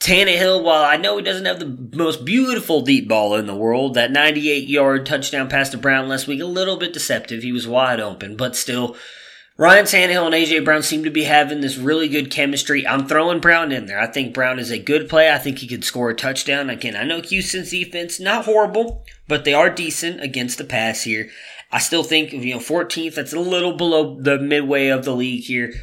Tannehill, 0.00 0.62
while 0.62 0.84
I 0.84 0.96
know 0.96 1.16
he 1.16 1.24
doesn't 1.24 1.44
have 1.44 1.58
the 1.58 1.96
most 1.96 2.24
beautiful 2.24 2.82
deep 2.82 3.08
ball 3.08 3.34
in 3.34 3.46
the 3.46 3.56
world, 3.56 3.94
that 3.94 4.12
98 4.12 4.68
yard 4.68 5.06
touchdown 5.06 5.48
pass 5.48 5.70
to 5.70 5.78
Brown 5.78 6.08
last 6.08 6.26
week, 6.26 6.40
a 6.40 6.46
little 6.46 6.76
bit 6.76 6.92
deceptive. 6.92 7.42
He 7.42 7.52
was 7.52 7.66
wide 7.66 8.00
open, 8.00 8.36
but 8.36 8.54
still, 8.54 8.96
Ryan 9.56 9.86
Tannehill 9.86 10.26
and 10.26 10.34
AJ 10.36 10.64
Brown 10.64 10.84
seem 10.84 11.02
to 11.02 11.10
be 11.10 11.24
having 11.24 11.60
this 11.60 11.76
really 11.76 12.08
good 12.08 12.30
chemistry. 12.30 12.86
I'm 12.86 13.08
throwing 13.08 13.40
Brown 13.40 13.72
in 13.72 13.86
there. 13.86 13.98
I 13.98 14.06
think 14.06 14.32
Brown 14.32 14.60
is 14.60 14.70
a 14.70 14.78
good 14.78 15.08
play. 15.08 15.32
I 15.32 15.38
think 15.38 15.58
he 15.58 15.66
could 15.66 15.84
score 15.84 16.10
a 16.10 16.14
touchdown. 16.14 16.70
Again, 16.70 16.94
I 16.94 17.02
know 17.02 17.20
Houston's 17.20 17.70
defense, 17.70 18.20
not 18.20 18.44
horrible, 18.44 19.04
but 19.26 19.44
they 19.44 19.54
are 19.54 19.68
decent 19.68 20.22
against 20.22 20.58
the 20.58 20.64
pass 20.64 21.02
here. 21.02 21.28
I 21.70 21.78
still 21.78 22.02
think, 22.02 22.32
you 22.32 22.54
know, 22.54 22.60
14th, 22.60 23.14
that's 23.14 23.32
a 23.32 23.40
little 23.40 23.76
below 23.76 24.18
the 24.20 24.38
midway 24.38 24.88
of 24.88 25.04
the 25.04 25.14
league 25.14 25.44
here. 25.44 25.74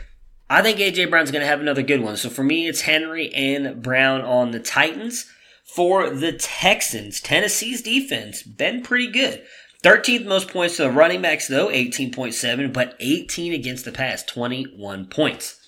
I 0.50 0.62
think 0.62 0.80
AJ 0.80 1.10
Brown's 1.10 1.32
going 1.32 1.42
to 1.42 1.48
have 1.48 1.60
another 1.60 1.82
good 1.82 2.02
one. 2.02 2.18
So 2.18 2.30
for 2.30 2.44
me, 2.44 2.68
it's 2.68 2.82
Henry 2.82 3.34
and 3.34 3.82
Brown 3.82 4.22
on 4.22 4.52
the 4.52 4.60
Titans. 4.60 5.32
For 5.64 6.10
the 6.10 6.32
Texans, 6.32 7.20
Tennessee's 7.20 7.82
defense 7.82 8.44
been 8.44 8.82
pretty 8.82 9.08
good. 9.08 9.44
13th 9.84 10.26
most 10.26 10.50
points 10.50 10.78
to 10.78 10.84
the 10.84 10.92
running 10.92 11.22
backs, 11.22 11.48
though, 11.48 11.68
18.7, 11.68 12.72
but 12.72 12.96
18 13.00 13.54
against 13.54 13.86
the 13.86 13.92
pass, 13.92 14.24
21 14.24 15.08
points. 15.08 15.65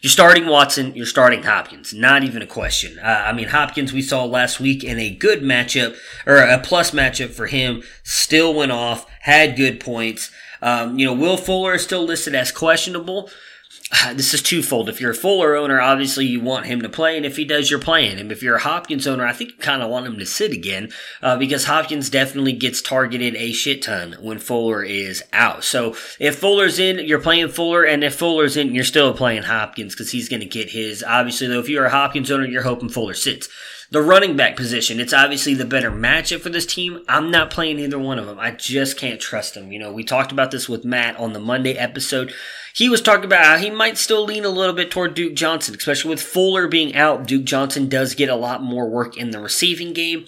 You're 0.00 0.10
starting 0.10 0.46
Watson, 0.46 0.94
you're 0.94 1.06
starting 1.06 1.42
Hopkins. 1.42 1.92
Not 1.92 2.22
even 2.22 2.40
a 2.40 2.46
question. 2.46 3.00
Uh, 3.00 3.24
I 3.26 3.32
mean, 3.32 3.48
Hopkins 3.48 3.92
we 3.92 4.00
saw 4.00 4.24
last 4.24 4.60
week 4.60 4.84
in 4.84 4.96
a 5.00 5.10
good 5.10 5.40
matchup, 5.40 5.96
or 6.24 6.36
a 6.36 6.58
plus 6.60 6.92
matchup 6.92 7.30
for 7.30 7.46
him, 7.46 7.82
still 8.04 8.54
went 8.54 8.70
off, 8.70 9.06
had 9.22 9.56
good 9.56 9.80
points. 9.80 10.30
Um, 10.62 11.00
you 11.00 11.06
know, 11.06 11.14
Will 11.14 11.36
Fuller 11.36 11.74
is 11.74 11.82
still 11.82 12.04
listed 12.04 12.36
as 12.36 12.52
questionable. 12.52 13.28
this 14.14 14.34
is 14.34 14.42
twofold. 14.42 14.88
If 14.88 15.00
you're 15.00 15.12
a 15.12 15.14
Fuller 15.14 15.56
owner, 15.56 15.80
obviously 15.80 16.26
you 16.26 16.40
want 16.40 16.66
him 16.66 16.82
to 16.82 16.88
play, 16.88 17.16
and 17.16 17.24
if 17.24 17.36
he 17.36 17.44
does, 17.44 17.70
you're 17.70 17.78
playing 17.78 18.18
him. 18.18 18.30
If 18.30 18.42
you're 18.42 18.56
a 18.56 18.60
Hopkins 18.60 19.06
owner, 19.06 19.26
I 19.26 19.32
think 19.32 19.52
you 19.52 19.56
kind 19.58 19.82
of 19.82 19.90
want 19.90 20.06
him 20.06 20.18
to 20.18 20.26
sit 20.26 20.52
again 20.52 20.90
uh, 21.22 21.36
because 21.36 21.64
Hopkins 21.64 22.10
definitely 22.10 22.52
gets 22.52 22.82
targeted 22.82 23.34
a 23.36 23.52
shit 23.52 23.82
ton 23.82 24.16
when 24.20 24.38
Fuller 24.38 24.82
is 24.82 25.22
out. 25.32 25.64
So 25.64 25.96
if 26.20 26.36
Fuller's 26.38 26.78
in, 26.78 26.98
you're 27.06 27.20
playing 27.20 27.48
Fuller, 27.48 27.84
and 27.84 28.04
if 28.04 28.14
Fuller's 28.14 28.56
in, 28.56 28.74
you're 28.74 28.84
still 28.84 29.14
playing 29.14 29.44
Hopkins 29.44 29.94
because 29.94 30.12
he's 30.12 30.28
going 30.28 30.40
to 30.40 30.46
get 30.46 30.70
his. 30.70 31.02
Obviously, 31.02 31.46
though, 31.46 31.60
if 31.60 31.68
you're 31.68 31.86
a 31.86 31.90
Hopkins 31.90 32.30
owner, 32.30 32.46
you're 32.46 32.62
hoping 32.62 32.88
Fuller 32.88 33.14
sits. 33.14 33.48
The 33.90 34.02
running 34.02 34.36
back 34.36 34.54
position, 34.54 35.00
it's 35.00 35.14
obviously 35.14 35.54
the 35.54 35.64
better 35.64 35.90
matchup 35.90 36.42
for 36.42 36.50
this 36.50 36.66
team. 36.66 37.02
I'm 37.08 37.30
not 37.30 37.50
playing 37.50 37.78
either 37.78 37.98
one 37.98 38.18
of 38.18 38.26
them. 38.26 38.38
I 38.38 38.50
just 38.50 38.98
can't 38.98 39.18
trust 39.18 39.54
them. 39.54 39.72
You 39.72 39.78
know, 39.78 39.90
we 39.90 40.04
talked 40.04 40.30
about 40.30 40.50
this 40.50 40.68
with 40.68 40.84
Matt 40.84 41.16
on 41.16 41.32
the 41.32 41.40
Monday 41.40 41.72
episode. 41.72 42.34
He 42.78 42.88
was 42.88 43.00
talking 43.02 43.24
about 43.24 43.44
how 43.44 43.56
he 43.56 43.70
might 43.70 43.98
still 43.98 44.24
lean 44.24 44.44
a 44.44 44.50
little 44.50 44.72
bit 44.72 44.92
toward 44.92 45.14
Duke 45.14 45.34
Johnson, 45.34 45.74
especially 45.74 46.10
with 46.10 46.22
Fuller 46.22 46.68
being 46.68 46.94
out. 46.94 47.26
Duke 47.26 47.42
Johnson 47.42 47.88
does 47.88 48.14
get 48.14 48.28
a 48.28 48.36
lot 48.36 48.62
more 48.62 48.88
work 48.88 49.16
in 49.16 49.32
the 49.32 49.40
receiving 49.40 49.92
game. 49.92 50.26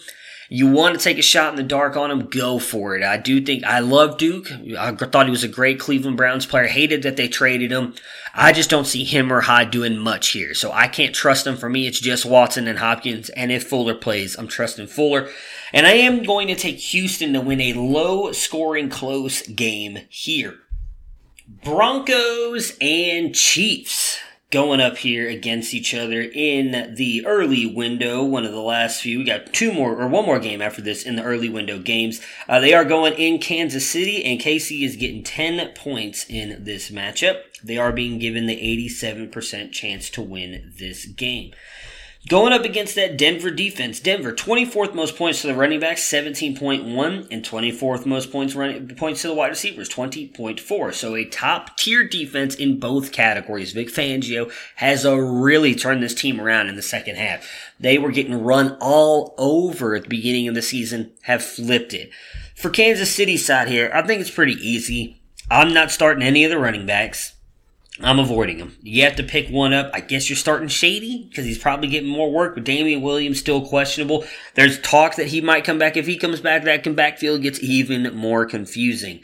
You 0.48 0.66
want 0.66 0.98
to 0.98 1.00
take 1.00 1.16
a 1.16 1.22
shot 1.22 1.50
in 1.50 1.56
the 1.56 1.62
dark 1.62 1.96
on 1.96 2.10
him, 2.10 2.26
go 2.26 2.58
for 2.58 2.96
it. 2.96 3.04
I 3.04 3.18
do 3.18 3.40
think 3.40 3.62
I 3.62 3.78
love 3.78 4.18
Duke. 4.18 4.50
I 4.76 4.90
thought 4.96 5.26
he 5.26 5.30
was 5.30 5.44
a 5.44 5.48
great 5.48 5.78
Cleveland 5.78 6.16
Browns 6.16 6.44
player. 6.44 6.66
Hated 6.66 7.04
that 7.04 7.16
they 7.16 7.28
traded 7.28 7.70
him. 7.70 7.94
I 8.34 8.52
just 8.52 8.68
don't 8.68 8.84
see 8.84 9.04
him 9.04 9.32
or 9.32 9.42
Hyde 9.42 9.70
doing 9.70 9.96
much 9.96 10.30
here. 10.30 10.52
So 10.54 10.72
I 10.72 10.88
can't 10.88 11.14
trust 11.14 11.46
him. 11.46 11.56
For 11.56 11.68
me, 11.68 11.86
it's 11.86 12.00
just 12.00 12.26
Watson 12.26 12.66
and 12.66 12.80
Hopkins. 12.80 13.28
And 13.28 13.52
if 13.52 13.68
Fuller 13.68 13.94
plays, 13.94 14.36
I'm 14.36 14.48
trusting 14.48 14.88
Fuller. 14.88 15.28
And 15.72 15.86
I 15.86 15.92
am 15.92 16.24
going 16.24 16.48
to 16.48 16.56
take 16.56 16.78
Houston 16.78 17.32
to 17.34 17.40
win 17.40 17.60
a 17.60 17.74
low 17.74 18.32
scoring 18.32 18.88
close 18.88 19.46
game 19.46 19.98
here. 20.08 20.58
Broncos 21.64 22.76
and 22.80 23.34
Chiefs 23.34 24.20
going 24.50 24.80
up 24.80 24.98
here 24.98 25.28
against 25.28 25.74
each 25.74 25.92
other 25.94 26.22
in 26.22 26.94
the 26.94 27.26
early 27.26 27.66
window. 27.66 28.22
One 28.22 28.44
of 28.44 28.52
the 28.52 28.60
last 28.60 29.02
few. 29.02 29.18
We 29.18 29.24
got 29.24 29.52
two 29.52 29.72
more 29.72 30.00
or 30.00 30.06
one 30.06 30.24
more 30.24 30.38
game 30.38 30.62
after 30.62 30.80
this 30.80 31.04
in 31.04 31.16
the 31.16 31.24
early 31.24 31.48
window 31.48 31.80
games. 31.80 32.20
Uh, 32.48 32.60
they 32.60 32.72
are 32.72 32.84
going 32.84 33.14
in 33.14 33.40
Kansas 33.40 33.88
City, 33.88 34.24
and 34.24 34.40
KC 34.40 34.82
is 34.84 34.94
getting 34.94 35.24
10 35.24 35.74
points 35.74 36.24
in 36.28 36.62
this 36.62 36.90
matchup. 36.90 37.40
They 37.64 37.78
are 37.78 37.92
being 37.92 38.18
given 38.20 38.46
the 38.46 38.56
87% 38.56 39.72
chance 39.72 40.08
to 40.10 40.22
win 40.22 40.72
this 40.78 41.04
game. 41.04 41.52
Going 42.28 42.52
up 42.52 42.64
against 42.64 42.96
that 42.96 43.16
Denver 43.16 43.50
defense, 43.50 43.98
Denver 43.98 44.32
24th 44.32 44.94
most 44.94 45.16
points 45.16 45.40
to 45.40 45.46
the 45.46 45.54
running 45.54 45.80
backs, 45.80 46.02
17.1, 46.02 47.26
and 47.30 47.42
24th 47.42 48.04
most 48.04 48.30
points 48.30 48.54
running, 48.54 48.88
points 48.94 49.22
to 49.22 49.28
the 49.28 49.34
wide 49.34 49.48
receivers, 49.48 49.88
20.4. 49.88 50.94
So 50.94 51.16
a 51.16 51.24
top 51.24 51.78
tier 51.78 52.06
defense 52.06 52.54
in 52.54 52.78
both 52.78 53.10
categories. 53.10 53.72
Vic 53.72 53.88
Fangio 53.88 54.52
has 54.76 55.06
a 55.06 55.20
really 55.20 55.74
turned 55.74 56.02
this 56.02 56.14
team 56.14 56.40
around 56.40 56.68
in 56.68 56.76
the 56.76 56.82
second 56.82 57.16
half. 57.16 57.48
They 57.80 57.96
were 57.96 58.12
getting 58.12 58.44
run 58.44 58.76
all 58.82 59.34
over 59.38 59.94
at 59.94 60.02
the 60.02 60.08
beginning 60.10 60.46
of 60.46 60.54
the 60.54 60.62
season, 60.62 61.12
have 61.22 61.42
flipped 61.42 61.94
it. 61.94 62.10
For 62.54 62.68
Kansas 62.68 63.12
City 63.12 63.38
side 63.38 63.68
here, 63.68 63.90
I 63.94 64.02
think 64.02 64.20
it's 64.20 64.30
pretty 64.30 64.54
easy. 64.54 65.22
I'm 65.50 65.72
not 65.72 65.90
starting 65.90 66.22
any 66.22 66.44
of 66.44 66.50
the 66.50 66.58
running 66.58 66.84
backs. 66.84 67.32
I'm 68.02 68.18
avoiding 68.18 68.58
him. 68.58 68.76
You 68.82 69.04
have 69.04 69.16
to 69.16 69.22
pick 69.22 69.48
one 69.48 69.72
up. 69.72 69.90
I 69.92 70.00
guess 70.00 70.30
you're 70.30 70.36
starting 70.36 70.68
Shady 70.68 71.26
because 71.28 71.44
he's 71.44 71.58
probably 71.58 71.88
getting 71.88 72.08
more 72.08 72.30
work, 72.30 72.54
but 72.54 72.64
Damien 72.64 73.02
Williams 73.02 73.38
still 73.38 73.66
questionable. 73.66 74.24
There's 74.54 74.80
talk 74.80 75.16
that 75.16 75.28
he 75.28 75.40
might 75.40 75.64
come 75.64 75.78
back. 75.78 75.96
If 75.96 76.06
he 76.06 76.16
comes 76.16 76.40
back, 76.40 76.64
that 76.64 76.82
can 76.82 76.94
backfield 76.94 77.42
gets 77.42 77.62
even 77.62 78.14
more 78.14 78.46
confusing. 78.46 79.20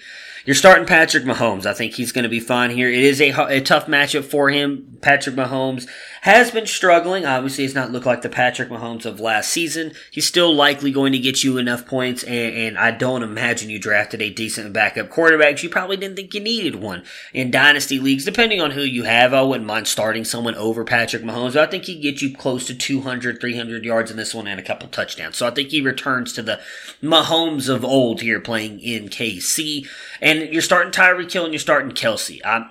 You're 0.47 0.55
starting 0.55 0.87
Patrick 0.87 1.25
Mahomes. 1.25 1.67
I 1.67 1.75
think 1.75 1.95
he's 1.95 2.13
going 2.13 2.23
to 2.23 2.29
be 2.29 2.39
fine 2.39 2.71
here. 2.71 2.89
It 2.89 3.03
is 3.03 3.21
a, 3.21 3.33
a 3.49 3.61
tough 3.61 3.87
matchup 3.87 4.25
for 4.25 4.49
him. 4.49 4.97
Patrick 5.03 5.35
Mahomes 5.35 5.89
has 6.23 6.53
been 6.53 6.67
struggling. 6.67 7.27
Obviously, 7.27 7.65
it's 7.65 7.75
not 7.75 7.91
looked 7.91 8.07
like 8.07 8.23
the 8.23 8.29
Patrick 8.29 8.69
Mahomes 8.69 9.05
of 9.07 9.19
last 9.19 9.51
season. 9.51 9.93
He's 10.11 10.27
still 10.27 10.55
likely 10.55 10.93
going 10.93 11.13
to 11.13 11.19
get 11.19 11.43
you 11.43 11.59
enough 11.59 11.87
points, 11.87 12.23
and, 12.23 12.55
and 12.55 12.79
I 12.79 12.93
don't 12.93 13.25
imagine 13.25 13.71
you 13.71 13.81
drafted 13.81 14.23
a 14.23 14.31
decent 14.31 14.73
backup 14.73 15.11
quarterback. 15.11 15.63
You 15.63 15.69
probably 15.69 15.97
didn't 15.97 16.17
think 16.17 16.33
you 16.33 16.41
needed 16.41 16.77
one 16.77 17.05
in 17.33 17.51
dynasty 17.51 17.99
leagues, 17.99 18.25
depending 18.25 18.61
on 18.61 18.71
who 18.71 18.83
you 18.83 19.03
have. 19.03 19.35
I 19.35 19.43
wouldn't 19.43 19.67
mind 19.67 19.89
starting 19.89 20.25
someone 20.25 20.55
over 20.55 20.85
Patrick 20.85 21.23
Mahomes. 21.25 21.57
I 21.57 21.67
think 21.67 21.85
he 21.85 22.01
gets 22.01 22.23
you 22.23 22.37
close 22.37 22.67
to 22.67 22.75
200, 22.75 23.41
300 23.41 23.85
yards 23.85 24.11
in 24.11 24.17
this 24.17 24.35
one 24.35 24.47
and 24.47 24.61
a 24.61 24.65
couple 24.65 24.89
touchdowns. 24.89 25.37
So 25.37 25.47
I 25.47 25.51
think 25.51 25.71
he 25.71 25.81
returns 25.81 26.33
to 26.35 26.43
the 26.43 26.61
Mahomes 27.03 27.69
of 27.69 27.85
old 27.85 28.21
here 28.21 28.41
playing 28.41 28.81
in 28.81 29.09
KC. 29.09 29.89
And 30.21 30.36
you're 30.45 30.63
starting 30.63 30.93
Tyreek 30.93 31.33
Hill 31.33 31.45
and 31.45 31.53
you're 31.53 31.61
starting 31.61 31.93
Kelce. 31.93 32.41
I, 32.45 32.71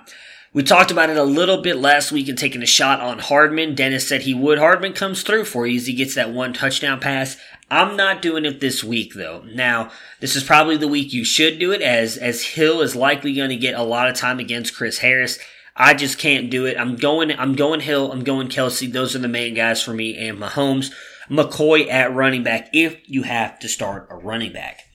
we 0.52 0.62
talked 0.62 0.90
about 0.90 1.10
it 1.10 1.16
a 1.16 1.22
little 1.22 1.60
bit 1.60 1.76
last 1.76 2.10
week 2.10 2.28
and 2.28 2.38
taking 2.38 2.62
a 2.62 2.66
shot 2.66 3.00
on 3.00 3.18
Hardman. 3.18 3.74
Dennis 3.74 4.08
said 4.08 4.22
he 4.22 4.32
would. 4.32 4.58
Hardman 4.58 4.94
comes 4.94 5.22
through 5.22 5.44
for 5.44 5.66
you 5.66 5.76
as 5.76 5.86
he 5.86 5.92
gets 5.92 6.14
that 6.14 6.30
one 6.30 6.52
touchdown 6.52 6.98
pass. 6.98 7.36
I'm 7.70 7.96
not 7.96 8.22
doing 8.22 8.44
it 8.44 8.60
this 8.60 8.82
week 8.82 9.14
though. 9.14 9.42
Now, 9.52 9.90
this 10.20 10.34
is 10.34 10.44
probably 10.44 10.76
the 10.76 10.88
week 10.88 11.12
you 11.12 11.24
should 11.24 11.58
do 11.58 11.72
it 11.72 11.82
as, 11.82 12.16
as 12.16 12.42
Hill 12.42 12.80
is 12.80 12.96
likely 12.96 13.34
going 13.34 13.50
to 13.50 13.56
get 13.56 13.74
a 13.74 13.82
lot 13.82 14.08
of 14.08 14.14
time 14.14 14.38
against 14.38 14.74
Chris 14.74 14.98
Harris. 14.98 15.38
I 15.74 15.92
just 15.92 16.18
can't 16.18 16.48
do 16.48 16.64
it. 16.64 16.78
I'm 16.78 16.96
going, 16.96 17.30
I'm 17.32 17.54
going 17.54 17.80
Hill. 17.80 18.10
I'm 18.10 18.24
going 18.24 18.48
Kelce. 18.48 18.90
Those 18.90 19.14
are 19.14 19.18
the 19.18 19.28
main 19.28 19.54
guys 19.54 19.82
for 19.82 19.92
me 19.92 20.16
and 20.16 20.38
Mahomes. 20.38 20.90
McCoy 21.28 21.90
at 21.90 22.14
running 22.14 22.44
back 22.44 22.70
if 22.72 22.96
you 23.04 23.24
have 23.24 23.58
to 23.58 23.68
start 23.68 24.06
a 24.10 24.16
running 24.16 24.54
back. 24.54 24.85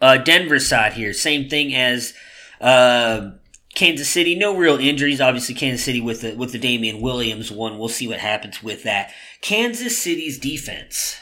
Uh, 0.00 0.18
Denver 0.18 0.58
side 0.58 0.92
here, 0.92 1.12
same 1.12 1.48
thing 1.48 1.74
as 1.74 2.12
uh, 2.60 3.30
Kansas 3.74 4.08
City. 4.08 4.34
No 4.34 4.56
real 4.56 4.78
injuries. 4.78 5.20
Obviously, 5.20 5.54
Kansas 5.54 5.84
City 5.84 6.00
with 6.00 6.22
the 6.22 6.34
with 6.34 6.52
the 6.52 6.58
Damien 6.58 7.00
Williams 7.00 7.50
one. 7.50 7.78
We'll 7.78 7.88
see 7.88 8.08
what 8.08 8.18
happens 8.18 8.62
with 8.62 8.82
that. 8.82 9.12
Kansas 9.40 9.96
City's 9.96 10.38
defense. 10.38 11.16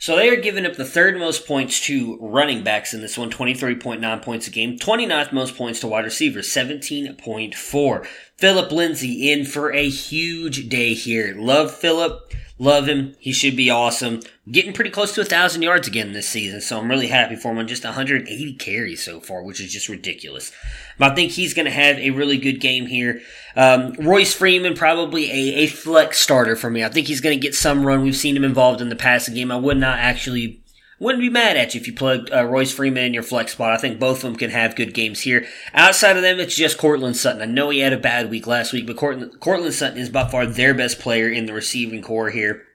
So 0.00 0.14
they 0.14 0.28
are 0.28 0.40
giving 0.40 0.64
up 0.64 0.74
the 0.74 0.84
third 0.84 1.18
most 1.18 1.44
points 1.46 1.80
to 1.86 2.18
running 2.20 2.62
backs 2.62 2.94
in 2.94 3.00
this 3.00 3.18
one, 3.18 3.30
23.9 3.30 4.22
points 4.22 4.46
a 4.46 4.50
game. 4.50 4.78
29th 4.78 5.32
most 5.32 5.56
points 5.56 5.80
to 5.80 5.88
wide 5.88 6.04
receivers, 6.04 6.48
17.4. 6.48 8.06
Phillip 8.36 8.70
Lindsay 8.70 9.32
in 9.32 9.44
for 9.44 9.72
a 9.72 9.88
huge 9.88 10.68
day 10.68 10.94
here. 10.94 11.34
Love 11.36 11.74
Phillip. 11.74 12.32
Love 12.60 12.88
him. 12.88 13.14
He 13.20 13.32
should 13.32 13.56
be 13.56 13.70
awesome. 13.70 14.20
Getting 14.50 14.72
pretty 14.72 14.90
close 14.90 15.14
to 15.14 15.20
a 15.20 15.24
thousand 15.24 15.62
yards 15.62 15.86
again 15.86 16.12
this 16.12 16.28
season, 16.28 16.60
so 16.60 16.78
I'm 16.78 16.90
really 16.90 17.06
happy 17.06 17.36
for 17.36 17.52
him 17.52 17.58
on 17.58 17.68
just 17.68 17.84
180 17.84 18.54
carries 18.54 19.02
so 19.02 19.20
far, 19.20 19.42
which 19.44 19.60
is 19.60 19.72
just 19.72 19.88
ridiculous. 19.88 20.50
But 20.98 21.12
I 21.12 21.14
think 21.14 21.32
he's 21.32 21.54
going 21.54 21.66
to 21.66 21.70
have 21.70 21.98
a 21.98 22.10
really 22.10 22.36
good 22.36 22.60
game 22.60 22.86
here. 22.86 23.20
Um, 23.54 23.92
Royce 23.92 24.34
Freeman 24.34 24.74
probably 24.74 25.30
a, 25.30 25.54
a 25.54 25.66
flex 25.68 26.18
starter 26.18 26.56
for 26.56 26.68
me. 26.68 26.82
I 26.82 26.88
think 26.88 27.06
he's 27.06 27.20
going 27.20 27.38
to 27.38 27.42
get 27.42 27.54
some 27.54 27.86
run. 27.86 28.02
We've 28.02 28.16
seen 28.16 28.36
him 28.36 28.44
involved 28.44 28.80
in 28.80 28.88
the 28.88 28.96
passing 28.96 29.34
game. 29.34 29.52
I 29.52 29.56
would 29.56 29.78
not 29.78 29.98
actually 29.98 30.60
wouldn't 30.98 31.22
be 31.22 31.30
mad 31.30 31.56
at 31.56 31.74
you 31.74 31.80
if 31.80 31.86
you 31.86 31.92
plugged 31.92 32.32
uh, 32.32 32.44
Royce 32.44 32.72
Freeman 32.72 33.04
in 33.04 33.14
your 33.14 33.22
flex 33.22 33.52
spot. 33.52 33.72
I 33.72 33.78
think 33.78 33.98
both 33.98 34.18
of 34.18 34.22
them 34.22 34.36
can 34.36 34.50
have 34.50 34.76
good 34.76 34.94
games 34.94 35.20
here. 35.20 35.46
Outside 35.74 36.16
of 36.16 36.22
them, 36.22 36.40
it's 36.40 36.54
just 36.54 36.78
Courtland 36.78 37.16
Sutton. 37.16 37.42
I 37.42 37.46
know 37.46 37.70
he 37.70 37.80
had 37.80 37.92
a 37.92 37.98
bad 37.98 38.30
week 38.30 38.46
last 38.46 38.72
week, 38.72 38.86
but 38.86 38.96
Courtland, 38.96 39.40
Courtland 39.40 39.74
Sutton 39.74 39.98
is 39.98 40.10
by 40.10 40.28
far 40.28 40.46
their 40.46 40.74
best 40.74 40.98
player 40.98 41.28
in 41.28 41.46
the 41.46 41.52
receiving 41.52 42.02
corps 42.02 42.30
here. 42.30 42.67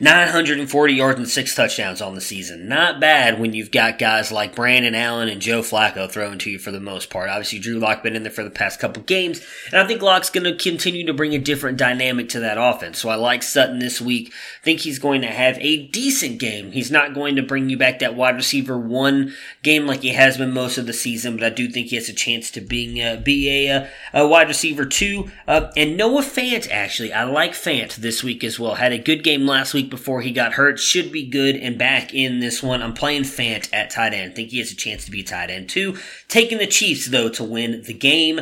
940 0.00 0.94
yards 0.94 1.18
and 1.18 1.28
six 1.28 1.56
touchdowns 1.56 2.00
on 2.00 2.14
the 2.14 2.20
season. 2.20 2.68
Not 2.68 3.00
bad 3.00 3.40
when 3.40 3.52
you've 3.52 3.72
got 3.72 3.98
guys 3.98 4.30
like 4.30 4.54
Brandon 4.54 4.94
Allen 4.94 5.28
and 5.28 5.40
Joe 5.40 5.60
Flacco 5.60 6.08
throwing 6.08 6.38
to 6.38 6.50
you 6.50 6.58
for 6.58 6.70
the 6.70 6.78
most 6.78 7.10
part. 7.10 7.28
Obviously, 7.28 7.58
Drew 7.58 7.80
Lock 7.80 8.04
been 8.04 8.14
in 8.14 8.22
there 8.22 8.30
for 8.30 8.44
the 8.44 8.50
past 8.50 8.78
couple 8.78 9.02
games, 9.02 9.44
and 9.72 9.80
I 9.80 9.86
think 9.88 10.00
Lock's 10.00 10.30
going 10.30 10.44
to 10.44 10.54
continue 10.54 11.04
to 11.06 11.14
bring 11.14 11.34
a 11.34 11.38
different 11.38 11.78
dynamic 11.78 12.28
to 12.30 12.40
that 12.40 12.58
offense. 12.58 12.98
So 12.98 13.08
I 13.08 13.16
like 13.16 13.42
Sutton 13.42 13.80
this 13.80 14.00
week. 14.00 14.32
I 14.62 14.64
think 14.64 14.80
he's 14.80 15.00
going 15.00 15.22
to 15.22 15.28
have 15.28 15.58
a 15.58 15.88
decent 15.88 16.38
game. 16.38 16.70
He's 16.70 16.92
not 16.92 17.12
going 17.12 17.34
to 17.34 17.42
bring 17.42 17.68
you 17.68 17.76
back 17.76 17.98
that 17.98 18.14
wide 18.14 18.36
receiver 18.36 18.78
one 18.78 19.34
game 19.64 19.86
like 19.86 20.02
he 20.02 20.10
has 20.10 20.38
been 20.38 20.52
most 20.52 20.78
of 20.78 20.86
the 20.86 20.92
season, 20.92 21.36
but 21.36 21.44
I 21.44 21.50
do 21.50 21.68
think 21.68 21.88
he 21.88 21.96
has 21.96 22.08
a 22.08 22.14
chance 22.14 22.52
to 22.52 22.60
being 22.60 23.02
uh, 23.02 23.16
be 23.16 23.66
a, 23.66 23.76
uh, 23.76 23.86
a, 24.14 24.28
wide 24.28 24.46
receiver 24.46 24.84
two. 24.84 25.30
Uh, 25.48 25.72
and 25.76 25.96
Noah 25.96 26.22
Fant 26.22 26.70
actually, 26.70 27.12
I 27.12 27.24
like 27.24 27.52
Fant 27.52 27.96
this 27.96 28.22
week 28.22 28.44
as 28.44 28.60
well. 28.60 28.76
Had 28.76 28.92
a 28.92 28.98
good 28.98 29.24
game 29.24 29.44
last 29.44 29.74
week 29.74 29.87
before 29.90 30.20
he 30.20 30.30
got 30.30 30.54
hurt. 30.54 30.78
Should 30.78 31.12
be 31.12 31.26
good 31.26 31.56
and 31.56 31.78
back 31.78 32.14
in 32.14 32.40
this 32.40 32.62
one. 32.62 32.82
I'm 32.82 32.94
playing 32.94 33.22
Fant 33.22 33.68
at 33.72 33.90
tight 33.90 34.14
end. 34.14 34.34
Think 34.34 34.50
he 34.50 34.58
has 34.58 34.72
a 34.72 34.76
chance 34.76 35.04
to 35.04 35.10
be 35.10 35.22
tight 35.22 35.50
end 35.50 35.68
too. 35.68 35.96
Taking 36.28 36.58
the 36.58 36.66
Chiefs 36.66 37.06
though 37.06 37.28
to 37.30 37.44
win 37.44 37.82
the 37.82 37.94
game. 37.94 38.40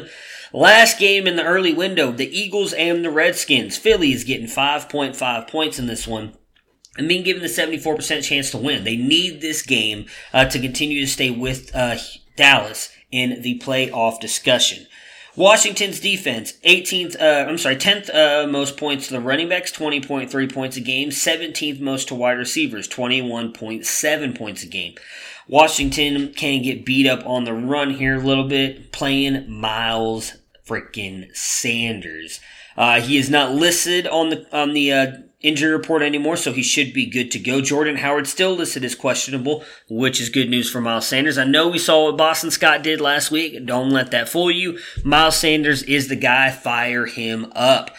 Last 0.52 0.98
game 0.98 1.26
in 1.26 1.36
the 1.36 1.44
early 1.44 1.74
window, 1.74 2.12
the 2.12 2.34
Eagles 2.36 2.72
and 2.72 3.04
the 3.04 3.10
Redskins. 3.10 3.76
Philly 3.76 4.12
is 4.12 4.24
getting 4.24 4.46
5.5 4.46 5.48
points 5.48 5.78
in 5.78 5.86
this 5.86 6.06
one. 6.06 6.34
and 6.96 7.08
being 7.08 7.24
given 7.24 7.42
the 7.42 7.48
74% 7.48 8.22
chance 8.22 8.50
to 8.52 8.58
win. 8.58 8.84
They 8.84 8.96
need 8.96 9.40
this 9.40 9.60
game 9.62 10.06
uh, 10.32 10.46
to 10.46 10.58
continue 10.58 11.00
to 11.00 11.10
stay 11.10 11.30
with 11.30 11.74
uh, 11.74 11.96
Dallas 12.36 12.90
in 13.10 13.42
the 13.42 13.58
playoff 13.58 14.18
discussion. 14.20 14.86
Washington's 15.36 16.00
defense, 16.00 16.54
18th, 16.64 17.20
uh, 17.20 17.46
I'm 17.46 17.58
sorry, 17.58 17.76
10th 17.76 18.14
uh, 18.14 18.46
most 18.46 18.78
points 18.78 19.08
to 19.08 19.12
the 19.12 19.20
running 19.20 19.50
backs, 19.50 19.70
20.3 19.70 20.52
points 20.52 20.78
a 20.78 20.80
game, 20.80 21.10
17th 21.10 21.78
most 21.78 22.08
to 22.08 22.14
wide 22.14 22.38
receivers, 22.38 22.88
21.7 22.88 24.38
points 24.38 24.62
a 24.62 24.66
game. 24.66 24.94
Washington 25.46 26.32
can 26.32 26.62
get 26.62 26.86
beat 26.86 27.06
up 27.06 27.24
on 27.26 27.44
the 27.44 27.52
run 27.52 27.90
here 27.90 28.16
a 28.16 28.22
little 28.22 28.48
bit, 28.48 28.92
playing 28.92 29.48
Miles 29.50 30.38
freaking 30.66 31.34
Sanders. 31.36 32.40
Uh, 32.76 33.00
he 33.00 33.18
is 33.18 33.28
not 33.28 33.52
listed 33.52 34.06
on 34.06 34.30
the 34.30 34.46
on 34.56 34.72
the 34.72 34.92
uh, 34.92 35.06
injury 35.40 35.72
report 35.72 36.02
anymore, 36.02 36.36
so 36.36 36.52
he 36.52 36.62
should 36.62 36.92
be 36.92 37.06
good 37.06 37.30
to 37.30 37.38
go. 37.38 37.60
Jordan 37.60 37.96
Howard 37.96 38.26
still 38.26 38.54
listed 38.54 38.84
as 38.84 38.94
questionable, 38.94 39.64
which 39.88 40.20
is 40.20 40.28
good 40.28 40.48
news 40.48 40.70
for 40.70 40.80
Miles 40.80 41.06
Sanders. 41.06 41.38
I 41.38 41.44
know 41.44 41.68
we 41.68 41.78
saw 41.78 42.04
what 42.04 42.16
Boston 42.16 42.50
Scott 42.50 42.82
did 42.82 43.00
last 43.00 43.30
week. 43.30 43.64
Don't 43.66 43.90
let 43.90 44.10
that 44.10 44.28
fool 44.28 44.50
you. 44.50 44.78
Miles 45.04 45.36
Sanders 45.36 45.82
is 45.82 46.08
the 46.08 46.16
guy. 46.16 46.50
Fire 46.50 47.06
him 47.06 47.52
up. 47.54 47.90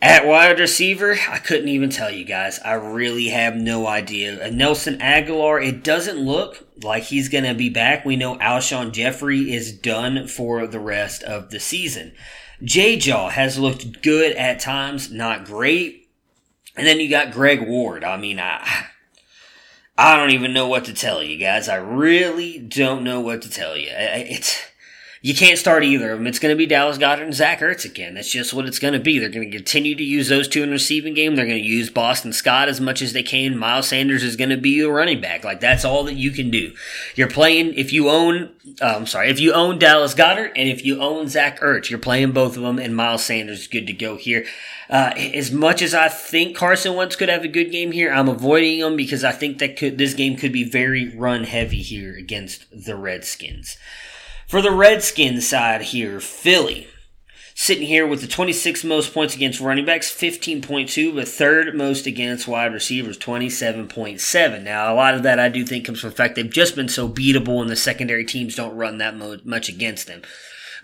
At 0.00 0.26
wide 0.26 0.60
receiver, 0.60 1.18
I 1.28 1.38
couldn't 1.38 1.68
even 1.68 1.90
tell 1.90 2.10
you 2.10 2.24
guys. 2.24 2.60
I 2.60 2.74
really 2.74 3.28
have 3.28 3.56
no 3.56 3.88
idea. 3.88 4.44
Uh, 4.46 4.48
Nelson 4.48 4.98
Agholor, 4.98 5.66
it 5.66 5.82
doesn't 5.82 6.18
look 6.18 6.64
like 6.84 7.02
he's 7.04 7.28
going 7.28 7.42
to 7.42 7.54
be 7.54 7.68
back. 7.68 8.04
We 8.04 8.14
know 8.14 8.36
Alshon 8.36 8.92
Jeffery 8.92 9.52
is 9.52 9.72
done 9.72 10.28
for 10.28 10.68
the 10.68 10.78
rest 10.78 11.24
of 11.24 11.50
the 11.50 11.58
season. 11.58 12.12
J 12.62 12.96
Jaw 12.96 13.30
has 13.30 13.58
looked 13.58 14.02
good 14.02 14.36
at 14.36 14.60
times, 14.60 15.10
not 15.10 15.44
great. 15.44 15.97
And 16.78 16.86
then 16.86 17.00
you 17.00 17.10
got 17.10 17.32
Greg 17.32 17.60
Ward. 17.60 18.04
I 18.04 18.16
mean, 18.16 18.38
I, 18.38 18.86
I 19.96 20.16
don't 20.16 20.30
even 20.30 20.52
know 20.52 20.68
what 20.68 20.84
to 20.84 20.94
tell 20.94 21.22
you 21.22 21.36
guys. 21.36 21.68
I 21.68 21.76
really 21.76 22.58
don't 22.58 23.02
know 23.02 23.20
what 23.20 23.42
to 23.42 23.50
tell 23.50 23.76
you. 23.76 23.88
It's, 23.90 24.67
you 25.20 25.34
can't 25.34 25.58
start 25.58 25.82
either 25.82 26.12
of 26.12 26.18
them. 26.18 26.26
It's 26.26 26.38
going 26.38 26.54
to 26.54 26.58
be 26.58 26.66
Dallas 26.66 26.98
Goedert 26.98 27.24
and 27.24 27.34
Zach 27.34 27.60
Ertz 27.60 27.84
again. 27.84 28.14
That's 28.14 28.30
just 28.30 28.54
what 28.54 28.66
it's 28.66 28.78
going 28.78 28.94
to 28.94 29.00
be. 29.00 29.18
They're 29.18 29.28
going 29.28 29.50
to 29.50 29.56
continue 29.56 29.94
to 29.94 30.04
use 30.04 30.28
those 30.28 30.46
two 30.46 30.62
in 30.62 30.68
the 30.68 30.74
receiving 30.74 31.14
game. 31.14 31.34
They're 31.34 31.46
going 31.46 31.62
to 31.62 31.68
use 31.68 31.90
Boston 31.90 32.32
Scott 32.32 32.68
as 32.68 32.80
much 32.80 33.02
as 33.02 33.12
they 33.12 33.22
can. 33.22 33.58
Miles 33.58 33.88
Sanders 33.88 34.22
is 34.22 34.36
going 34.36 34.50
to 34.50 34.56
be 34.56 34.80
a 34.80 34.90
running 34.90 35.20
back. 35.20 35.44
Like 35.44 35.60
that's 35.60 35.84
all 35.84 36.04
that 36.04 36.14
you 36.14 36.30
can 36.30 36.50
do. 36.50 36.72
You're 37.16 37.28
playing 37.28 37.74
if 37.74 37.92
you 37.92 38.08
own. 38.08 38.50
Uh, 38.80 38.94
I'm 38.96 39.06
sorry, 39.06 39.30
if 39.30 39.40
you 39.40 39.52
own 39.52 39.78
Dallas 39.78 40.14
Goedert 40.14 40.52
and 40.54 40.68
if 40.68 40.84
you 40.84 41.00
own 41.00 41.28
Zach 41.28 41.60
Ertz, 41.60 41.90
you're 41.90 41.98
playing 41.98 42.32
both 42.32 42.56
of 42.56 42.62
them, 42.62 42.78
and 42.78 42.94
Miles 42.94 43.24
Sanders 43.24 43.60
is 43.60 43.66
good 43.66 43.86
to 43.86 43.92
go 43.92 44.16
here. 44.16 44.44
Uh, 44.90 45.12
as 45.16 45.50
much 45.50 45.82
as 45.82 45.94
I 45.94 46.08
think 46.08 46.56
Carson 46.56 46.94
Wentz 46.94 47.16
could 47.16 47.28
have 47.28 47.44
a 47.44 47.48
good 47.48 47.70
game 47.70 47.92
here, 47.92 48.12
I'm 48.12 48.28
avoiding 48.28 48.78
him 48.78 48.96
because 48.96 49.24
I 49.24 49.32
think 49.32 49.58
that 49.58 49.76
could 49.76 49.98
this 49.98 50.14
game 50.14 50.36
could 50.36 50.52
be 50.52 50.64
very 50.64 51.14
run 51.16 51.44
heavy 51.44 51.82
here 51.82 52.16
against 52.16 52.64
the 52.70 52.96
Redskins. 52.96 53.76
For 54.48 54.62
the 54.62 54.70
Redskins 54.70 55.46
side 55.46 55.82
here, 55.82 56.20
Philly. 56.20 56.88
Sitting 57.54 57.86
here 57.86 58.06
with 58.06 58.22
the 58.22 58.26
26th 58.26 58.82
most 58.82 59.12
points 59.12 59.34
against 59.34 59.60
running 59.60 59.84
backs, 59.84 60.10
15.2, 60.10 61.14
but 61.14 61.28
third 61.28 61.74
most 61.74 62.06
against 62.06 62.48
wide 62.48 62.72
receivers, 62.72 63.18
27.7. 63.18 64.62
Now, 64.62 64.90
a 64.90 64.96
lot 64.96 65.14
of 65.14 65.22
that 65.24 65.38
I 65.38 65.50
do 65.50 65.66
think 65.66 65.84
comes 65.84 66.00
from 66.00 66.08
the 66.08 66.16
fact 66.16 66.34
they've 66.34 66.48
just 66.48 66.74
been 66.74 66.88
so 66.88 67.10
beatable 67.10 67.60
and 67.60 67.68
the 67.68 67.76
secondary 67.76 68.24
teams 68.24 68.54
don't 68.54 68.74
run 68.74 68.96
that 68.96 69.44
much 69.44 69.68
against 69.68 70.06
them. 70.06 70.22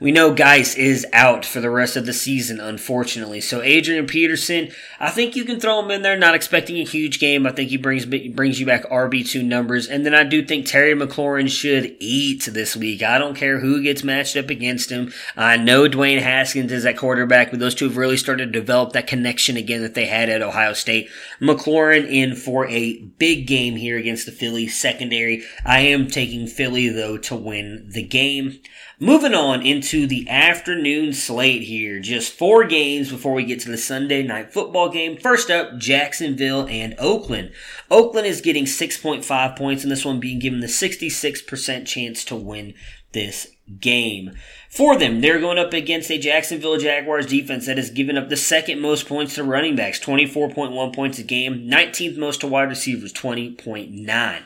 We 0.00 0.10
know 0.10 0.34
Guice 0.34 0.74
is 0.74 1.06
out 1.12 1.44
for 1.44 1.60
the 1.60 1.70
rest 1.70 1.96
of 1.96 2.06
the 2.06 2.12
season, 2.12 2.60
unfortunately. 2.60 3.40
So 3.40 3.62
Adrian 3.62 4.06
Peterson, 4.06 4.70
I 4.98 5.10
think 5.10 5.36
you 5.36 5.44
can 5.44 5.60
throw 5.60 5.80
him 5.80 5.90
in 5.90 6.02
there. 6.02 6.16
Not 6.16 6.34
expecting 6.34 6.78
a 6.78 6.84
huge 6.84 7.20
game. 7.20 7.46
I 7.46 7.52
think 7.52 7.70
he 7.70 7.76
brings 7.76 8.04
brings 8.04 8.58
you 8.58 8.66
back 8.66 8.88
RB 8.90 9.28
two 9.28 9.42
numbers, 9.42 9.86
and 9.86 10.04
then 10.04 10.14
I 10.14 10.24
do 10.24 10.44
think 10.44 10.66
Terry 10.66 10.94
McLaurin 10.94 11.48
should 11.48 11.96
eat 12.00 12.44
this 12.46 12.76
week. 12.76 13.02
I 13.02 13.18
don't 13.18 13.36
care 13.36 13.60
who 13.60 13.82
gets 13.82 14.02
matched 14.02 14.36
up 14.36 14.50
against 14.50 14.90
him. 14.90 15.12
I 15.36 15.56
know 15.56 15.88
Dwayne 15.88 16.20
Haskins 16.20 16.72
is 16.72 16.82
that 16.82 16.96
quarterback, 16.96 17.50
but 17.50 17.60
those 17.60 17.74
two 17.74 17.86
have 17.86 17.96
really 17.96 18.16
started 18.16 18.52
to 18.52 18.60
develop 18.60 18.92
that 18.92 19.06
connection 19.06 19.56
again 19.56 19.82
that 19.82 19.94
they 19.94 20.06
had 20.06 20.28
at 20.28 20.42
Ohio 20.42 20.72
State. 20.72 21.08
McLaurin 21.40 22.08
in 22.08 22.34
for 22.34 22.66
a 22.66 22.98
big 23.18 23.46
game 23.46 23.76
here 23.76 23.98
against 23.98 24.26
the 24.26 24.32
Philly 24.32 24.66
secondary. 24.66 25.44
I 25.64 25.80
am 25.80 26.08
taking 26.08 26.46
Philly 26.46 26.88
though 26.88 27.18
to 27.18 27.36
win 27.36 27.88
the 27.90 28.02
game. 28.02 28.60
Moving 29.04 29.34
on 29.34 29.60
into 29.60 30.06
the 30.06 30.26
afternoon 30.30 31.12
slate 31.12 31.64
here. 31.64 32.00
Just 32.00 32.32
four 32.32 32.64
games 32.64 33.10
before 33.10 33.34
we 33.34 33.44
get 33.44 33.60
to 33.60 33.70
the 33.70 33.76
Sunday 33.76 34.22
night 34.22 34.50
football 34.50 34.88
game. 34.88 35.18
First 35.18 35.50
up, 35.50 35.76
Jacksonville 35.76 36.66
and 36.70 36.94
Oakland. 36.98 37.52
Oakland 37.90 38.26
is 38.26 38.40
getting 38.40 38.64
6.5 38.64 39.56
points, 39.58 39.82
and 39.82 39.92
this 39.92 40.06
one 40.06 40.20
being 40.20 40.38
given 40.38 40.60
the 40.60 40.68
66% 40.68 41.86
chance 41.86 42.24
to 42.24 42.34
win 42.34 42.72
this 43.12 43.48
game. 43.78 44.38
For 44.70 44.96
them, 44.96 45.20
they're 45.20 45.38
going 45.38 45.58
up 45.58 45.74
against 45.74 46.10
a 46.10 46.16
Jacksonville 46.16 46.78
Jaguars 46.78 47.26
defense 47.26 47.66
that 47.66 47.76
has 47.76 47.90
given 47.90 48.16
up 48.16 48.30
the 48.30 48.38
second 48.38 48.80
most 48.80 49.06
points 49.06 49.34
to 49.34 49.44
running 49.44 49.76
backs, 49.76 50.00
24.1 50.00 50.94
points 50.94 51.18
a 51.18 51.22
game, 51.22 51.68
19th 51.70 52.16
most 52.16 52.40
to 52.40 52.46
wide 52.46 52.70
receivers, 52.70 53.12
20.9. 53.12 54.42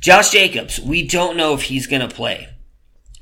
Josh 0.00 0.30
Jacobs, 0.30 0.80
we 0.80 1.06
don't 1.06 1.36
know 1.36 1.54
if 1.54 1.62
he's 1.62 1.86
going 1.86 2.02
to 2.02 2.12
play 2.12 2.48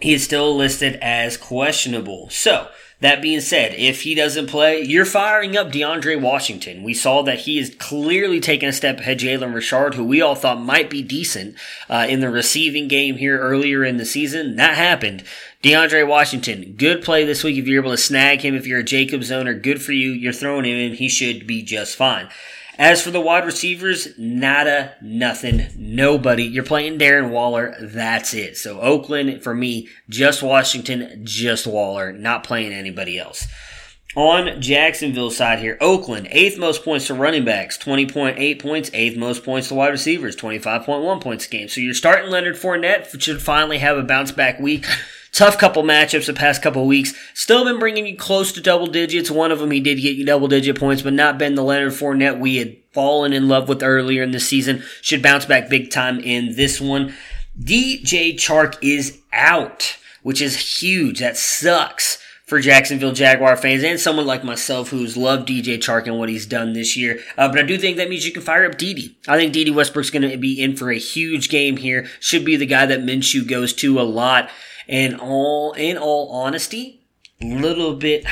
he 0.05 0.12
is 0.12 0.22
still 0.22 0.55
listed 0.55 0.98
as 1.00 1.38
questionable. 1.38 2.28
So, 2.28 2.68
that 3.00 3.22
being 3.22 3.40
said, 3.40 3.74
if 3.74 4.02
he 4.02 4.14
doesn't 4.14 4.48
play, 4.48 4.82
you're 4.82 5.07
firing 5.07 5.57
up 5.57 5.72
DeAndre 5.72 6.20
Washington. 6.20 6.82
We 6.82 6.92
saw 6.92 7.22
that 7.22 7.40
he 7.40 7.59
is 7.59 7.74
clearly 7.78 8.38
taking 8.38 8.68
a 8.68 8.72
step 8.72 9.00
ahead 9.00 9.18
Jalen 9.18 9.55
Richard, 9.55 9.94
who 9.94 10.05
we 10.05 10.20
all 10.20 10.34
thought 10.34 10.61
might 10.61 10.90
be 10.90 11.02
decent 11.02 11.57
uh, 11.88 12.07
in 12.09 12.20
the 12.20 12.28
receiving 12.28 12.86
game 12.86 13.16
here 13.16 13.38
earlier 13.40 13.82
in 13.82 13.96
the 13.96 14.05
season. 14.05 14.57
That 14.57 14.76
happened. 14.76 15.24
DeAndre 15.62 16.07
Washington, 16.07 16.74
good 16.76 17.02
play 17.02 17.24
this 17.24 17.42
week 17.42 17.57
if 17.57 17.66
you're 17.66 17.82
able 17.82 17.90
to 17.90 17.96
snag 17.96 18.42
him. 18.42 18.55
If 18.55 18.66
you're 18.66 18.80
a 18.80 18.84
Jacobs 18.84 19.32
owner, 19.32 19.55
good 19.55 19.82
for 19.82 19.92
you. 19.92 20.11
You're 20.11 20.34
throwing 20.34 20.66
him 20.66 20.76
in. 20.76 20.94
He 20.94 21.09
should 21.09 21.46
be 21.46 21.62
just 21.62 21.96
fine. 21.96 22.28
As 22.76 23.02
for 23.02 23.12
the 23.12 23.20
wide 23.20 23.44
receivers, 23.44 24.08
nada, 24.18 24.96
nothing, 25.00 25.66
nobody. 25.76 26.44
You're 26.44 26.64
playing 26.64 26.98
Darren 26.98 27.30
Waller. 27.30 27.76
That's 27.80 28.34
it. 28.34 28.56
So 28.56 28.80
Oakland, 28.80 29.42
for 29.44 29.54
me, 29.54 29.88
just 30.08 30.42
Washington, 30.42 31.20
just 31.24 31.66
Waller, 31.66 32.12
not 32.12 32.42
playing 32.42 32.72
anybody 32.72 33.18
else. 33.18 33.46
On 34.16 34.60
Jacksonville 34.60 35.30
side 35.30 35.58
here, 35.58 35.76
Oakland, 35.80 36.28
eighth 36.30 36.56
most 36.56 36.84
points 36.84 37.08
to 37.08 37.14
running 37.14 37.44
backs, 37.44 37.76
20.8 37.78 38.62
points, 38.62 38.90
eighth 38.92 39.16
most 39.16 39.44
points 39.44 39.68
to 39.68 39.74
wide 39.74 39.88
receivers, 39.88 40.36
25.1 40.36 41.20
points 41.20 41.46
a 41.46 41.48
game. 41.48 41.68
So 41.68 41.80
you're 41.80 41.94
starting 41.94 42.30
Leonard 42.30 42.56
Fournette, 42.56 43.12
which 43.12 43.24
should 43.24 43.42
finally 43.42 43.78
have 43.78 43.96
a 43.98 44.04
bounce 44.04 44.32
back 44.32 44.60
week. 44.60 44.86
Tough 45.35 45.59
couple 45.59 45.82
matchups 45.82 46.26
the 46.26 46.32
past 46.32 46.62
couple 46.62 46.87
weeks. 46.87 47.12
Still 47.35 47.64
been 47.64 47.80
bringing 47.80 48.07
you 48.07 48.16
close 48.16 48.53
to 48.53 48.61
double 48.61 48.87
digits. 48.87 49.32
One 49.32 49.51
of 49.51 49.59
them 49.59 49.72
he 49.72 49.80
did 49.80 49.97
get 49.97 50.14
you 50.14 50.24
double 50.24 50.47
digit 50.47 50.78
points, 50.78 51.03
but 51.03 51.12
not 51.12 51.39
been 51.39 51.57
the 51.57 51.64
Leonard 51.64 51.93
Fournette 51.93 52.39
we 52.39 52.59
had 52.59 52.76
fallen 52.93 53.32
in 53.32 53.49
love 53.49 53.68
with 53.68 53.82
earlier 53.82 54.22
in 54.22 54.30
the 54.30 54.39
season. 54.39 54.85
Should 55.03 55.22
bounce 55.22 55.45
back 55.45 55.68
big 55.68 55.91
time 55.91 56.20
in 56.20 56.55
this 56.55 56.80
one. 56.80 57.14
DJ 57.61 58.35
Chark 58.35 58.76
is 58.80 59.18
out, 59.32 59.97
which 60.22 60.41
is 60.41 60.80
huge. 60.80 61.18
That 61.18 61.37
sucks 61.37 62.22
for 62.47 62.61
Jacksonville 62.61 63.12
Jaguar 63.12 63.57
fans 63.57 63.82
and 63.82 63.99
someone 63.99 64.26
like 64.26 64.45
myself 64.45 64.91
who's 64.91 65.16
loved 65.16 65.49
DJ 65.49 65.78
Chark 65.78 66.07
and 66.07 66.16
what 66.16 66.28
he's 66.28 66.47
done 66.47 66.74
this 66.74 66.97
year. 66.97 67.18
Uh, 67.37 67.49
but 67.49 67.59
I 67.59 67.62
do 67.62 67.76
think 67.76 67.97
that 67.97 68.09
means 68.09 68.24
you 68.24 68.32
can 68.32 68.43
fire 68.43 68.66
up 68.66 68.78
Dede. 68.78 69.16
I 69.26 69.37
think 69.37 69.53
Dede 69.53 69.74
Westbrook's 69.74 70.11
going 70.11 70.30
to 70.30 70.37
be 70.37 70.62
in 70.62 70.76
for 70.76 70.93
a 70.93 70.99
huge 70.99 71.49
game 71.49 71.76
here. 71.76 72.07
Should 72.20 72.45
be 72.45 72.55
the 72.55 72.66
guy 72.66 72.87
that 72.87 73.01
Minshew 73.01 73.49
goes 73.49 73.72
to 73.74 73.99
a 73.99 74.03
lot. 74.03 74.49
And 74.89 75.20
all 75.20 75.72
in 75.72 75.97
all 75.97 76.30
honesty, 76.30 77.07
little 77.41 77.95
bit 77.95 78.24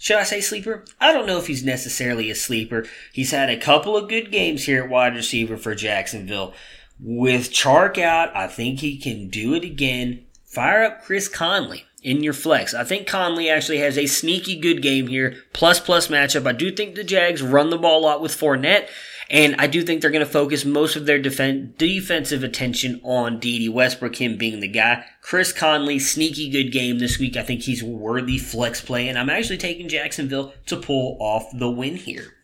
should 0.00 0.16
I 0.16 0.22
say 0.22 0.40
sleeper? 0.40 0.82
I 0.98 1.12
don't 1.12 1.26
know 1.26 1.36
if 1.36 1.46
he's 1.46 1.62
necessarily 1.62 2.30
a 2.30 2.34
sleeper. 2.34 2.86
He's 3.12 3.32
had 3.32 3.50
a 3.50 3.58
couple 3.58 3.98
of 3.98 4.08
good 4.08 4.32
games 4.32 4.64
here 4.64 4.82
at 4.82 4.88
wide 4.88 5.14
receiver 5.14 5.58
for 5.58 5.74
Jacksonville. 5.74 6.54
With 6.98 7.50
Chark 7.50 7.98
out, 7.98 8.34
I 8.34 8.46
think 8.46 8.80
he 8.80 8.96
can 8.96 9.28
do 9.28 9.52
it 9.52 9.62
again. 9.62 10.24
Fire 10.46 10.84
up 10.84 11.02
Chris 11.02 11.28
Conley 11.28 11.84
in 12.02 12.22
your 12.22 12.32
flex. 12.32 12.72
I 12.72 12.82
think 12.82 13.06
Conley 13.06 13.50
actually 13.50 13.80
has 13.80 13.98
a 13.98 14.06
sneaky 14.06 14.58
good 14.58 14.80
game 14.80 15.06
here. 15.06 15.36
Plus 15.52 15.78
plus 15.78 16.08
matchup. 16.08 16.46
I 16.46 16.52
do 16.52 16.72
think 16.72 16.94
the 16.94 17.04
Jags 17.04 17.42
run 17.42 17.68
the 17.68 17.76
ball 17.76 18.00
a 18.00 18.06
lot 18.06 18.22
with 18.22 18.32
Fournette. 18.32 18.88
And 19.30 19.54
I 19.60 19.68
do 19.68 19.82
think 19.82 20.02
they're 20.02 20.10
going 20.10 20.26
to 20.26 20.30
focus 20.30 20.64
most 20.64 20.96
of 20.96 21.06
their 21.06 21.22
defen- 21.22 21.78
defensive 21.78 22.42
attention 22.42 23.00
on 23.04 23.38
Dede 23.38 23.72
Westbrook, 23.72 24.16
him 24.16 24.36
being 24.36 24.58
the 24.58 24.66
guy. 24.66 25.04
Chris 25.22 25.52
Conley, 25.52 26.00
sneaky 26.00 26.50
good 26.50 26.72
game 26.72 26.98
this 26.98 27.18
week. 27.20 27.36
I 27.36 27.44
think 27.44 27.62
he's 27.62 27.82
worthy 27.82 28.38
flex 28.38 28.80
play, 28.80 29.08
and 29.08 29.16
I'm 29.16 29.30
actually 29.30 29.58
taking 29.58 29.88
Jacksonville 29.88 30.52
to 30.66 30.76
pull 30.76 31.16
off 31.20 31.44
the 31.56 31.70
win 31.70 31.94
here. 31.94 32.34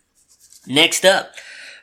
Next 0.68 1.05
up, 1.05 1.32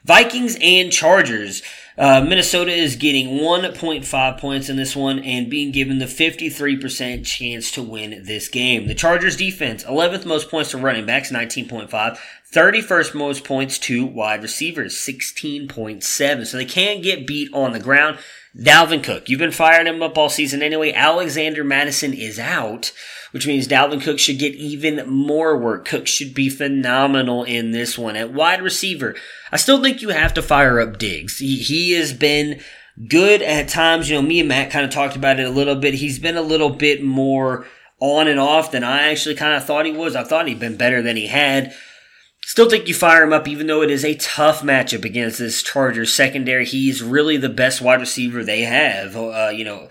Vikings 0.06 0.58
and 0.62 0.90
Chargers. 0.90 1.62
Uh, 1.98 2.22
Minnesota 2.22 2.72
is 2.72 2.96
getting 2.96 3.40
1.5 3.40 4.40
points 4.40 4.68
in 4.68 4.78
this 4.78 4.96
one 4.96 5.20
and 5.20 5.50
being 5.50 5.72
given 5.72 6.00
the 6.00 6.06
53% 6.06 7.24
chance 7.24 7.72
to 7.72 7.84
win 7.84 8.24
this 8.26 8.48
game. 8.48 8.88
The 8.88 8.96
Chargers 8.96 9.38
defense, 9.38 9.84
11th 9.84 10.26
most 10.26 10.50
points 10.50 10.72
to 10.72 10.78
running 10.78 11.06
backs, 11.06 11.32
19.5. 11.32 12.18
31st 12.54 13.16
most 13.16 13.44
points 13.44 13.80
to 13.80 14.06
wide 14.06 14.44
receivers, 14.44 14.96
16.7. 14.96 16.46
So 16.46 16.58
they 16.58 16.66
can 16.66 17.02
get 17.02 17.26
beat 17.26 17.52
on 17.52 17.74
the 17.74 17.80
ground. 17.80 18.20
Dalvin 18.56 19.04
Cook, 19.04 19.28
you've 19.28 19.40
been 19.40 19.52
firing 19.52 19.88
him 19.88 20.04
up 20.04 20.16
all 20.16 20.30
season 20.30 20.62
anyway. 20.62 20.94
Alexander 20.94 21.64
Mattison 21.64 22.14
is 22.14 22.38
out, 22.38 22.92
which 23.32 23.48
means 23.48 23.68
Dalvin 23.68 24.04
Cook 24.04 24.20
should 24.20 24.38
get 24.38 24.54
even 24.54 25.10
more 25.10 25.58
work. 25.58 25.86
Cook 25.86 26.06
should 26.06 26.36
be 26.36 26.50
phenomenal 26.50 27.44
in 27.44 27.72
this 27.72 27.98
one. 27.98 28.16
At 28.16 28.32
wide 28.32 28.62
receiver, 28.62 29.16
I 29.52 29.58
still 29.58 29.82
think 29.82 30.04
you 30.04 30.10
have 30.10 30.36
to 30.36 30.44
fire 30.44 30.80
up 30.80 31.00
Diggs. 31.00 31.40
He, 31.40 31.58
he 31.58 31.94
has 31.94 32.14
been 32.14 32.62
good 33.08 33.42
at 33.42 33.70
times. 33.70 34.08
You 34.08 34.18
know, 34.18 34.22
me 34.22 34.42
and 34.42 34.50
Matt 34.50 34.70
kind 34.70 34.86
of 34.86 34.92
talked 34.92 35.16
about 35.16 35.40
it 35.40 35.48
a 35.48 35.52
little 35.52 35.76
bit. 35.76 35.96
He's 35.96 36.20
been 36.20 36.38
a 36.38 36.44
little 36.44 36.70
bit 36.70 37.04
more 37.04 37.66
on 38.00 38.28
and 38.28 38.40
off 38.40 38.70
than 38.70 38.84
I 38.84 39.10
actually 39.10 39.34
kind 39.34 39.56
of 39.56 39.66
thought 39.66 39.88
he 39.88 39.92
was. 39.92 40.16
I 40.16 40.24
thought 40.24 40.48
he'd 40.48 40.60
been 40.60 40.78
better 40.78 41.02
than 41.02 41.16
he 41.16 41.26
had. 41.26 41.74
Still 42.46 42.70
think 42.70 42.88
you 42.88 42.94
fire 42.94 43.24
him 43.24 43.34
up, 43.34 43.48
even 43.48 43.68
though 43.68 43.82
it 43.82 43.90
is 43.90 44.04
a 44.04 44.16
tough 44.16 44.62
matchup 44.62 45.06
against 45.06 45.40
this 45.40 45.64
Chargers 45.64 46.14
secondary. 46.14 46.66
He's 46.66 47.02
really 47.02 47.38
the 47.38 47.50
best 47.50 47.82
wide 47.82 48.02
receiver 48.02 48.44
they 48.44 48.62
have. 48.62 49.16
Uh, 49.16 49.50
you 49.54 49.64
know, 49.64 49.90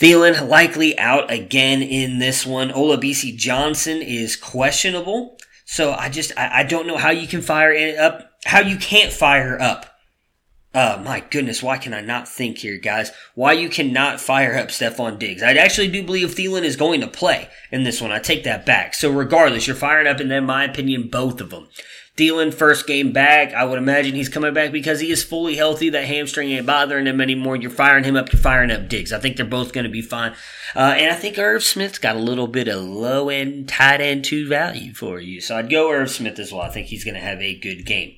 Thielen 0.00 0.48
likely 0.48 0.98
out 0.98 1.30
again 1.30 1.82
in 1.82 2.18
this 2.18 2.46
one. 2.46 2.70
Olabisi 2.70 3.36
Johnson 3.36 4.00
is 4.00 4.34
questionable. 4.34 5.38
So 5.66 5.92
I 5.92 6.08
just, 6.08 6.32
I, 6.36 6.60
I 6.60 6.62
don't 6.62 6.86
know 6.86 6.96
how 6.96 7.10
you 7.10 7.28
can 7.28 7.42
fire 7.42 7.72
it 7.72 7.98
up, 7.98 8.32
how 8.44 8.60
you 8.60 8.76
can't 8.78 9.12
fire 9.12 9.60
up 9.60 9.97
uh, 10.74 11.00
my 11.02 11.20
goodness, 11.20 11.62
why 11.62 11.78
can 11.78 11.94
I 11.94 12.02
not 12.02 12.28
think 12.28 12.58
here, 12.58 12.78
guys? 12.78 13.10
Why 13.34 13.52
you 13.52 13.68
cannot 13.68 14.20
fire 14.20 14.56
up 14.56 14.68
Stefon 14.68 15.18
Diggs? 15.18 15.42
I 15.42 15.52
actually 15.54 15.88
do 15.88 16.02
believe 16.02 16.28
Thielen 16.28 16.62
is 16.62 16.76
going 16.76 17.00
to 17.00 17.08
play 17.08 17.48
in 17.72 17.84
this 17.84 18.00
one. 18.00 18.12
I 18.12 18.18
take 18.18 18.44
that 18.44 18.66
back. 18.66 18.94
So 18.94 19.10
regardless, 19.10 19.66
you're 19.66 19.76
firing 19.76 20.06
up, 20.06 20.20
and 20.20 20.30
in 20.30 20.44
my 20.44 20.64
opinion, 20.64 21.08
both 21.08 21.40
of 21.40 21.50
them. 21.50 21.68
Thielen 22.18 22.52
first 22.52 22.86
game 22.86 23.12
back. 23.12 23.54
I 23.54 23.64
would 23.64 23.78
imagine 23.78 24.14
he's 24.14 24.28
coming 24.28 24.52
back 24.52 24.72
because 24.72 24.98
he 24.98 25.10
is 25.10 25.22
fully 25.22 25.54
healthy. 25.54 25.88
That 25.88 26.04
hamstring 26.04 26.50
ain't 26.50 26.66
bothering 26.66 27.06
him 27.06 27.20
anymore. 27.20 27.56
You're 27.56 27.70
firing 27.70 28.04
him 28.04 28.16
up. 28.16 28.32
You're 28.32 28.42
firing 28.42 28.72
up 28.72 28.88
Diggs. 28.88 29.12
I 29.12 29.20
think 29.20 29.36
they're 29.36 29.46
both 29.46 29.72
going 29.72 29.84
to 29.84 29.90
be 29.90 30.02
fine. 30.02 30.32
Uh, 30.74 30.94
and 30.98 31.12
I 31.12 31.14
think 31.14 31.38
Irv 31.38 31.62
Smith's 31.62 31.98
got 31.98 32.16
a 32.16 32.20
little 32.20 32.48
bit 32.48 32.66
of 32.66 32.82
low 32.82 33.28
end, 33.28 33.68
tight 33.68 34.00
end 34.00 34.24
two 34.24 34.48
value 34.48 34.92
for 34.94 35.20
you. 35.20 35.40
So 35.40 35.56
I'd 35.56 35.70
go 35.70 35.92
Irv 35.92 36.10
Smith 36.10 36.40
as 36.40 36.52
well. 36.52 36.62
I 36.62 36.70
think 36.70 36.88
he's 36.88 37.04
going 37.04 37.14
to 37.14 37.20
have 37.20 37.40
a 37.40 37.56
good 37.56 37.86
game. 37.86 38.16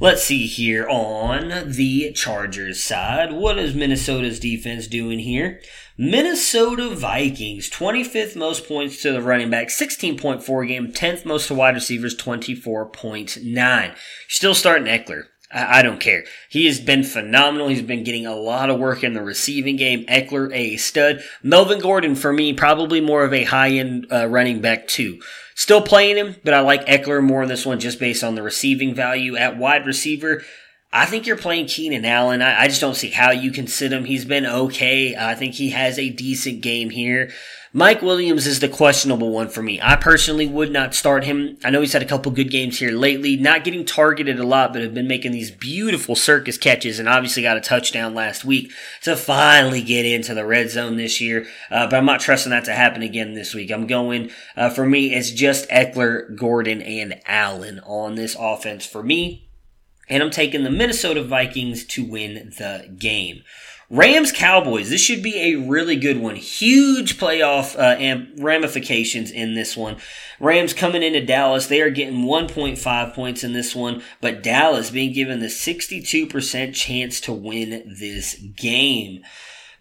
Let's 0.00 0.24
see 0.24 0.48
here 0.48 0.88
on 0.88 1.70
the 1.70 2.12
Chargers 2.12 2.82
side. 2.82 3.32
What 3.32 3.58
is 3.58 3.76
Minnesota's 3.76 4.40
defense 4.40 4.88
doing 4.88 5.20
here? 5.20 5.60
Minnesota 5.96 6.90
Vikings, 6.90 7.70
25th 7.70 8.34
most 8.34 8.66
points 8.66 9.00
to 9.02 9.12
the 9.12 9.22
running 9.22 9.50
back, 9.50 9.68
16.4 9.68 10.66
game, 10.66 10.92
10th 10.92 11.24
most 11.24 11.46
to 11.46 11.54
wide 11.54 11.76
receivers, 11.76 12.16
24.9. 12.16 13.96
Still 14.26 14.54
starting 14.54 14.88
Ekeler. 14.88 15.26
I, 15.52 15.82
don't 15.82 16.00
care. 16.00 16.24
He 16.48 16.66
has 16.66 16.80
been 16.80 17.04
phenomenal. 17.04 17.68
He's 17.68 17.80
been 17.80 18.02
getting 18.02 18.26
a 18.26 18.34
lot 18.34 18.70
of 18.70 18.80
work 18.80 19.04
in 19.04 19.12
the 19.12 19.22
receiving 19.22 19.76
game. 19.76 20.04
Ekeler, 20.06 20.52
a 20.52 20.76
stud. 20.76 21.22
Melvin 21.44 21.78
Gordon, 21.78 22.16
for 22.16 22.32
me, 22.32 22.52
probably 22.52 23.00
more 23.00 23.22
of 23.22 23.32
a 23.32 23.44
high 23.44 23.70
end 23.70 24.08
uh, 24.10 24.26
running 24.26 24.60
back, 24.60 24.88
too. 24.88 25.20
Still 25.54 25.82
playing 25.82 26.16
him, 26.16 26.36
but 26.42 26.52
I 26.52 26.60
like 26.60 26.86
Ekeler 26.86 27.22
more 27.22 27.42
in 27.42 27.48
this 27.48 27.64
one 27.64 27.78
just 27.78 28.00
based 28.00 28.24
on 28.24 28.34
the 28.34 28.42
receiving 28.42 28.94
value. 28.94 29.36
At 29.36 29.56
wide 29.56 29.86
receiver, 29.86 30.42
I 30.92 31.06
think 31.06 31.26
you're 31.26 31.36
playing 31.36 31.66
Keenan 31.66 32.04
Allen. 32.04 32.42
I, 32.42 32.62
I, 32.62 32.68
just 32.68 32.80
don't 32.80 32.96
see 32.96 33.10
how 33.10 33.30
you 33.30 33.50
can 33.52 33.66
sit 33.66 33.92
him. 33.92 34.04
He's 34.04 34.24
been 34.24 34.46
okay. 34.46 35.16
I 35.16 35.34
think 35.34 35.54
he 35.54 35.70
has 35.70 35.98
a 35.98 36.10
decent 36.10 36.60
game 36.60 36.90
here. 36.90 37.30
Mike 37.76 38.02
Williams 38.02 38.46
is 38.46 38.60
the 38.60 38.68
questionable 38.68 39.32
one 39.32 39.48
for 39.48 39.60
me. 39.60 39.80
I 39.82 39.96
personally 39.96 40.46
would 40.46 40.70
not 40.70 40.94
start 40.94 41.24
him. 41.24 41.58
I 41.64 41.70
know 41.70 41.80
he's 41.80 41.92
had 41.92 42.02
a 42.02 42.06
couple 42.06 42.30
good 42.30 42.48
games 42.48 42.78
here 42.78 42.92
lately, 42.92 43.36
not 43.36 43.64
getting 43.64 43.84
targeted 43.84 44.38
a 44.38 44.46
lot, 44.46 44.72
but 44.72 44.80
have 44.80 44.94
been 44.94 45.08
making 45.08 45.32
these 45.32 45.50
beautiful 45.50 46.14
circus 46.14 46.56
catches 46.56 47.00
and 47.00 47.08
obviously 47.08 47.42
got 47.42 47.56
a 47.56 47.60
touchdown 47.60 48.14
last 48.14 48.44
week 48.44 48.70
to 49.02 49.16
finally 49.16 49.82
get 49.82 50.06
into 50.06 50.34
the 50.34 50.46
red 50.46 50.70
zone 50.70 50.96
this 50.96 51.20
year. 51.20 51.48
Uh, 51.68 51.88
but 51.88 51.96
I'm 51.96 52.06
not 52.06 52.20
trusting 52.20 52.50
that 52.50 52.64
to 52.66 52.74
happen 52.74 53.02
again 53.02 53.34
this 53.34 53.54
week. 53.54 53.72
I'm 53.72 53.88
going, 53.88 54.30
uh, 54.56 54.70
for 54.70 54.86
me, 54.86 55.12
it's 55.12 55.32
just 55.32 55.68
Ekeler, 55.68 56.38
Gordon, 56.38 56.80
and 56.80 57.20
Allen 57.26 57.80
on 57.80 58.14
this 58.14 58.36
offense 58.38 58.86
for 58.86 59.02
me. 59.02 59.48
And 60.08 60.22
I'm 60.22 60.30
taking 60.30 60.62
the 60.62 60.70
Minnesota 60.70 61.24
Vikings 61.24 61.84
to 61.86 62.04
win 62.04 62.52
the 62.56 62.94
game. 62.96 63.42
Rams 63.90 64.32
Cowboys. 64.32 64.90
This 64.90 65.00
should 65.00 65.22
be 65.22 65.36
a 65.36 65.68
really 65.68 65.96
good 65.96 66.18
one. 66.18 66.36
Huge 66.36 67.18
playoff 67.18 67.78
uh, 67.78 68.42
ramifications 68.42 69.30
in 69.30 69.54
this 69.54 69.76
one. 69.76 69.96
Rams 70.40 70.72
coming 70.72 71.02
into 71.02 71.24
Dallas. 71.24 71.66
They 71.66 71.80
are 71.80 71.90
getting 71.90 72.24
1.5 72.24 73.14
points 73.14 73.44
in 73.44 73.52
this 73.52 73.74
one, 73.74 74.02
but 74.20 74.42
Dallas 74.42 74.90
being 74.90 75.12
given 75.12 75.40
the 75.40 75.46
62% 75.46 76.74
chance 76.74 77.20
to 77.20 77.32
win 77.32 77.94
this 77.98 78.34
game. 78.56 79.22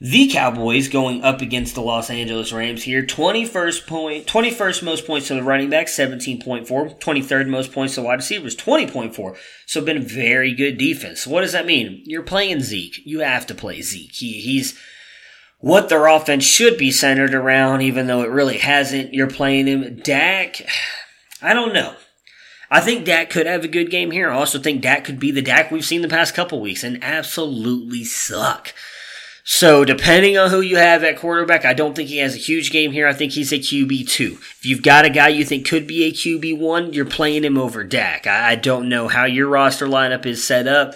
The 0.03 0.27
Cowboys 0.27 0.89
going 0.89 1.23
up 1.23 1.39
against 1.39 1.75
the 1.75 1.81
Los 1.81 2.09
Angeles 2.09 2.51
Rams 2.51 2.83
here. 2.83 3.03
21st 3.03 3.87
point, 3.87 4.27
21st 4.27 4.83
most 4.83 5.07
points 5.07 5.29
to 5.29 5.35
the 5.35 5.43
running 5.43 5.69
back, 5.69 5.87
17.4. 5.87 6.67
23rd 6.99 7.47
most 7.47 7.71
points 7.71 7.95
to 7.95 8.01
wide 8.01 8.15
receivers, 8.15 8.53
20.4. 8.53 9.37
So 9.65 9.81
been 9.81 9.95
a 9.95 10.01
very 10.01 10.53
good 10.53 10.77
defense. 10.77 11.25
What 11.25 11.39
does 11.39 11.53
that 11.53 11.65
mean? 11.65 12.03
You're 12.03 12.21
playing 12.21 12.59
Zeke. 12.63 12.99
You 13.05 13.21
have 13.21 13.47
to 13.47 13.55
play 13.55 13.81
Zeke. 13.81 14.11
He, 14.11 14.41
he's 14.41 14.77
what 15.59 15.87
their 15.87 16.07
offense 16.07 16.43
should 16.43 16.77
be 16.77 16.91
centered 16.91 17.33
around, 17.33 17.79
even 17.79 18.07
though 18.07 18.23
it 18.23 18.29
really 18.29 18.57
hasn't. 18.57 19.13
You're 19.13 19.27
playing 19.27 19.67
him. 19.67 20.01
Dak, 20.03 20.67
I 21.41 21.53
don't 21.53 21.73
know. 21.73 21.95
I 22.69 22.81
think 22.81 23.05
Dak 23.05 23.29
could 23.29 23.45
have 23.45 23.63
a 23.63 23.69
good 23.69 23.89
game 23.89 24.11
here. 24.11 24.29
I 24.29 24.35
also 24.35 24.59
think 24.59 24.81
Dak 24.81 25.05
could 25.05 25.19
be 25.19 25.31
the 25.31 25.41
Dak 25.41 25.71
we've 25.71 25.85
seen 25.85 26.01
the 26.01 26.09
past 26.09 26.35
couple 26.35 26.59
weeks 26.59 26.83
and 26.83 27.01
absolutely 27.01 28.03
suck. 28.03 28.73
So 29.45 29.83
depending 29.83 30.37
on 30.37 30.49
who 30.49 30.61
you 30.61 30.77
have 30.77 31.03
at 31.03 31.17
quarterback, 31.17 31.65
I 31.65 31.73
don't 31.73 31.95
think 31.95 32.07
he 32.07 32.19
has 32.19 32.33
a 32.33 32.39
huge 32.39 32.71
game 32.71 32.93
here. 32.93 33.07
I 33.07 33.13
think 33.13 33.33
he's 33.33 33.51
a 33.51 33.59
QB 33.59 34.07
two. 34.07 34.37
If 34.39 34.65
you've 34.65 34.81
got 34.81 35.03
a 35.03 35.09
guy 35.09 35.27
you 35.27 35.43
think 35.43 35.67
could 35.67 35.85
be 35.85 36.05
a 36.05 36.13
QB 36.13 36.57
one, 36.59 36.93
you're 36.93 37.03
playing 37.03 37.43
him 37.43 37.57
over 37.57 37.83
Dak. 37.83 38.25
I, 38.25 38.55
don't 38.55 38.87
know 38.87 39.09
how 39.09 39.25
your 39.25 39.49
roster 39.49 39.85
lineup 39.85 40.25
is 40.25 40.45
set 40.45 40.65
up, 40.65 40.95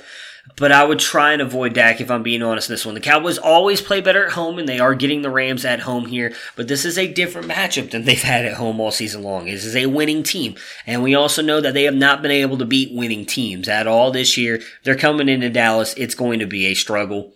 but 0.56 0.72
I 0.72 0.86
would 0.86 1.00
try 1.00 1.34
and 1.34 1.42
avoid 1.42 1.74
Dak 1.74 2.00
if 2.00 2.10
I'm 2.10 2.24
being 2.24 2.42
honest 2.42 2.70
in 2.70 2.74
this 2.74 2.86
one. 2.86 2.96
The 2.96 3.02
Cowboys 3.02 3.38
always 3.38 3.82
play 3.82 4.00
better 4.00 4.26
at 4.28 4.32
home, 4.32 4.60
and 4.60 4.70
they 4.70 4.80
are 4.80 4.96
getting 4.96 5.24
the 5.24 5.30
Rams 5.30 5.66
at 5.66 5.82
home 5.82 6.06
here, 6.06 6.34
but 6.56 6.70
this 6.70 6.86
is 6.86 6.98
a 6.98 7.12
different 7.12 7.50
matchup 7.50 7.92
than 7.92 8.06
they've 8.06 8.22
had 8.22 8.46
at 8.46 8.54
home 8.54 8.80
all 8.80 8.92
season 8.92 9.24
long. 9.24 9.48
This 9.48 9.66
is 9.66 9.76
a 9.76 9.88
winning 9.88 10.24
team, 10.24 10.56
and 10.86 11.04
we 11.04 11.16
also 11.16 11.42
know 11.42 11.60
that 11.60 11.74
they 11.74 11.84
have 11.84 11.96
not 11.96 12.22
been 12.22 12.32
able 12.32 12.58
to 12.60 12.66
beat 12.66 12.96
winning 12.96 13.26
teams 13.26 13.68
at 13.68 13.88
all 13.88 14.10
this 14.10 14.38
year. 14.38 14.62
They're 14.84 14.96
coming 14.96 15.28
into 15.28 15.50
Dallas. 15.50 15.94
It's 15.96 16.16
going 16.16 16.40
to 16.40 16.48
be 16.48 16.68
a 16.68 16.76
struggle. 16.76 17.34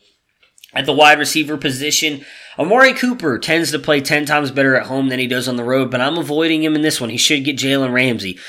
At 0.74 0.86
the 0.86 0.94
wide 0.94 1.20
receiver 1.20 1.58
position, 1.58 2.26
Amari 2.58 2.94
Cooper 2.94 3.38
tends 3.38 3.72
to 3.72 3.80
play 3.80 4.00
10 4.00 4.26
times 4.26 4.52
better 4.52 4.76
at 4.76 4.88
home 4.88 5.10
than 5.10 5.20
he 5.20 5.28
does 5.28 5.48
on 5.48 5.58
the 5.58 5.64
road, 5.64 5.92
but 5.92 6.00
I'm 6.00 6.18
avoiding 6.18 6.64
him 6.64 6.76
in 6.76 6.82
this 6.82 7.02
one. 7.02 7.10
He 7.10 7.18
should 7.18 7.44
get 7.44 7.58
Jalen 7.58 7.92
Ramsey 7.92 8.40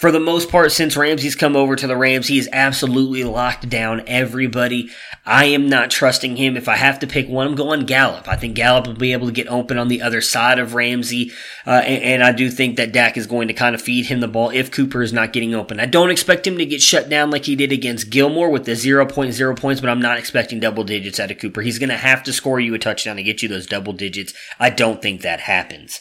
for 0.00 0.10
the 0.10 0.18
most 0.18 0.48
part, 0.48 0.72
since 0.72 0.96
Ramsey's 0.96 1.34
come 1.34 1.54
over 1.54 1.76
to 1.76 1.86
the 1.86 1.94
Rams, 1.94 2.28
he 2.28 2.38
has 2.38 2.48
absolutely 2.54 3.22
locked 3.22 3.68
down 3.68 4.02
everybody. 4.06 4.88
I 5.26 5.44
am 5.44 5.68
not 5.68 5.90
trusting 5.90 6.36
him. 6.36 6.56
If 6.56 6.70
I 6.70 6.76
have 6.76 7.00
to 7.00 7.06
pick 7.06 7.28
one, 7.28 7.46
I'm 7.46 7.54
going 7.54 7.84
Gallup. 7.84 8.26
I 8.26 8.36
think 8.36 8.54
Gallup 8.54 8.86
will 8.86 8.94
be 8.94 9.12
able 9.12 9.26
to 9.26 9.32
get 9.32 9.46
open 9.48 9.76
on 9.76 9.88
the 9.88 10.00
other 10.00 10.22
side 10.22 10.58
of 10.58 10.72
Ramsey, 10.72 11.32
uh, 11.66 11.82
and, 11.84 12.02
and, 12.02 12.24
I 12.24 12.32
do 12.32 12.48
think 12.48 12.78
that 12.78 12.92
Dak 12.92 13.18
is 13.18 13.26
going 13.26 13.48
to 13.48 13.54
kind 13.54 13.74
of 13.74 13.82
feed 13.82 14.06
him 14.06 14.20
the 14.20 14.26
ball 14.26 14.48
if 14.48 14.70
Cooper 14.70 15.02
is 15.02 15.12
not 15.12 15.34
getting 15.34 15.54
open. 15.54 15.78
I 15.78 15.84
don't 15.84 16.10
expect 16.10 16.46
him 16.46 16.56
to 16.56 16.64
get 16.64 16.80
shut 16.80 17.10
down 17.10 17.30
like 17.30 17.44
he 17.44 17.54
did 17.54 17.70
against 17.70 18.08
Gilmore 18.08 18.48
with 18.48 18.64
the 18.64 18.72
0.0 18.72 19.58
points, 19.58 19.80
but 19.82 19.90
I'm 19.90 20.00
not 20.00 20.16
expecting 20.16 20.60
double 20.60 20.84
digits 20.84 21.20
out 21.20 21.30
of 21.30 21.38
Cooper. 21.38 21.60
He's 21.60 21.78
going 21.78 21.90
to 21.90 21.98
have 21.98 22.22
to 22.22 22.32
score 22.32 22.58
you 22.58 22.72
a 22.72 22.78
touchdown 22.78 23.16
to 23.16 23.22
get 23.22 23.42
you 23.42 23.50
those 23.50 23.66
double 23.66 23.92
digits. 23.92 24.32
I 24.58 24.70
don't 24.70 25.02
think 25.02 25.20
that 25.20 25.40
happens. 25.40 26.00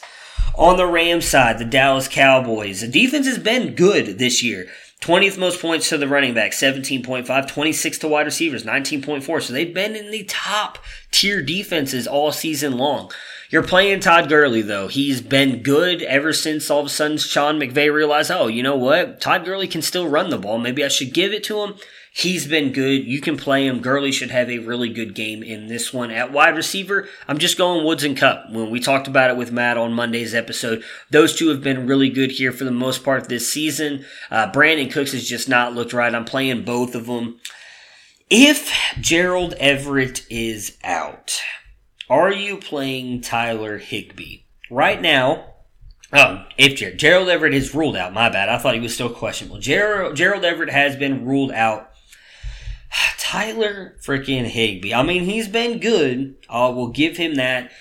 On 0.56 0.78
the 0.78 0.86
Rams 0.86 1.28
side, 1.28 1.58
the 1.58 1.66
Dallas 1.66 2.08
Cowboys. 2.08 2.82
The 2.82 2.88
defense 2.88 3.26
has 3.28 3.40
been 3.40 3.76
good 3.76 4.20
this 4.20 4.44
year. 4.44 4.68
20th 5.02 5.38
most 5.38 5.62
points 5.62 5.88
to 5.90 5.98
the 5.98 6.10
running 6.10 6.34
back, 6.34 6.52
17.5, 6.52 7.48
26 7.48 7.98
to 8.00 8.08
wide 8.08 8.26
receivers, 8.26 8.66
19.4. 8.66 9.42
So 9.42 9.54
they've 9.54 9.74
been 9.74 9.96
in 9.96 10.12
the 10.12 10.26
top 10.26 10.78
tier 11.12 11.42
defenses 11.42 12.06
all 12.06 12.34
season 12.34 12.78
long. 12.78 13.10
You're 13.50 13.64
playing 13.64 14.02
Todd 14.02 14.28
Gurley 14.28 14.62
though. 14.62 14.90
He's 14.90 15.22
been 15.22 15.64
good 15.64 16.02
ever 16.02 16.34
since 16.34 16.70
all 16.70 16.82
of 16.82 16.88
a 16.88 16.90
sudden 16.90 17.18
Sean 17.18 17.58
McVay 17.60 17.92
realized, 17.92 18.30
oh, 18.30 18.48
you 18.48 18.62
know 18.62 18.76
what? 18.76 19.22
Todd 19.22 19.46
Gurley 19.46 19.68
can 19.68 19.82
still 19.82 20.08
run 20.08 20.30
the 20.30 20.38
ball. 20.38 20.60
Maybe 20.60 20.84
I 20.84 20.90
should 20.90 21.14
give 21.14 21.32
it 21.32 21.44
to 21.46 21.62
him. 21.64 21.76
He's 22.12 22.48
been 22.48 22.74
good. 22.74 23.06
You 23.06 23.22
can 23.22 23.38
play 23.38 23.68
him. 23.68 23.82
Gurley 23.82 24.12
should 24.12 24.32
have 24.32 24.50
a 24.50 24.60
really 24.60 24.90
good 24.90 25.14
game 25.14 25.44
in 25.44 25.68
this 25.68 25.94
one. 25.94 26.10
At 26.12 26.32
wide 26.32 26.56
receiver, 26.56 27.08
I'm 27.28 27.38
just 27.38 27.58
going 27.58 27.86
Woods 27.86 28.04
and 28.04 28.18
Kupp. 28.18 28.50
When 28.52 28.70
we 28.72 28.80
talked 28.80 29.08
about 29.08 29.30
it 29.30 29.38
with 29.38 29.52
Matt 29.52 29.78
on 29.78 29.94
Monday's 29.94 30.34
episode, 30.34 30.84
those 31.12 31.36
two 31.36 31.50
have 31.50 31.62
been 31.62 31.86
really 31.88 32.10
good 32.10 32.32
here 32.32 32.52
for 32.52 32.64
the 32.64 32.72
most 32.72 33.04
part 33.04 33.30
this 33.30 33.52
season. 33.52 34.06
Uh, 34.32 34.52
Brandin 34.52 34.92
Cooks 34.92 35.12
has 35.14 35.28
just 35.28 35.48
not 35.48 35.74
looked 35.76 35.94
right. 35.94 36.14
I'm 36.14 36.26
playing 36.26 36.66
both 36.66 36.96
of 36.96 37.06
them. 37.06 37.40
If 38.30 38.72
Gerald 39.00 39.54
Everett 39.54 40.26
is 40.30 40.78
out, 40.84 41.40
are 42.10 42.32
you 42.32 42.58
playing 42.58 43.22
Tyler 43.22 43.78
Higbee? 43.78 44.42
Right 44.70 45.02
now, 45.02 45.46
Oh, 46.12 46.44
if 46.58 46.76
Ger- 46.76 46.96
Gerald 46.96 47.30
Everett 47.30 47.54
is 47.54 47.76
ruled 47.76 47.96
out, 47.96 48.14
my 48.14 48.30
bad. 48.30 48.50
I 48.50 48.58
thought 48.58 48.74
he 48.74 48.80
was 48.80 48.96
still 48.96 49.12
questionable. 49.12 49.60
Gerald, 49.60 50.16
Gerald 50.16 50.44
Everett 50.44 50.72
has 50.72 50.96
been 50.96 51.24
ruled 51.24 51.52
out. 51.52 51.89
Tyler 53.18 53.96
freaking 54.02 54.46
Higbee. 54.46 54.94
I 54.94 55.04
mean, 55.04 55.24
he's 55.24 55.48
been 55.48 55.80
good. 55.80 56.36
I 56.50 56.68
will 56.70 56.90
give 56.90 57.18
him 57.18 57.36
that. 57.36 57.72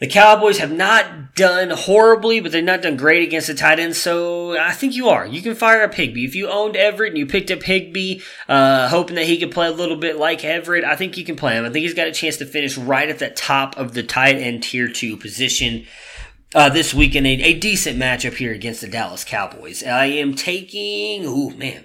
The 0.00 0.06
Cowboys 0.06 0.56
have 0.56 0.72
not 0.72 1.34
done 1.34 1.68
horribly, 1.68 2.40
but 2.40 2.52
they've 2.52 2.64
not 2.64 2.80
done 2.80 2.96
great 2.96 3.22
against 3.22 3.48
the 3.48 3.54
tight 3.54 3.78
ends, 3.78 3.98
so 3.98 4.58
I 4.58 4.72
think 4.72 4.96
you 4.96 5.10
are. 5.10 5.26
You 5.26 5.42
can 5.42 5.54
fire 5.54 5.82
up 5.82 5.92
Higbee. 5.92 6.24
If 6.24 6.34
you 6.34 6.48
owned 6.48 6.74
Everett 6.74 7.10
and 7.10 7.18
you 7.18 7.26
picked 7.26 7.50
up 7.50 7.62
Higbee, 7.62 8.22
uh, 8.48 8.88
hoping 8.88 9.16
that 9.16 9.26
he 9.26 9.36
could 9.36 9.50
play 9.50 9.66
a 9.66 9.72
little 9.72 9.98
bit 9.98 10.16
like 10.16 10.42
Everett, 10.42 10.84
I 10.84 10.96
think 10.96 11.18
you 11.18 11.24
can 11.26 11.36
play 11.36 11.52
him. 11.52 11.66
I 11.66 11.70
think 11.70 11.82
he's 11.82 11.92
got 11.92 12.08
a 12.08 12.12
chance 12.12 12.38
to 12.38 12.46
finish 12.46 12.78
right 12.78 13.10
at 13.10 13.18
the 13.18 13.28
top 13.28 13.76
of 13.76 13.92
the 13.92 14.02
tight 14.02 14.36
end 14.36 14.62
tier 14.62 14.88
two 14.88 15.18
position. 15.18 15.84
Uh, 16.54 16.70
this 16.70 16.94
weekend, 16.94 17.26
a, 17.26 17.42
a 17.42 17.58
decent 17.58 17.98
matchup 17.98 18.36
here 18.36 18.54
against 18.54 18.80
the 18.80 18.88
Dallas 18.88 19.22
Cowboys. 19.22 19.84
I 19.84 20.06
am 20.06 20.34
taking, 20.34 21.24
oh 21.26 21.50
man, 21.50 21.84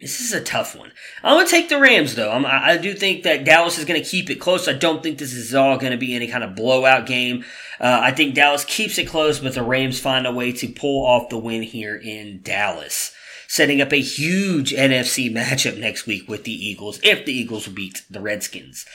this 0.00 0.20
is 0.20 0.32
a 0.32 0.40
tough 0.40 0.74
one. 0.74 0.92
I'm 1.22 1.36
to 1.44 1.50
take 1.50 1.68
the 1.68 1.78
Rams, 1.78 2.14
though. 2.14 2.30
I'm, 2.30 2.46
i 2.46 2.78
do 2.78 2.94
think 2.94 3.22
that 3.24 3.44
Dallas 3.44 3.78
is 3.78 3.84
to 4.02 4.08
keep 4.08 4.30
it 4.30 4.36
close. 4.36 4.66
I 4.66 4.72
don't 4.72 5.02
think 5.02 5.18
this 5.18 5.34
is 5.34 5.54
all 5.54 5.78
to 5.92 5.98
be 5.98 6.14
any 6.14 6.26
kind 6.26 6.42
of 6.42 6.56
blowout 6.56 7.06
game. 7.06 7.44
Uh, 7.78 8.00
I 8.02 8.12
think 8.12 8.34
Dallas 8.34 8.64
keeps 8.64 8.96
it 8.98 9.08
close, 9.08 9.40
but 9.40 9.54
the 9.54 9.62
Rams 9.62 10.00
find 10.00 10.26
a 10.26 10.32
way 10.32 10.52
to 10.52 10.68
pull 10.68 11.06
off 11.06 11.28
the 11.28 11.38
win 11.38 11.62
here 11.62 11.96
in 11.96 12.40
Dallas. 12.42 13.12
Setting 13.46 13.82
up 13.82 13.92
a 13.92 14.00
huge 14.00 14.72
NFC 14.72 15.30
matchup 15.34 15.78
next 15.78 16.06
week 16.06 16.28
with 16.28 16.44
the 16.44 16.52
Eagles 16.52 16.98
if 17.02 17.26
the 17.26 17.32
Eagles 17.32 17.68
beat 17.68 18.02
the 18.08 18.20
Redskins. 18.20 18.86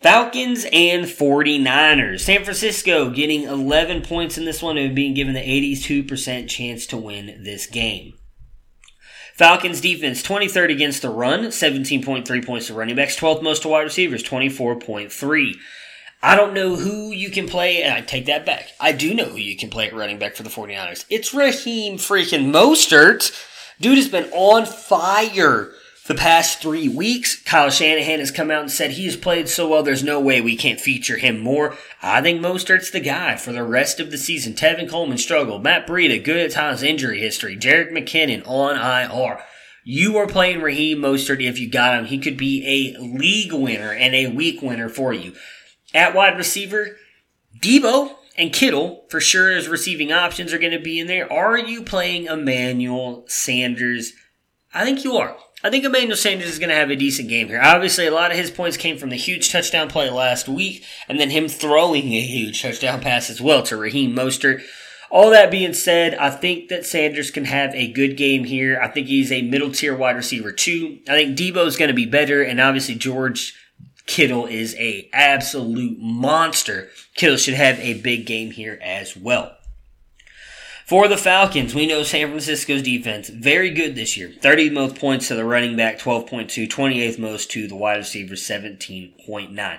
Falcons 0.00 0.64
and 0.72 1.06
49ers. 1.06 2.20
San 2.20 2.44
Francisco 2.44 3.10
getting 3.10 3.42
11 3.42 4.02
points 4.02 4.38
in 4.38 4.44
this 4.44 4.62
one 4.62 4.78
and 4.78 4.94
being 4.94 5.12
given 5.12 5.34
the 5.34 5.40
82% 5.40 6.48
chance 6.48 6.86
to 6.86 6.96
win 6.96 7.42
this 7.42 7.66
game. 7.66 8.17
Falcons 9.38 9.80
defense 9.80 10.20
23rd 10.24 10.72
against 10.72 11.00
the 11.00 11.10
run, 11.10 11.44
17.3 11.44 12.44
points 12.44 12.66
to 12.66 12.74
running 12.74 12.96
backs, 12.96 13.16
12th 13.16 13.40
most 13.40 13.62
to 13.62 13.68
wide 13.68 13.82
receivers, 13.82 14.20
24.3. 14.24 15.54
I 16.20 16.34
don't 16.34 16.54
know 16.54 16.74
who 16.74 17.12
you 17.12 17.30
can 17.30 17.46
play, 17.46 17.84
and 17.84 17.94
I 17.94 18.00
take 18.00 18.26
that 18.26 18.44
back. 18.44 18.72
I 18.80 18.90
do 18.90 19.14
know 19.14 19.26
who 19.26 19.36
you 19.36 19.56
can 19.56 19.70
play 19.70 19.86
at 19.86 19.94
running 19.94 20.18
back 20.18 20.34
for 20.34 20.42
the 20.42 20.50
49ers. 20.50 21.04
It's 21.08 21.32
Raheem 21.32 21.98
freaking 21.98 22.50
Mostert. 22.50 23.30
Dude 23.80 23.98
has 23.98 24.08
been 24.08 24.28
on 24.32 24.66
fire 24.66 25.70
the 26.08 26.14
past 26.14 26.62
three 26.62 26.88
weeks, 26.88 27.40
Kyle 27.42 27.68
Shanahan 27.68 28.18
has 28.18 28.30
come 28.30 28.50
out 28.50 28.62
and 28.62 28.70
said 28.70 28.92
he 28.92 29.04
has 29.04 29.16
played 29.16 29.46
so 29.46 29.68
well, 29.68 29.82
there's 29.82 30.02
no 30.02 30.18
way 30.18 30.40
we 30.40 30.56
can't 30.56 30.80
feature 30.80 31.18
him 31.18 31.38
more. 31.38 31.76
I 32.02 32.22
think 32.22 32.40
Mostert's 32.40 32.90
the 32.90 32.98
guy 32.98 33.36
for 33.36 33.52
the 33.52 33.62
rest 33.62 34.00
of 34.00 34.10
the 34.10 34.16
season. 34.16 34.54
Tevin 34.54 34.88
Coleman 34.88 35.18
struggled. 35.18 35.62
Matt 35.62 35.86
Breida, 35.86 36.24
good 36.24 36.38
at 36.38 36.50
times, 36.50 36.82
injury 36.82 37.20
history. 37.20 37.58
Jerick 37.58 37.92
McKinnon 37.92 38.42
on 38.48 38.76
IR. 38.76 39.40
You 39.84 40.16
are 40.16 40.26
playing 40.26 40.62
Raheem 40.62 40.98
Mostert 40.98 41.42
if 41.42 41.58
you 41.58 41.70
got 41.70 41.98
him. 41.98 42.06
He 42.06 42.18
could 42.18 42.38
be 42.38 42.94
a 42.96 43.00
league 43.00 43.52
winner 43.52 43.92
and 43.92 44.14
a 44.14 44.28
week 44.28 44.62
winner 44.62 44.88
for 44.88 45.12
you. 45.12 45.34
At 45.94 46.14
wide 46.14 46.38
receiver, 46.38 46.96
Deebo 47.60 48.14
and 48.38 48.52
Kittle, 48.52 49.04
for 49.10 49.20
sure, 49.20 49.52
as 49.52 49.68
receiving 49.68 50.10
options 50.10 50.54
are 50.54 50.58
going 50.58 50.72
to 50.72 50.78
be 50.78 50.98
in 50.98 51.06
there. 51.06 51.30
Are 51.30 51.58
you 51.58 51.82
playing 51.82 52.26
Emmanuel 52.26 53.24
Sanders? 53.28 54.14
I 54.72 54.84
think 54.84 55.04
you 55.04 55.16
are. 55.16 55.36
I 55.64 55.70
think 55.70 55.84
Emmanuel 55.84 56.16
Sanders 56.16 56.48
is 56.48 56.58
going 56.60 56.68
to 56.68 56.76
have 56.76 56.90
a 56.90 56.96
decent 56.96 57.28
game 57.28 57.48
here. 57.48 57.60
Obviously, 57.60 58.06
a 58.06 58.14
lot 58.14 58.30
of 58.30 58.36
his 58.36 58.50
points 58.50 58.76
came 58.76 58.96
from 58.96 59.10
the 59.10 59.16
huge 59.16 59.50
touchdown 59.50 59.88
play 59.88 60.08
last 60.08 60.48
week, 60.48 60.84
and 61.08 61.18
then 61.18 61.30
him 61.30 61.48
throwing 61.48 62.12
a 62.12 62.20
huge 62.20 62.62
touchdown 62.62 63.00
pass 63.00 63.28
as 63.28 63.40
well 63.40 63.64
to 63.64 63.76
Raheem 63.76 64.14
Mostert. 64.14 64.62
All 65.10 65.30
that 65.30 65.50
being 65.50 65.72
said, 65.72 66.14
I 66.14 66.30
think 66.30 66.68
that 66.68 66.86
Sanders 66.86 67.30
can 67.30 67.46
have 67.46 67.74
a 67.74 67.90
good 67.90 68.16
game 68.16 68.44
here. 68.44 68.78
I 68.80 68.88
think 68.88 69.08
he's 69.08 69.32
a 69.32 69.42
middle 69.42 69.72
tier 69.72 69.96
wide 69.96 70.16
receiver 70.16 70.52
too. 70.52 71.00
I 71.08 71.12
think 71.12 71.36
Deebo 71.36 71.66
is 71.66 71.76
going 71.76 71.88
to 71.88 71.94
be 71.94 72.06
better, 72.06 72.42
and 72.42 72.60
obviously 72.60 72.94
George 72.94 73.54
Kittle 74.06 74.46
is 74.46 74.76
a 74.76 75.08
absolute 75.12 75.98
monster. 75.98 76.88
Kittle 77.14 77.36
should 77.36 77.54
have 77.54 77.80
a 77.80 78.00
big 78.00 78.26
game 78.26 78.52
here 78.52 78.78
as 78.82 79.16
well. 79.16 79.57
For 80.88 81.06
the 81.06 81.18
Falcons, 81.18 81.74
we 81.74 81.86
know 81.86 82.02
San 82.02 82.28
Francisco's 82.28 82.80
defense, 82.80 83.28
very 83.28 83.68
good 83.68 83.94
this 83.94 84.16
year. 84.16 84.32
30 84.40 84.70
most 84.70 84.96
points 84.96 85.28
to 85.28 85.34
the 85.34 85.44
running 85.44 85.76
back, 85.76 85.98
12.2, 85.98 86.66
28th 86.66 87.18
most 87.18 87.50
to 87.50 87.68
the 87.68 87.76
wide 87.76 87.98
receiver, 87.98 88.32
17.9. 88.32 89.78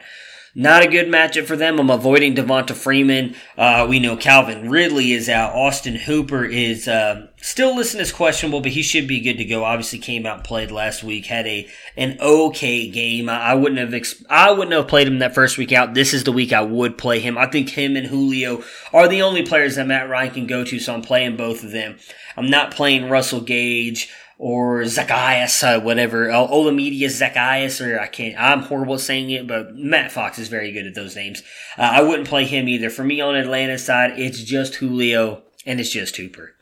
Not 0.59 0.83
a 0.83 0.89
good 0.89 1.07
matchup 1.07 1.45
for 1.45 1.55
them. 1.55 1.79
I'm 1.79 1.89
avoiding 1.89 2.35
Devonta 2.35 2.73
Freeman. 2.73 3.33
Uh, 3.57 3.87
we 3.89 3.97
know 4.01 4.17
Calvin 4.17 4.69
Ridley 4.69 5.13
is 5.13 5.29
out. 5.29 5.55
Austin 5.55 5.95
Hooper 5.95 6.43
is 6.43 6.85
uh, 6.85 7.27
still 7.37 7.77
listed 7.77 8.01
as 8.01 8.11
questionable, 8.11 8.59
but 8.59 8.73
he 8.73 8.81
should 8.81 9.07
be 9.07 9.21
good 9.21 9.37
to 9.37 9.45
go. 9.45 9.63
Obviously, 9.63 9.99
came 9.99 10.25
out 10.25 10.39
and 10.39 10.43
played 10.43 10.69
last 10.69 11.01
week. 11.01 11.27
Had 11.27 11.47
a 11.47 11.65
an 11.95 12.17
okay 12.19 12.89
game. 12.89 13.29
I, 13.29 13.39
I 13.39 13.53
wouldn't 13.53 13.79
have 13.79 13.93
ex- 13.93 14.21
I 14.29 14.51
wouldn't 14.51 14.75
have 14.75 14.89
played 14.89 15.07
him 15.07 15.19
that 15.19 15.33
first 15.33 15.57
week 15.57 15.71
out. 15.71 15.93
This 15.93 16.13
is 16.13 16.25
the 16.25 16.33
week 16.33 16.51
I 16.51 16.59
would 16.59 16.97
play 16.97 17.21
him. 17.21 17.37
I 17.37 17.45
think 17.45 17.69
him 17.69 17.95
and 17.95 18.07
Julio 18.07 18.61
are 18.91 19.07
the 19.07 19.21
only 19.21 19.43
players 19.43 19.77
that 19.77 19.87
Matt 19.87 20.09
Ryan 20.09 20.33
can 20.33 20.45
go 20.45 20.65
to, 20.65 20.77
so 20.77 20.93
I'm 20.93 21.01
playing 21.01 21.37
both 21.37 21.63
of 21.63 21.71
them. 21.71 21.95
I'm 22.35 22.49
not 22.49 22.71
playing 22.71 23.07
Russell 23.07 23.39
Gage 23.39 24.11
or 24.39 24.79
Zaccheaus, 24.83 25.63
uh, 25.63 25.81
whatever, 25.81 26.31
uh, 26.31 26.47
Olamide 26.47 26.97
Zaccheaus, 27.03 27.85
or 27.85 27.99
I 27.99 28.07
can't, 28.07 28.39
I'm 28.39 28.61
horrible 28.61 28.95
at 28.95 29.01
saying 29.01 29.29
it, 29.29 29.45
but 29.45 29.75
Matt 29.75 30.13
Fox 30.13 30.39
is 30.39 30.47
very 30.47 30.71
good 30.71 30.87
at 30.87 30.95
those 30.95 31.15
names. 31.15 31.43
Uh, 31.77 31.81
I 31.81 32.01
wouldn't 32.01 32.27
play 32.27 32.45
him 32.45 32.69
either. 32.69 32.89
For 32.89 33.03
me 33.03 33.19
on 33.19 33.35
Atlanta 33.35 33.77
side, 33.77 34.17
it's 34.17 34.41
just 34.41 34.75
Julio 34.75 35.43
and 35.65 35.79
it's 35.79 35.91
just 35.91 36.15
Hooper. 36.15 36.55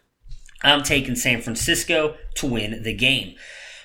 I'm 0.64 0.82
taking 0.82 1.16
San 1.16 1.42
Francisco 1.42 2.18
to 2.36 2.48
win 2.48 2.82
the 2.82 2.96
game. 2.96 3.36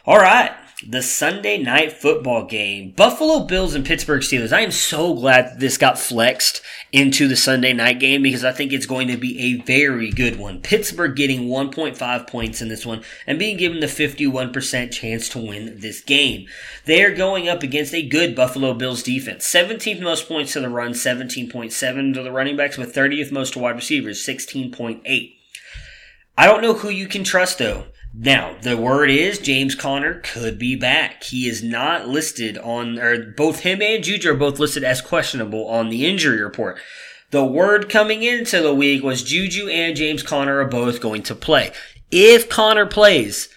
All 0.06 0.18
right 0.18 0.52
the 0.86 1.02
Sunday 1.02 1.58
night 1.58 1.92
football 1.92 2.44
game. 2.44 2.90
Buffalo 2.90 3.40
Bills 3.40 3.74
and 3.74 3.84
Pittsburgh 3.84 4.22
Steelers. 4.22 4.52
I 4.52 4.60
am 4.60 4.70
so 4.70 5.14
glad 5.14 5.60
this 5.60 5.78
got 5.78 5.98
flexed 5.98 6.60
into 6.90 7.28
the 7.28 7.36
Sunday 7.36 7.72
night 7.72 8.00
game 8.00 8.22
because 8.22 8.44
I 8.44 8.52
think 8.52 8.72
it's 8.72 8.86
going 8.86 9.08
to 9.08 9.16
be 9.16 9.38
a 9.38 9.62
very 9.62 10.10
good 10.10 10.38
one. 10.38 10.60
Pittsburgh 10.60 11.14
getting 11.14 11.48
1.5 11.48 12.26
points 12.26 12.60
in 12.60 12.68
this 12.68 12.84
one 12.84 13.02
and 13.26 13.38
being 13.38 13.56
given 13.56 13.80
the 13.80 13.86
51% 13.86 14.92
chance 14.92 15.28
to 15.30 15.38
win 15.38 15.78
this 15.78 16.00
game. 16.00 16.46
They 16.84 17.02
are 17.04 17.14
going 17.14 17.48
up 17.48 17.62
against 17.62 17.94
a 17.94 18.06
good 18.06 18.34
Buffalo 18.34 18.74
Bills 18.74 19.02
defense. 19.02 19.46
17th 19.46 20.00
most 20.00 20.28
points 20.28 20.52
to 20.54 20.60
the 20.60 20.68
run, 20.68 20.92
17.7 20.92 22.14
to 22.14 22.22
the 22.22 22.32
running 22.32 22.56
backs 22.56 22.76
with 22.76 22.94
30th 22.94 23.30
most 23.30 23.54
to 23.54 23.58
wide 23.58 23.76
receivers, 23.76 24.24
16.8. 24.26 25.36
I 26.36 26.46
don't 26.46 26.62
know 26.62 26.74
who 26.74 26.88
you 26.88 27.06
can 27.06 27.24
trust 27.24 27.58
though. 27.58 27.86
Now, 28.14 28.56
the 28.60 28.76
word 28.76 29.08
is 29.08 29.38
James 29.38 29.74
Conner 29.74 30.20
could 30.22 30.58
be 30.58 30.76
back. 30.76 31.22
He 31.24 31.48
is 31.48 31.62
not 31.62 32.08
listed 32.08 32.58
on, 32.58 32.98
or 32.98 33.32
both 33.32 33.60
him 33.60 33.80
and 33.80 34.04
Juju 34.04 34.32
are 34.32 34.34
both 34.34 34.58
listed 34.58 34.84
as 34.84 35.00
questionable 35.00 35.66
on 35.66 35.88
the 35.88 36.06
injury 36.06 36.42
report. 36.42 36.78
The 37.30 37.44
word 37.44 37.88
coming 37.88 38.22
into 38.22 38.60
the 38.60 38.74
week 38.74 39.02
was 39.02 39.22
Juju 39.22 39.68
and 39.68 39.96
James 39.96 40.22
Conner 40.22 40.58
are 40.58 40.68
both 40.68 41.00
going 41.00 41.22
to 41.22 41.34
play. 41.34 41.72
If 42.10 42.50
Conner 42.50 42.84
plays, 42.84 43.48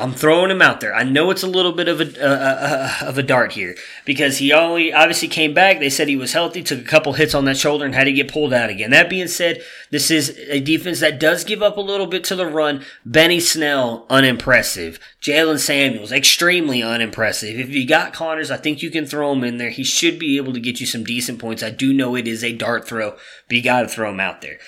I'm 0.00 0.12
throwing 0.12 0.50
him 0.50 0.62
out 0.62 0.80
there. 0.80 0.94
I 0.94 1.02
know 1.02 1.30
it's 1.30 1.42
a 1.42 1.48
little 1.48 1.72
bit 1.72 1.86
of 1.86 2.00
a 2.00 2.04
uh, 2.04 2.26
uh, 2.26 3.00
uh, 3.02 3.08
of 3.08 3.18
a 3.18 3.22
dart 3.22 3.52
here 3.52 3.76
because 4.04 4.38
he 4.38 4.52
only 4.52 4.92
obviously 4.92 5.28
came 5.28 5.52
back. 5.52 5.78
They 5.78 5.90
said 5.90 6.08
he 6.08 6.16
was 6.16 6.32
healthy, 6.32 6.62
took 6.62 6.80
a 6.80 6.84
couple 6.84 7.12
hits 7.12 7.34
on 7.34 7.44
that 7.44 7.58
shoulder, 7.58 7.84
and 7.84 7.94
had 7.94 8.04
to 8.04 8.12
get 8.12 8.32
pulled 8.32 8.54
out 8.54 8.70
again. 8.70 8.90
That 8.90 9.10
being 9.10 9.28
said, 9.28 9.62
this 9.90 10.10
is 10.10 10.30
a 10.48 10.60
defense 10.60 11.00
that 11.00 11.20
does 11.20 11.44
give 11.44 11.62
up 11.62 11.76
a 11.76 11.82
little 11.82 12.06
bit 12.06 12.24
to 12.24 12.36
the 12.36 12.46
run. 12.46 12.82
Benny 13.04 13.40
Snell, 13.40 14.06
unimpressive. 14.08 14.98
Jalen 15.20 15.58
Samuels, 15.58 16.12
extremely 16.12 16.82
unimpressive. 16.82 17.58
If 17.58 17.68
you 17.68 17.86
got 17.86 18.14
Connors, 18.14 18.50
I 18.50 18.56
think 18.56 18.82
you 18.82 18.90
can 18.90 19.04
throw 19.04 19.32
him 19.32 19.44
in 19.44 19.58
there. 19.58 19.70
He 19.70 19.84
should 19.84 20.18
be 20.18 20.38
able 20.38 20.54
to 20.54 20.60
get 20.60 20.80
you 20.80 20.86
some 20.86 21.04
decent 21.04 21.38
points. 21.38 21.62
I 21.62 21.70
do 21.70 21.92
know 21.92 22.16
it 22.16 22.26
is 22.26 22.42
a 22.42 22.56
dart 22.56 22.88
throw, 22.88 23.10
but 23.10 23.56
you 23.56 23.62
got 23.62 23.82
to 23.82 23.88
throw 23.88 24.10
him 24.10 24.20
out 24.20 24.40
there. 24.40 24.58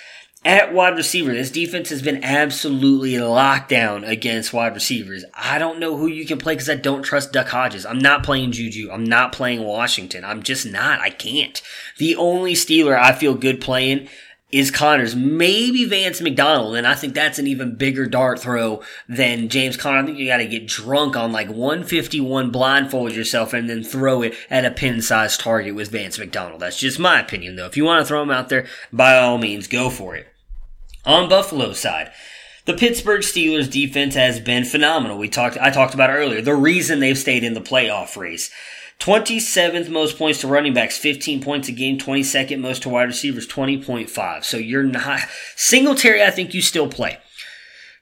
At 0.44 0.74
wide 0.74 0.96
receiver, 0.96 1.32
this 1.32 1.52
defense 1.52 1.90
has 1.90 2.02
been 2.02 2.24
absolutely 2.24 3.16
locked 3.20 3.68
down 3.68 4.02
against 4.02 4.52
wide 4.52 4.74
receivers. 4.74 5.24
I 5.34 5.58
don't 5.58 5.78
know 5.78 5.96
who 5.96 6.08
you 6.08 6.26
can 6.26 6.38
play 6.38 6.54
because 6.54 6.68
I 6.68 6.74
don't 6.74 7.04
trust 7.04 7.32
Duck 7.32 7.48
Hodges. 7.48 7.86
I'm 7.86 8.00
not 8.00 8.24
playing 8.24 8.50
Juju. 8.50 8.90
I'm 8.90 9.04
not 9.04 9.30
playing 9.30 9.62
Washington. 9.62 10.24
I'm 10.24 10.42
just 10.42 10.66
not. 10.66 10.98
I 10.98 11.10
can't. 11.10 11.62
The 11.98 12.16
only 12.16 12.54
Steeler 12.54 12.98
I 12.98 13.12
feel 13.12 13.34
good 13.34 13.60
playing 13.60 14.08
is 14.50 14.70
Connors, 14.70 15.14
maybe 15.14 15.86
Vance 15.86 16.20
McDonald, 16.20 16.76
and 16.76 16.86
I 16.86 16.94
think 16.94 17.14
that's 17.14 17.38
an 17.38 17.46
even 17.46 17.76
bigger 17.76 18.06
dart 18.06 18.38
throw 18.38 18.82
than 19.08 19.48
James 19.48 19.78
Conner. 19.78 20.00
I 20.00 20.04
think 20.04 20.18
you 20.18 20.26
got 20.26 20.38
to 20.38 20.46
get 20.46 20.66
drunk 20.66 21.16
on 21.16 21.32
like 21.32 21.48
151, 21.48 22.50
blindfold 22.50 23.12
yourself, 23.12 23.54
and 23.54 23.70
then 23.70 23.82
throw 23.82 24.22
it 24.22 24.34
at 24.50 24.66
a 24.66 24.70
pin-sized 24.70 25.40
target 25.40 25.74
with 25.74 25.90
Vance 25.90 26.18
McDonald. 26.18 26.60
That's 26.60 26.78
just 26.78 26.98
my 26.98 27.20
opinion, 27.20 27.56
though. 27.56 27.66
If 27.66 27.78
you 27.78 27.84
want 27.84 28.00
to 28.00 28.06
throw 28.06 28.22
him 28.22 28.30
out 28.30 28.50
there, 28.50 28.66
by 28.92 29.16
all 29.16 29.38
means, 29.38 29.68
go 29.68 29.88
for 29.88 30.16
it. 30.16 30.26
On 31.04 31.28
Buffalo's 31.28 31.80
side, 31.80 32.12
the 32.64 32.74
Pittsburgh 32.74 33.22
Steelers 33.22 33.70
defense 33.70 34.14
has 34.14 34.38
been 34.38 34.64
phenomenal. 34.64 35.18
We 35.18 35.28
talked, 35.28 35.58
I 35.58 35.70
talked 35.70 35.94
about 35.94 36.10
earlier, 36.10 36.40
the 36.40 36.54
reason 36.54 37.00
they've 37.00 37.18
stayed 37.18 37.42
in 37.42 37.54
the 37.54 37.60
playoff 37.60 38.16
race. 38.16 38.50
27th 39.00 39.88
most 39.88 40.16
points 40.16 40.40
to 40.42 40.46
running 40.46 40.74
backs, 40.74 40.96
15 40.96 41.42
points 41.42 41.68
a 41.68 41.72
game. 41.72 41.98
22nd 41.98 42.60
most 42.60 42.82
to 42.82 42.88
wide 42.88 43.08
receivers, 43.08 43.48
20.5. 43.48 44.44
So 44.44 44.58
you're 44.58 44.84
not 44.84 45.20
Singletary. 45.56 46.22
I 46.22 46.30
think 46.30 46.54
you 46.54 46.62
still 46.62 46.86
play. 46.86 47.18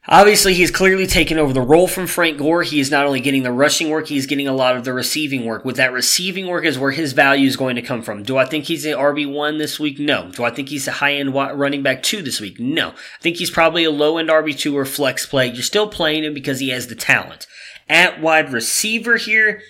Obviously, 0.07 0.55
he's 0.55 0.71
clearly 0.71 1.05
taken 1.05 1.37
over 1.37 1.53
the 1.53 1.61
role 1.61 1.87
from 1.87 2.07
Frank 2.07 2.39
Gore. 2.39 2.63
He 2.63 2.79
is 2.79 2.89
not 2.89 3.05
only 3.05 3.19
getting 3.19 3.43
the 3.43 3.51
rushing 3.51 3.91
work, 3.91 4.07
he's 4.07 4.25
getting 4.25 4.47
a 4.47 4.53
lot 4.53 4.75
of 4.75 4.83
the 4.83 4.93
receiving 4.93 5.45
work. 5.45 5.63
With 5.63 5.75
that 5.75 5.93
receiving 5.93 6.47
work 6.47 6.65
is 6.65 6.79
where 6.79 6.89
his 6.89 7.13
value 7.13 7.45
is 7.45 7.55
going 7.55 7.75
to 7.75 7.83
come 7.83 8.01
from. 8.01 8.23
Do 8.23 8.35
I 8.35 8.45
think 8.45 8.65
he's 8.65 8.83
an 8.85 8.97
RB1 8.97 9.59
this 9.59 9.79
week? 9.79 9.99
No. 9.99 10.31
Do 10.31 10.43
I 10.43 10.49
think 10.49 10.69
he's 10.69 10.87
a 10.87 10.93
high 10.93 11.13
end 11.13 11.35
running 11.35 11.83
back 11.83 12.01
2 12.01 12.23
this 12.23 12.41
week? 12.41 12.59
No. 12.59 12.89
I 12.89 13.21
think 13.21 13.37
he's 13.37 13.51
probably 13.51 13.83
a 13.83 13.91
low 13.91 14.17
end 14.17 14.29
RB2 14.29 14.73
or 14.73 14.85
flex 14.85 15.27
play. 15.27 15.45
You're 15.45 15.61
still 15.61 15.87
playing 15.87 16.23
him 16.23 16.33
because 16.33 16.59
he 16.59 16.69
has 16.69 16.87
the 16.87 16.95
talent. 16.95 17.45
At 17.87 18.19
wide 18.19 18.51
receiver 18.51 19.17
here, 19.17 19.61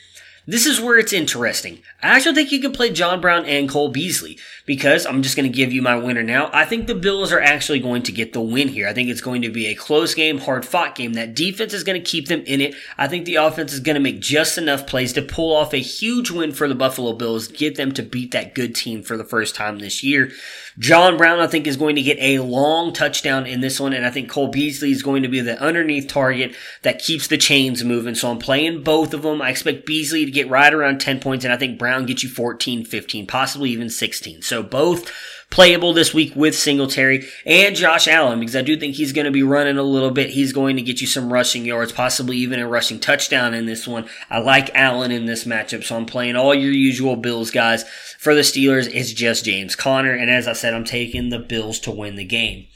this 0.51 0.65
is 0.65 0.81
where 0.81 0.99
it's 0.99 1.13
interesting. 1.13 1.79
I 2.03 2.09
actually 2.09 2.35
think 2.35 2.51
you 2.51 2.59
can 2.59 2.73
play 2.73 2.91
John 2.91 3.21
Brown 3.21 3.45
and 3.45 3.69
Cole 3.69 3.87
Beasley 3.87 4.37
because 4.65 5.05
I'm 5.05 5.21
just 5.21 5.37
going 5.37 5.49
to 5.49 5.55
give 5.55 5.71
you 5.71 5.81
my 5.81 5.95
winner 5.95 6.23
now. 6.23 6.49
I 6.51 6.65
think 6.65 6.87
the 6.87 6.93
Bills 6.93 7.31
are 7.31 7.39
actually 7.39 7.79
going 7.79 8.03
to 8.03 8.11
get 8.11 8.33
the 8.33 8.41
win 8.41 8.67
here. 8.67 8.85
I 8.85 8.91
think 8.91 9.07
it's 9.07 9.21
going 9.21 9.43
to 9.43 9.49
be 9.49 9.67
a 9.67 9.75
close 9.75 10.13
game, 10.13 10.39
hard 10.39 10.65
fought 10.65 10.95
game. 10.95 11.13
That 11.13 11.35
defense 11.35 11.73
is 11.73 11.85
going 11.85 11.97
to 11.97 12.05
keep 12.05 12.27
them 12.27 12.43
in 12.45 12.59
it. 12.59 12.75
I 12.97 13.07
think 13.07 13.23
the 13.23 13.35
offense 13.35 13.71
is 13.71 13.79
going 13.79 13.93
to 13.93 14.01
make 14.01 14.19
just 14.19 14.57
enough 14.57 14.85
plays 14.87 15.13
to 15.13 15.21
pull 15.21 15.55
off 15.55 15.73
a 15.73 15.77
huge 15.77 16.31
win 16.31 16.51
for 16.51 16.67
the 16.67 16.75
Buffalo 16.75 17.13
Bills, 17.13 17.47
get 17.47 17.75
them 17.75 17.93
to 17.93 18.03
beat 18.03 18.31
that 18.31 18.53
good 18.53 18.75
team 18.75 19.03
for 19.03 19.15
the 19.15 19.23
first 19.23 19.55
time 19.55 19.79
this 19.79 20.03
year. 20.03 20.33
John 20.79 21.17
Brown, 21.17 21.39
I 21.39 21.47
think, 21.47 21.67
is 21.67 21.77
going 21.77 21.95
to 21.95 22.01
get 22.01 22.17
a 22.19 22.39
long 22.39 22.93
touchdown 22.93 23.45
in 23.45 23.61
this 23.61 23.79
one, 23.79 23.93
and 23.93 24.05
I 24.05 24.09
think 24.09 24.29
Cole 24.29 24.47
Beasley 24.47 24.91
is 24.91 25.03
going 25.03 25.23
to 25.23 25.29
be 25.29 25.41
the 25.41 25.59
underneath 25.61 26.07
target 26.07 26.55
that 26.83 26.99
keeps 26.99 27.27
the 27.27 27.37
chains 27.37 27.83
moving. 27.83 28.15
So 28.15 28.31
I'm 28.31 28.39
playing 28.39 28.83
both 28.83 29.13
of 29.13 29.21
them. 29.23 29.41
I 29.41 29.49
expect 29.49 29.85
Beasley 29.85 30.25
to 30.25 30.31
get 30.31 30.49
right 30.49 30.73
around 30.73 31.01
10 31.01 31.19
points, 31.19 31.43
and 31.43 31.53
I 31.53 31.57
think 31.57 31.77
Brown 31.77 32.05
gets 32.05 32.23
you 32.23 32.29
14, 32.29 32.85
15, 32.85 33.27
possibly 33.27 33.69
even 33.71 33.89
16. 33.89 34.41
So 34.41 34.63
both 34.63 35.11
playable 35.51 35.93
this 35.93 36.13
week 36.13 36.35
with 36.35 36.57
Singletary 36.57 37.27
and 37.45 37.75
Josh 37.75 38.07
Allen 38.07 38.39
because 38.39 38.55
I 38.55 38.63
do 38.63 38.75
think 38.77 38.95
he's 38.95 39.13
going 39.13 39.25
to 39.25 39.31
be 39.31 39.43
running 39.43 39.77
a 39.77 39.83
little 39.83 40.09
bit. 40.09 40.31
He's 40.31 40.53
going 40.53 40.77
to 40.77 40.81
get 40.81 41.01
you 41.01 41.07
some 41.07 41.31
rushing 41.31 41.65
yards, 41.65 41.91
possibly 41.91 42.37
even 42.37 42.59
a 42.59 42.67
rushing 42.67 42.99
touchdown 42.99 43.53
in 43.53 43.67
this 43.67 43.87
one. 43.87 44.07
I 44.29 44.39
like 44.39 44.73
Allen 44.73 45.11
in 45.11 45.25
this 45.25 45.43
matchup, 45.43 45.83
so 45.83 45.97
I'm 45.97 46.05
playing 46.07 46.35
all 46.35 46.55
your 46.55 46.71
usual 46.71 47.15
Bills 47.15 47.51
guys. 47.51 47.83
For 48.17 48.33
the 48.33 48.41
Steelers, 48.41 48.89
it's 48.91 49.11
just 49.11 49.45
James 49.45 49.75
Conner, 49.75 50.13
and 50.13 50.31
as 50.31 50.47
I 50.47 50.53
said, 50.53 50.73
I'm 50.73 50.85
taking 50.85 51.29
the 51.29 51.39
Bills 51.39 51.79
to 51.81 51.91
win 51.91 52.15
the 52.15 52.25
game 52.25 52.67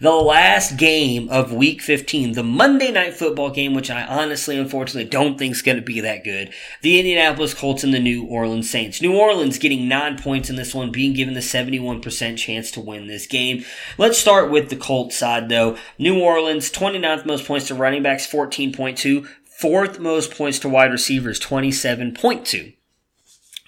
the 0.00 0.12
last 0.12 0.76
game 0.76 1.28
of 1.28 1.52
week 1.52 1.80
15, 1.80 2.32
the 2.32 2.42
Monday 2.42 2.90
night 2.90 3.14
football 3.14 3.50
game, 3.50 3.74
which 3.74 3.90
I 3.90 4.04
honestly, 4.04 4.58
unfortunately, 4.58 5.08
don't 5.08 5.38
think 5.38 5.52
is 5.52 5.62
going 5.62 5.76
to 5.76 5.82
be 5.82 6.00
that 6.00 6.24
good. 6.24 6.52
The 6.82 6.98
Indianapolis 6.98 7.54
Colts 7.54 7.84
and 7.84 7.94
the 7.94 8.00
New 8.00 8.24
Orleans 8.24 8.68
Saints. 8.68 9.00
New 9.00 9.16
Orleans 9.16 9.58
getting 9.58 9.88
nine 9.88 10.18
points 10.18 10.50
in 10.50 10.56
this 10.56 10.74
one, 10.74 10.90
being 10.90 11.12
given 11.12 11.34
the 11.34 11.40
71% 11.40 12.36
chance 12.36 12.70
to 12.72 12.80
win 12.80 13.06
this 13.06 13.26
game. 13.26 13.64
Let's 13.98 14.18
start 14.18 14.50
with 14.50 14.70
the 14.70 14.76
Colts 14.76 15.16
side 15.16 15.48
though. 15.48 15.76
New 15.98 16.20
Orleans, 16.20 16.70
29th 16.70 17.26
most 17.26 17.46
points 17.46 17.68
to 17.68 17.74
running 17.74 18.02
backs, 18.02 18.26
14.2. 18.26 19.26
Fourth 19.58 20.00
most 20.00 20.32
points 20.32 20.58
to 20.58 20.68
wide 20.68 20.90
receivers, 20.90 21.38
27.2. 21.38 22.74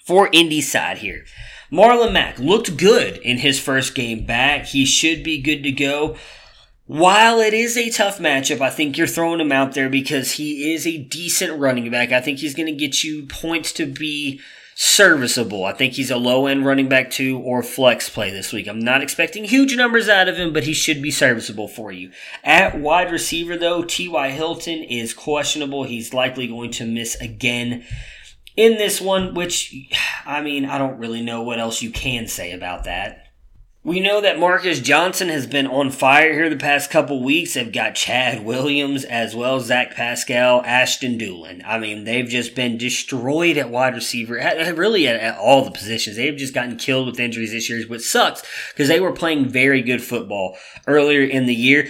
For 0.05 0.29
Indy 0.31 0.61
side 0.61 0.99
here. 0.99 1.25
Marlon 1.71 2.13
Mack 2.13 2.39
looked 2.39 2.77
good 2.77 3.17
in 3.17 3.37
his 3.37 3.59
first 3.59 3.93
game 3.95 4.25
back. 4.25 4.65
He 4.67 4.85
should 4.85 5.23
be 5.23 5.41
good 5.41 5.63
to 5.63 5.71
go. 5.71 6.15
While 6.85 7.39
it 7.41 7.53
is 7.53 7.75
a 7.75 7.89
tough 7.89 8.19
matchup, 8.19 8.61
I 8.61 8.69
think 8.69 8.97
you're 8.97 9.07
throwing 9.07 9.41
him 9.41 9.51
out 9.51 9.73
there 9.73 9.89
because 9.89 10.33
he 10.33 10.73
is 10.73 10.87
a 10.87 10.97
decent 10.97 11.59
running 11.59 11.91
back. 11.91 12.13
I 12.13 12.21
think 12.21 12.39
he's 12.39 12.55
going 12.55 12.67
to 12.67 12.71
get 12.71 13.03
you 13.03 13.25
points 13.25 13.73
to 13.73 13.85
be 13.85 14.39
serviceable. 14.79 15.65
I 15.65 15.73
think 15.73 15.93
he's 15.93 16.11
a 16.11 16.17
low 16.17 16.45
end 16.45 16.65
running 16.65 16.87
back 16.87 17.09
too 17.09 17.39
or 17.39 17.63
flex 17.63 18.09
play 18.09 18.29
this 18.29 18.53
week. 18.53 18.67
I'm 18.67 18.79
not 18.79 19.01
expecting 19.01 19.43
huge 19.43 19.75
numbers 19.75 20.07
out 20.07 20.29
of 20.29 20.37
him, 20.37 20.53
but 20.53 20.63
he 20.63 20.73
should 20.73 21.01
be 21.01 21.11
serviceable 21.11 21.67
for 21.67 21.91
you. 21.91 22.11
At 22.43 22.79
wide 22.79 23.11
receiver 23.11 23.57
though, 23.57 23.83
T.Y. 23.83 24.29
Hilton 24.29 24.83
is 24.83 25.15
questionable. 25.15 25.83
He's 25.83 26.13
likely 26.13 26.47
going 26.47 26.71
to 26.71 26.85
miss 26.85 27.15
again 27.15 27.85
in 28.57 28.73
this 28.77 28.99
one, 28.99 29.35
which, 29.35 29.73
I 30.25 30.41
mean, 30.41 30.65
I 30.65 30.77
don't 30.77 30.97
really 30.97 31.21
know 31.21 31.43
what 31.43 31.59
else 31.59 31.81
you 31.81 31.91
can 31.91 32.27
say 32.27 32.51
about 32.51 32.83
that. 32.83 33.23
We 33.83 34.01
know 34.01 34.19
that 34.19 34.37
Marcus 34.37 34.81
Johnson 34.81 35.29
has 35.29 35.47
been 35.47 35.65
on 35.65 35.91
fire 35.91 36.33
here 36.33 36.49
the 36.49 36.57
past 36.57 36.91
couple 36.91 37.23
weeks. 37.23 37.53
They've 37.53 37.71
got 37.71 37.95
Chad 37.95 38.43
Williams 38.43 39.05
as 39.05 39.33
well 39.33 39.61
Zach 39.61 39.95
Pascal, 39.95 40.61
Ashton 40.65 41.17
Dulin. 41.17 41.63
I 41.65 41.79
mean, 41.79 42.03
they've 42.03 42.27
just 42.27 42.53
been 42.53 42.77
destroyed 42.77 43.55
at 43.57 43.69
wide 43.69 43.95
receiver, 43.95 44.33
really 44.75 45.07
at, 45.07 45.15
at 45.15 45.37
all 45.37 45.63
the 45.63 45.71
positions. 45.71 46.17
They've 46.17 46.35
just 46.35 46.53
gotten 46.53 46.75
killed 46.75 47.07
with 47.07 47.19
injuries 47.19 47.51
this 47.51 47.69
year, 47.69 47.81
which 47.87 48.01
sucks 48.01 48.43
because 48.73 48.89
they 48.89 48.99
were 48.99 49.13
playing 49.13 49.47
very 49.47 49.81
good 49.81 50.03
football 50.03 50.57
earlier 50.85 51.21
in 51.23 51.45
the 51.45 51.55
year. 51.55 51.89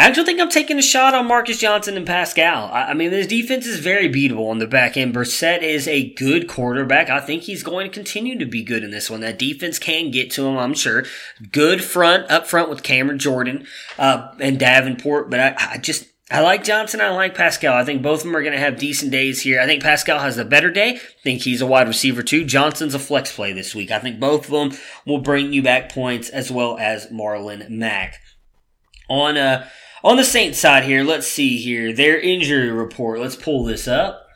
I 0.00 0.04
actually 0.04 0.24
think 0.24 0.40
I'm 0.40 0.48
taking 0.48 0.78
a 0.78 0.82
shot 0.82 1.12
on 1.12 1.28
Marcus 1.28 1.58
Johnson 1.58 1.94
and 1.94 2.06
Pascal. 2.06 2.70
I, 2.72 2.84
I 2.84 2.94
mean, 2.94 3.10
this 3.10 3.26
defense 3.26 3.66
is 3.66 3.80
very 3.80 4.08
beatable 4.08 4.50
on 4.50 4.56
the 4.56 4.66
back 4.66 4.96
end. 4.96 5.14
Brissett 5.14 5.60
is 5.60 5.86
a 5.86 6.14
good 6.14 6.48
quarterback. 6.48 7.10
I 7.10 7.20
think 7.20 7.42
he's 7.42 7.62
going 7.62 7.86
to 7.86 7.92
continue 7.92 8.38
to 8.38 8.46
be 8.46 8.62
good 8.62 8.82
in 8.82 8.92
this 8.92 9.10
one. 9.10 9.20
That 9.20 9.38
defense 9.38 9.78
can 9.78 10.10
get 10.10 10.30
to 10.30 10.46
him, 10.46 10.56
I'm 10.56 10.72
sure. 10.72 11.04
Good 11.52 11.84
front, 11.84 12.30
up 12.30 12.46
front 12.46 12.70
with 12.70 12.82
Cameron 12.82 13.18
Jordan 13.18 13.66
uh, 13.98 14.32
and 14.40 14.58
Davenport, 14.58 15.28
but 15.28 15.38
I, 15.38 15.54
I 15.72 15.76
just 15.76 16.06
I 16.30 16.40
like 16.40 16.64
Johnson. 16.64 17.02
I 17.02 17.10
like 17.10 17.34
Pascal. 17.34 17.74
I 17.74 17.84
think 17.84 18.00
both 18.00 18.20
of 18.20 18.24
them 18.24 18.36
are 18.36 18.42
going 18.42 18.54
to 18.54 18.58
have 18.58 18.78
decent 18.78 19.12
days 19.12 19.42
here. 19.42 19.60
I 19.60 19.66
think 19.66 19.82
Pascal 19.82 20.20
has 20.20 20.36
the 20.36 20.46
better 20.46 20.70
day. 20.70 20.94
I 20.94 21.00
think 21.22 21.42
he's 21.42 21.60
a 21.60 21.66
wide 21.66 21.88
receiver 21.88 22.22
too. 22.22 22.46
Johnson's 22.46 22.94
a 22.94 22.98
flex 22.98 23.36
play 23.36 23.52
this 23.52 23.74
week. 23.74 23.90
I 23.90 23.98
think 23.98 24.18
both 24.18 24.46
of 24.46 24.50
them 24.50 24.80
will 25.04 25.20
bring 25.20 25.52
you 25.52 25.62
back 25.62 25.92
points 25.92 26.30
as 26.30 26.50
well 26.50 26.78
as 26.78 27.08
Marlon 27.08 27.68
Mack. 27.68 28.14
On 29.10 29.36
uh, 29.36 29.68
on 30.02 30.16
the 30.16 30.24
Saints 30.24 30.58
side 30.58 30.84
here, 30.84 31.04
let's 31.04 31.26
see 31.26 31.58
here. 31.58 31.92
Their 31.92 32.18
injury 32.18 32.70
report. 32.70 33.20
Let's 33.20 33.36
pull 33.36 33.64
this 33.64 33.86
up. 33.86 34.29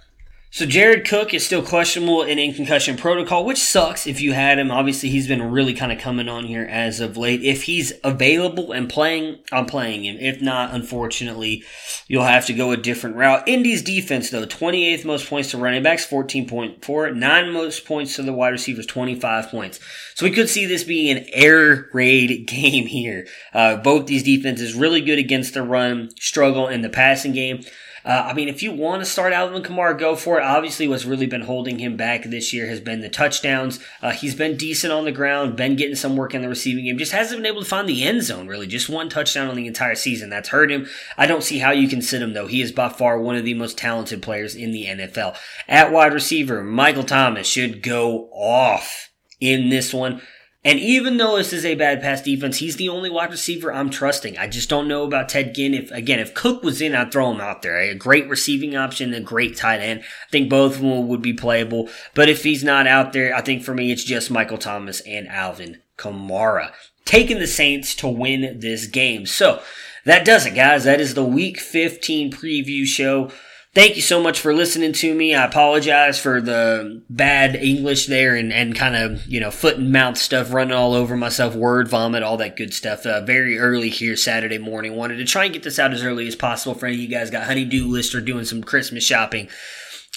So 0.54 0.66
Jared 0.66 1.04
Cook 1.04 1.34
is 1.34 1.44
still 1.44 1.64
questionable 1.64 2.22
and 2.22 2.38
in 2.38 2.54
concussion 2.54 2.96
protocol, 2.96 3.44
which 3.44 3.58
sucks 3.58 4.06
if 4.06 4.20
you 4.20 4.34
had 4.34 4.56
him. 4.56 4.70
Obviously, 4.70 5.08
he's 5.08 5.26
been 5.26 5.50
really 5.50 5.74
kind 5.74 5.90
of 5.90 5.98
coming 5.98 6.28
on 6.28 6.44
here 6.44 6.62
as 6.62 7.00
of 7.00 7.16
late. 7.16 7.42
If 7.42 7.64
he's 7.64 7.92
available 8.04 8.70
and 8.70 8.88
playing, 8.88 9.40
I'm 9.50 9.66
playing 9.66 10.04
him. 10.04 10.16
If 10.20 10.40
not, 10.40 10.72
unfortunately, 10.72 11.64
you'll 12.06 12.22
have 12.22 12.46
to 12.46 12.54
go 12.54 12.70
a 12.70 12.76
different 12.76 13.16
route. 13.16 13.48
Indy's 13.48 13.82
defense, 13.82 14.30
though, 14.30 14.46
28th 14.46 15.04
most 15.04 15.28
points 15.28 15.50
to 15.50 15.58
running 15.58 15.82
backs, 15.82 16.06
14.4. 16.06 17.16
Nine 17.16 17.50
most 17.50 17.84
points 17.84 18.14
to 18.14 18.22
the 18.22 18.32
wide 18.32 18.50
receivers, 18.50 18.86
25 18.86 19.48
points. 19.48 19.80
So 20.14 20.24
we 20.24 20.30
could 20.30 20.48
see 20.48 20.66
this 20.66 20.84
being 20.84 21.16
an 21.16 21.26
air 21.32 21.88
raid 21.92 22.46
game 22.46 22.86
here. 22.86 23.26
Uh, 23.52 23.78
both 23.78 24.06
these 24.06 24.22
defenses 24.22 24.76
really 24.76 25.00
good 25.00 25.18
against 25.18 25.54
the 25.54 25.64
run, 25.64 26.10
struggle 26.16 26.68
in 26.68 26.82
the 26.82 26.90
passing 26.90 27.32
game. 27.32 27.64
Uh, 28.04 28.26
I 28.26 28.34
mean, 28.34 28.48
if 28.48 28.62
you 28.62 28.72
want 28.72 29.00
to 29.00 29.06
start 29.06 29.32
Alvin 29.32 29.62
Kamara, 29.62 29.98
go 29.98 30.14
for 30.14 30.38
it. 30.38 30.44
Obviously, 30.44 30.86
what's 30.86 31.06
really 31.06 31.26
been 31.26 31.42
holding 31.42 31.78
him 31.78 31.96
back 31.96 32.24
this 32.24 32.52
year 32.52 32.66
has 32.66 32.80
been 32.80 33.00
the 33.00 33.08
touchdowns. 33.08 33.80
Uh, 34.02 34.10
he's 34.10 34.34
been 34.34 34.56
decent 34.56 34.92
on 34.92 35.04
the 35.04 35.12
ground, 35.12 35.56
been 35.56 35.74
getting 35.76 35.96
some 35.96 36.16
work 36.16 36.34
in 36.34 36.42
the 36.42 36.48
receiving 36.48 36.84
game, 36.84 36.98
just 36.98 37.12
hasn't 37.12 37.40
been 37.40 37.50
able 37.50 37.62
to 37.62 37.68
find 37.68 37.88
the 37.88 38.04
end 38.04 38.22
zone, 38.22 38.46
really. 38.46 38.66
Just 38.66 38.90
one 38.90 39.08
touchdown 39.08 39.48
on 39.48 39.56
the 39.56 39.66
entire 39.66 39.94
season. 39.94 40.28
That's 40.28 40.50
hurt 40.50 40.70
him. 40.70 40.86
I 41.16 41.26
don't 41.26 41.42
see 41.42 41.58
how 41.58 41.70
you 41.70 41.88
can 41.88 42.02
sit 42.02 42.20
him, 42.20 42.34
though. 42.34 42.46
He 42.46 42.60
is 42.60 42.72
by 42.72 42.90
far 42.90 43.18
one 43.18 43.36
of 43.36 43.44
the 43.44 43.54
most 43.54 43.78
talented 43.78 44.22
players 44.22 44.54
in 44.54 44.72
the 44.72 44.84
NFL. 44.84 45.36
At 45.66 45.90
wide 45.90 46.12
receiver, 46.12 46.62
Michael 46.62 47.04
Thomas 47.04 47.46
should 47.46 47.82
go 47.82 48.28
off 48.32 49.10
in 49.40 49.70
this 49.70 49.94
one. 49.94 50.20
And 50.64 50.78
even 50.78 51.18
though 51.18 51.36
this 51.36 51.52
is 51.52 51.64
a 51.64 51.74
bad 51.74 52.00
pass 52.00 52.22
defense, 52.22 52.58
he's 52.58 52.76
the 52.76 52.88
only 52.88 53.10
wide 53.10 53.30
receiver 53.30 53.72
I'm 53.72 53.90
trusting. 53.90 54.38
I 54.38 54.48
just 54.48 54.70
don't 54.70 54.88
know 54.88 55.04
about 55.04 55.28
Ted 55.28 55.54
Ginn. 55.54 55.74
If 55.74 55.90
again, 55.90 56.20
if 56.20 56.32
Cook 56.32 56.62
was 56.62 56.80
in, 56.80 56.94
I'd 56.94 57.12
throw 57.12 57.30
him 57.30 57.40
out 57.40 57.60
there. 57.60 57.78
A 57.78 57.94
great 57.94 58.28
receiving 58.28 58.74
option, 58.74 59.12
a 59.12 59.20
great 59.20 59.56
tight 59.56 59.80
end. 59.80 60.00
I 60.00 60.30
think 60.30 60.48
both 60.48 60.76
of 60.76 60.80
them 60.80 61.06
would 61.08 61.20
be 61.20 61.34
playable. 61.34 61.90
But 62.14 62.30
if 62.30 62.44
he's 62.44 62.64
not 62.64 62.86
out 62.86 63.12
there, 63.12 63.34
I 63.34 63.42
think 63.42 63.62
for 63.62 63.74
me 63.74 63.92
it's 63.92 64.04
just 64.04 64.30
Michael 64.30 64.58
Thomas 64.58 65.00
and 65.00 65.28
Alvin 65.28 65.82
Kamara 65.98 66.72
taking 67.04 67.38
the 67.38 67.46
Saints 67.46 67.94
to 67.96 68.08
win 68.08 68.60
this 68.60 68.86
game. 68.86 69.26
So 69.26 69.62
that 70.04 70.24
does 70.24 70.46
it, 70.46 70.54
guys. 70.54 70.84
That 70.84 71.00
is 71.00 71.14
the 71.14 71.24
Week 71.24 71.58
15 71.58 72.32
preview 72.32 72.86
show. 72.86 73.30
Thank 73.74 73.96
you 73.96 74.02
so 74.02 74.22
much 74.22 74.38
for 74.38 74.54
listening 74.54 74.92
to 74.92 75.12
me. 75.12 75.34
I 75.34 75.44
apologize 75.44 76.16
for 76.16 76.40
the 76.40 77.02
bad 77.10 77.56
English 77.56 78.06
there 78.06 78.36
and, 78.36 78.52
and 78.52 78.72
kind 78.72 78.94
of, 78.94 79.26
you 79.26 79.40
know, 79.40 79.50
foot 79.50 79.78
and 79.78 79.90
mouth 79.90 80.16
stuff 80.16 80.52
running 80.52 80.76
all 80.76 80.94
over 80.94 81.16
myself, 81.16 81.56
word 81.56 81.88
vomit, 81.88 82.22
all 82.22 82.36
that 82.36 82.56
good 82.56 82.72
stuff. 82.72 83.04
Uh, 83.04 83.22
very 83.22 83.58
early 83.58 83.88
here 83.88 84.16
Saturday 84.16 84.58
morning. 84.58 84.94
Wanted 84.94 85.16
to 85.16 85.24
try 85.24 85.44
and 85.44 85.52
get 85.52 85.64
this 85.64 85.80
out 85.80 85.92
as 85.92 86.04
early 86.04 86.28
as 86.28 86.36
possible 86.36 86.76
for 86.76 86.86
any 86.86 86.94
of 86.94 87.00
you 87.00 87.08
guys 87.08 87.32
got 87.32 87.48
honeydew 87.48 87.88
list 87.88 88.14
or 88.14 88.20
doing 88.20 88.44
some 88.44 88.62
Christmas 88.62 89.02
shopping. 89.02 89.48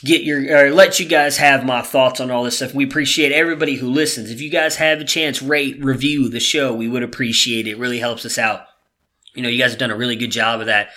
Get 0.03 0.21
your, 0.21 0.55
or 0.55 0.69
let 0.71 0.99
you 0.99 1.07
guys 1.07 1.37
have 1.37 1.65
my 1.65 1.81
thoughts 1.81 2.19
on 2.19 2.29
all 2.29 2.43
this 2.43 2.57
stuff. 2.57 2.75
We 2.75 2.83
appreciate 2.83 3.31
everybody 3.31 3.77
who 3.77 3.89
listens. 3.89 4.29
If 4.29 4.39
you 4.39 4.51
guys 4.51 4.75
have 4.75 4.99
a 4.99 5.03
chance, 5.03 5.41
rate, 5.41 5.83
review 5.83 6.29
the 6.29 6.39
show. 6.39 6.75
We 6.75 6.87
would 6.87 7.01
appreciate 7.01 7.65
it. 7.65 7.71
it 7.71 7.79
really 7.79 7.97
helps 7.97 8.23
us 8.23 8.37
out. 8.37 8.67
You 9.33 9.41
know, 9.41 9.49
you 9.49 9.57
guys 9.57 9.71
have 9.71 9.79
done 9.79 9.89
a 9.89 9.97
really 9.97 10.15
good 10.15 10.31
job 10.31 10.59
of 10.59 10.67
that 10.67 10.89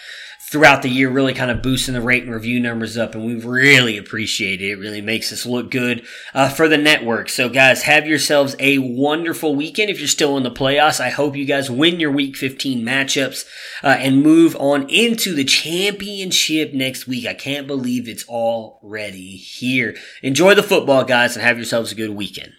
throughout 0.51 0.83
the 0.83 0.89
year, 0.89 1.09
really 1.09 1.33
kind 1.33 1.51
of 1.51 1.63
boosting 1.63 1.95
the 1.95 2.01
rate 2.01 2.25
and 2.25 2.35
review 2.35 2.59
numbers 2.59 2.99
up, 2.99 3.15
and 3.15 3.25
we 3.25 3.37
really 3.37 3.97
appreciate 3.97 4.61
it. 4.61 4.71
It 4.71 4.79
really 4.81 5.01
makes 5.01 5.33
us 5.33 5.47
look 5.47 5.71
good 5.71 6.05
uh, 6.35 6.49
for 6.49 6.67
the 6.67 6.77
network. 6.77 7.29
So, 7.29 7.49
guys, 7.49 7.85
have 7.85 8.05
yourselves 8.07 8.57
a 8.59 8.79
wonderful 8.79 9.55
weekend. 9.55 9.91
If 9.91 10.01
you're 10.01 10.09
still 10.09 10.37
in 10.37 10.43
the 10.43 10.51
playoffs, 10.51 11.01
I 11.01 11.11
hope 11.11 11.37
you 11.37 11.45
guys 11.45 11.71
win 11.71 12.01
your 12.01 12.11
Week 12.11 12.37
15 12.37 12.85
matchups 12.85 13.45
uh, 13.85 13.97
and 14.01 14.25
move 14.25 14.57
on 14.57 14.91
into 14.91 15.35
the 15.35 15.45
championship 15.45 16.75
next 16.75 17.07
week. 17.07 17.27
I 17.27 17.35
can't 17.35 17.69
believe 17.69 18.09
it's 18.09 18.29
already 18.29 19.37
here. 19.37 19.97
Enjoy 20.21 20.57
the 20.57 20.65
football, 20.65 21.05
guys, 21.05 21.37
and 21.37 21.45
have 21.45 21.59
yourselves 21.59 21.93
a 21.93 21.95
good 21.95 22.11
weekend. 22.11 22.53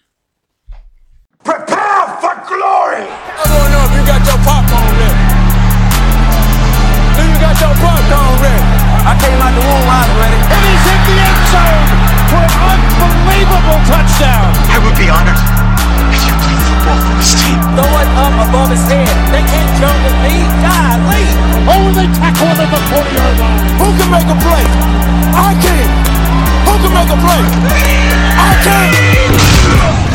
Prepare 1.44 2.08
for 2.22 2.36
glory! 2.48 3.04
I 3.04 3.44
don't 3.48 3.72
know 3.72 3.84
if 3.84 4.00
you 4.00 4.06
got 4.08 4.26
your 4.26 4.38
popcorn 4.46 4.72
ready. 4.72 4.91
Do 4.91 4.91
you 4.91 4.91
got 7.52 7.60
your 7.68 7.76
butt 7.84 8.08
on 8.16 8.32
ready. 8.40 8.64
I 9.04 9.14
came 9.20 9.40
out 9.44 9.52
the 9.52 9.60
womb, 9.60 9.88
I 9.92 10.08
ready. 10.16 10.40
And 10.40 10.62
he's 10.72 10.86
in 10.88 11.00
the 11.04 11.16
end 11.20 11.42
zone 11.52 11.84
for 12.32 12.46
an 12.48 12.80
unbelievable 12.96 13.80
touchdown. 13.92 14.48
I 14.72 14.80
would 14.80 14.96
be 14.96 15.12
honored 15.12 15.36
if 16.16 16.22
you 16.24 16.34
played 16.40 16.62
football 16.64 17.00
for 17.04 17.16
this 17.20 17.36
team. 17.36 17.60
Throw 17.76 17.92
it 17.92 18.10
up 18.16 18.36
above 18.48 18.72
his 18.72 18.84
head. 18.88 19.12
They 19.36 19.44
can't 19.44 19.72
jump 19.84 20.00
with 20.00 20.18
me. 20.24 20.48
God, 20.64 21.00
Only 21.68 21.92
they 21.92 22.08
tackle 22.16 22.48
him 22.48 22.60
at 22.64 22.70
the 22.72 22.80
40-yard 22.88 23.36
line. 23.36 23.64
Who 23.84 23.88
can 24.00 24.10
make 24.16 24.30
a 24.32 24.38
play? 24.40 24.66
I 25.36 25.52
can. 25.60 25.88
Who 26.68 26.74
can 26.80 26.92
make 26.96 27.12
a 27.12 27.20
play? 27.20 27.42
I 28.40 28.52
can. 28.64 30.11